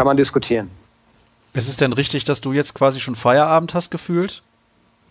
Kann 0.00 0.06
man 0.06 0.16
diskutieren. 0.16 0.70
Ist 1.52 1.68
es 1.68 1.76
denn 1.76 1.92
richtig, 1.92 2.24
dass 2.24 2.40
du 2.40 2.54
jetzt 2.54 2.72
quasi 2.72 3.00
schon 3.00 3.16
Feierabend 3.16 3.74
hast 3.74 3.90
gefühlt? 3.90 4.40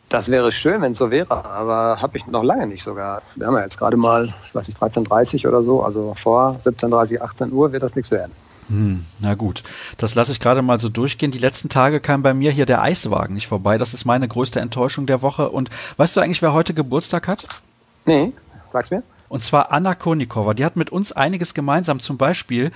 Das 0.10 0.32
wäre 0.32 0.52
schön, 0.52 0.82
wenn 0.82 0.93
es 0.93 0.97
so 0.97 1.12
wäre, 1.12 1.45
aber 1.45 2.02
habe 2.02 2.17
ich 2.17 2.25
noch 2.25 2.41
lange 2.41 2.65
nicht 2.65 2.82
sogar. 2.82 3.21
Wir 3.36 3.45
haben 3.45 3.54
ja 3.54 3.62
jetzt 3.62 3.78
gerade 3.78 3.97
mal, 3.97 4.34
ich 4.43 4.56
weiß 4.56 4.67
nicht, 4.67 4.82
13.30 4.82 5.47
oder 5.47 5.62
so, 5.62 5.84
also 5.84 6.15
vor 6.17 6.60
17.30, 6.65 7.21
18 7.21 7.52
Uhr 7.52 7.71
wird 7.71 7.84
das 7.84 7.95
nichts 7.95 8.10
werden. 8.10 8.32
Hm, 8.69 9.06
na 9.19 9.36
gut, 9.36 9.62
das 9.97 10.15
lasse 10.15 10.32
ich 10.32 10.39
gerade 10.39 10.63
mal 10.63 10.80
so 10.80 10.89
durchgehen. 10.89 11.30
Die 11.30 11.38
letzten 11.38 11.69
Tage 11.69 11.99
kam 11.99 12.23
bei 12.23 12.34
mir 12.34 12.49
hier 12.49 12.65
der 12.65 12.82
Eiswagen 12.82 13.36
nicht 13.36 13.47
vorbei. 13.47 13.78
Das 13.78 13.93
ist 13.93 14.06
meine 14.06 14.28
größte 14.28 14.60
Enttäuschung 14.60 15.06
der 15.06 15.21
Woche. 15.21 15.52
Und 15.52 15.69
weißt 15.97 16.17
du 16.17 16.21
eigentlich, 16.21 16.41
wer 16.41 16.54
heute 16.54 16.73
Geburtstag 16.73 17.28
hat? 17.28 17.45
Nee, 18.08 18.34
sag's 18.73 18.89
mir. 18.89 19.04
Und 19.28 19.43
zwar 19.43 19.71
Anna 19.71 19.93
Konikova. 19.93 20.56
Die 20.56 20.65
hat 20.65 20.75
mit 20.75 20.89
uns 20.89 21.12
einiges 21.12 21.54
gemeinsam. 21.54 21.99
Zum 21.99 22.17
Beispiel 22.17 22.71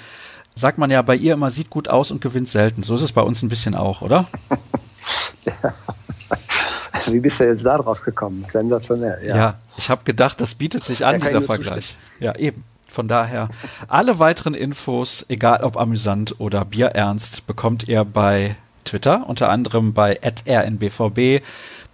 sagt 0.56 0.78
man 0.78 0.92
ja 0.92 1.02
bei 1.02 1.16
ihr 1.16 1.34
immer, 1.34 1.52
sieht 1.52 1.70
gut 1.70 1.88
aus 1.88 2.12
und 2.12 2.22
gewinnt 2.22 2.48
selten. 2.48 2.84
So 2.84 2.96
ist 2.96 3.02
es 3.02 3.12
bei 3.12 3.22
uns 3.22 3.42
ein 3.42 3.50
bisschen 3.50 3.76
auch, 3.76 4.02
oder? 4.02 4.28
ja. 5.46 5.74
Wie 7.08 7.20
bist 7.20 7.40
du 7.40 7.46
jetzt 7.46 7.66
da 7.66 7.78
drauf 7.78 8.02
gekommen? 8.02 8.46
Sensationell. 8.50 9.20
Ja, 9.26 9.36
ja 9.36 9.56
ich 9.78 9.90
habe 9.90 10.04
gedacht, 10.06 10.40
das 10.40 10.56
bietet 10.56 10.84
sich 10.84 11.06
an, 11.06 11.20
ja, 11.20 11.28
dieser 11.28 11.42
Vergleich. 11.42 11.98
Ja, 12.20 12.36
eben. 12.36 12.64
Von 12.88 13.08
daher, 13.08 13.50
alle 13.88 14.20
weiteren 14.20 14.54
Infos, 14.54 15.26
egal 15.28 15.64
ob 15.64 15.78
amüsant 15.78 16.40
oder 16.40 16.64
bierernst, 16.64 17.48
bekommt 17.48 17.88
ihr 17.88 18.06
bei 18.06 18.56
Twitter, 18.86 19.28
unter 19.28 19.50
anderem 19.50 19.94
bei 19.94 20.20
rnbvb. 20.24 21.42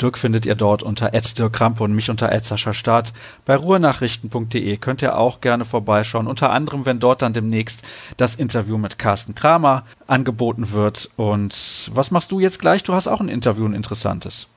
Dirk 0.02 0.18
findet 0.18 0.46
ihr 0.46 0.56
dort 0.56 0.84
unter 0.84 1.14
Dirk 1.14 1.54
Krampe 1.54 1.84
und 1.84 1.94
mich 1.94 2.10
unter 2.10 2.32
Start. 2.74 3.14
Bei 3.46 3.56
ruhrnachrichten.de 3.56 4.78
könnt 4.78 5.02
ihr 5.02 5.18
auch 5.18 5.42
gerne 5.42 5.66
vorbeischauen. 5.66 6.28
Unter 6.28 6.52
anderem, 6.52 6.86
wenn 6.86 7.00
dort 7.00 7.22
dann 7.22 7.34
demnächst 7.34 7.84
das 8.18 8.36
Interview 8.36 8.78
mit 8.78 8.98
Carsten 8.98 9.36
Kramer 9.36 9.86
angeboten 10.08 10.72
wird. 10.72 11.10
Und 11.18 11.92
was 11.94 12.12
machst 12.12 12.32
du 12.32 12.40
jetzt 12.40 12.60
gleich? 12.60 12.84
Du 12.84 12.94
hast 12.94 13.08
auch 13.08 13.22
ein 13.22 13.30
Interview, 13.30 13.66
ein 13.66 13.74
interessantes. 13.74 14.48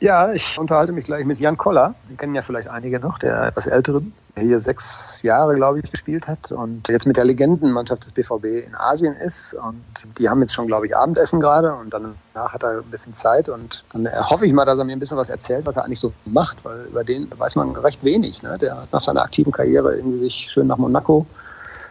Ja, 0.00 0.32
ich 0.32 0.58
unterhalte 0.58 0.92
mich 0.92 1.04
gleich 1.04 1.26
mit 1.26 1.40
Jan 1.40 1.58
Koller. 1.58 1.94
Den 2.08 2.16
kennen 2.16 2.34
ja 2.34 2.40
vielleicht 2.40 2.68
einige 2.68 2.98
noch, 2.98 3.18
der 3.18 3.48
etwas 3.48 3.66
älteren, 3.66 4.14
der 4.34 4.44
hier 4.44 4.58
sechs 4.58 5.20
Jahre, 5.22 5.54
glaube 5.56 5.80
ich, 5.80 5.90
gespielt 5.90 6.26
hat 6.26 6.50
und 6.52 6.88
jetzt 6.88 7.06
mit 7.06 7.18
der 7.18 7.26
Legendenmannschaft 7.26 8.06
des 8.06 8.12
BVB 8.12 8.66
in 8.66 8.74
Asien 8.74 9.14
ist. 9.16 9.52
Und 9.52 9.84
die 10.18 10.30
haben 10.30 10.40
jetzt 10.40 10.54
schon, 10.54 10.66
glaube 10.66 10.86
ich, 10.86 10.96
Abendessen 10.96 11.38
gerade 11.38 11.74
und 11.74 11.92
danach 11.92 12.54
hat 12.54 12.62
er 12.62 12.78
ein 12.78 12.90
bisschen 12.90 13.12
Zeit 13.12 13.50
und 13.50 13.84
dann 13.92 14.08
hoffe 14.30 14.46
ich 14.46 14.54
mal, 14.54 14.64
dass 14.64 14.78
er 14.78 14.86
mir 14.86 14.92
ein 14.92 14.98
bisschen 14.98 15.18
was 15.18 15.28
erzählt, 15.28 15.66
was 15.66 15.76
er 15.76 15.84
eigentlich 15.84 16.00
so 16.00 16.14
macht, 16.24 16.64
weil 16.64 16.86
über 16.86 17.04
den 17.04 17.30
weiß 17.36 17.56
man 17.56 17.76
recht 17.76 18.02
wenig. 18.02 18.42
Ne? 18.42 18.56
Der 18.58 18.80
hat 18.80 18.92
nach 18.92 19.02
seiner 19.02 19.22
aktiven 19.22 19.52
Karriere 19.52 19.96
irgendwie 19.96 20.20
sich 20.20 20.48
schön 20.50 20.66
nach 20.66 20.78
Monaco 20.78 21.26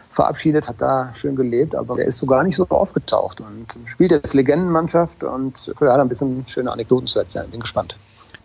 verabschiedet, 0.09 0.67
hat 0.67 0.81
da 0.81 1.13
schön 1.13 1.35
gelebt, 1.35 1.75
aber 1.75 1.99
er 1.99 2.05
ist 2.05 2.19
so 2.19 2.25
gar 2.25 2.43
nicht 2.43 2.55
so 2.55 2.65
aufgetaucht 2.69 3.41
und 3.41 3.77
spielt 3.85 4.11
jetzt 4.11 4.33
Legendenmannschaft 4.33 5.23
und 5.23 5.71
hat 5.79 5.99
ein 5.99 6.09
bisschen 6.09 6.45
schöne 6.45 6.71
Anekdoten 6.71 7.07
zu 7.07 7.19
erzählen. 7.19 7.49
Bin 7.49 7.59
gespannt. 7.59 7.95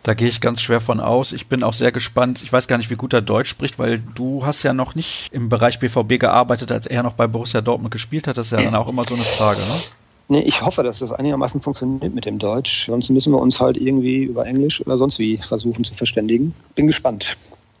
Da 0.03 0.13
gehe 0.13 0.27
ich 0.27 0.39
ganz 0.39 0.61
schwer 0.61 0.81
von 0.81 0.99
aus. 0.99 1.31
Ich 1.31 1.47
bin 1.47 1.63
auch 1.63 1.73
sehr 1.73 1.91
gespannt. 1.91 2.43
Ich 2.43 2.53
weiß 2.53 2.67
gar 2.67 2.77
nicht, 2.77 2.91
wie 2.91 2.95
gut 2.95 3.11
er 3.13 3.23
Deutsch 3.23 3.49
spricht, 3.49 3.79
weil 3.79 3.97
du 3.97 4.45
hast 4.45 4.61
ja 4.61 4.71
noch 4.71 4.93
nicht 4.93 5.29
im 5.31 5.49
Bereich 5.49 5.79
BVB 5.79 6.19
gearbeitet, 6.19 6.71
als 6.71 6.85
er 6.85 7.01
noch 7.01 7.13
bei 7.13 7.25
Borussia 7.25 7.61
Dortmund 7.61 7.91
gespielt 7.91 8.27
hat. 8.27 8.37
Das 8.37 8.47
ist 8.47 8.51
ja 8.51 8.61
dann 8.61 8.75
auch 8.75 8.87
immer 8.87 9.03
so 9.03 9.15
eine 9.15 9.23
Frage, 9.23 9.61
ne? 9.61 9.81
Nee, 10.27 10.41
ich 10.41 10.61
hoffe, 10.61 10.83
dass 10.83 10.99
das 10.99 11.11
einigermaßen 11.11 11.61
funktioniert 11.61 12.13
mit 12.13 12.25
dem 12.25 12.37
Deutsch. 12.39 12.85
Sonst 12.85 13.09
müssen 13.09 13.31
wir 13.31 13.39
uns 13.39 13.59
halt 13.59 13.77
irgendwie 13.77 14.23
über 14.23 14.45
Englisch 14.45 14.79
oder 14.85 14.97
sonst 14.97 15.17
wie 15.17 15.37
versuchen 15.37 15.83
zu 15.83 15.95
verständigen. 15.95 16.53
Bin 16.75 16.87
gespannt. 16.87 17.35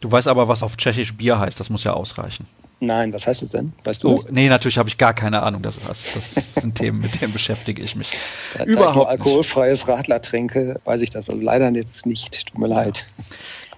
Du 0.05 0.11
weißt 0.11 0.27
aber, 0.27 0.47
was 0.47 0.61
auf 0.61 0.77
Tschechisch 0.77 1.15
Bier 1.15 1.39
heißt. 1.39 1.59
Das 1.59 1.71
muss 1.71 1.83
ja 1.83 1.93
ausreichen. 1.93 2.45
Nein, 2.79 3.11
was 3.11 3.25
heißt 3.25 3.41
das 3.41 3.49
denn? 3.49 3.73
Weißt 3.85 4.03
du? 4.03 4.09
Oh, 4.09 4.15
das? 4.17 4.27
nee, 4.29 4.47
natürlich 4.47 4.77
habe 4.77 4.87
ich 4.87 4.99
gar 4.99 5.15
keine 5.15 5.41
Ahnung. 5.41 5.63
Das, 5.63 5.77
das, 5.77 6.13
das 6.13 6.53
sind 6.53 6.75
Themen, 6.75 6.99
mit 6.99 7.19
denen 7.19 7.33
beschäftige 7.33 7.81
ich 7.81 7.95
mich. 7.95 8.11
Da, 8.55 8.65
Überhaupt. 8.65 8.97
Da 8.97 9.13
ich 9.13 9.19
alkoholfreies 9.19 9.87
Radler 9.87 10.21
trinke, 10.21 10.79
weiß 10.85 11.01
ich 11.01 11.09
das 11.09 11.27
leider 11.29 11.71
jetzt 11.71 12.05
nicht. 12.05 12.45
Tut 12.49 12.59
mir 12.59 12.67
leid. 12.67 13.07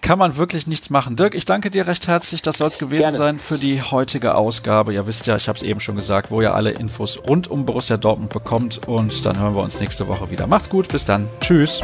Kann 0.02 0.20
man 0.20 0.36
wirklich 0.36 0.68
nichts 0.68 0.90
machen. 0.90 1.16
Dirk, 1.16 1.34
ich 1.34 1.46
danke 1.46 1.72
dir 1.72 1.88
recht 1.88 2.10
herzlich. 2.10 2.42
Das 2.42 2.58
soll 2.58 2.68
es 2.68 2.78
gewesen 2.78 3.04
Gerne. 3.04 3.18
sein 3.18 3.36
für 3.38 3.58
die 3.58 3.82
heutige 3.82 4.36
Ausgabe. 4.36 4.94
Ihr 4.94 5.08
wisst 5.08 5.28
ja, 5.28 5.38
ich 5.38 5.48
habe 5.48 5.56
es 5.56 5.64
eben 5.64 5.80
schon 5.80 5.96
gesagt, 5.96 6.30
wo 6.30 6.42
ihr 6.42 6.54
alle 6.54 6.72
Infos 6.72 7.18
rund 7.26 7.48
um 7.48 7.66
Borussia 7.66 7.96
Dortmund 7.96 8.34
bekommt. 8.34 8.86
Und 8.86 9.26
dann 9.26 9.40
hören 9.40 9.56
wir 9.56 9.64
uns 9.64 9.80
nächste 9.80 10.10
Woche 10.10 10.30
wieder. 10.30 10.46
Macht's 10.46 10.70
gut, 10.70 10.90
bis 10.90 11.06
dann. 11.06 11.30
Tschüss. 11.40 11.82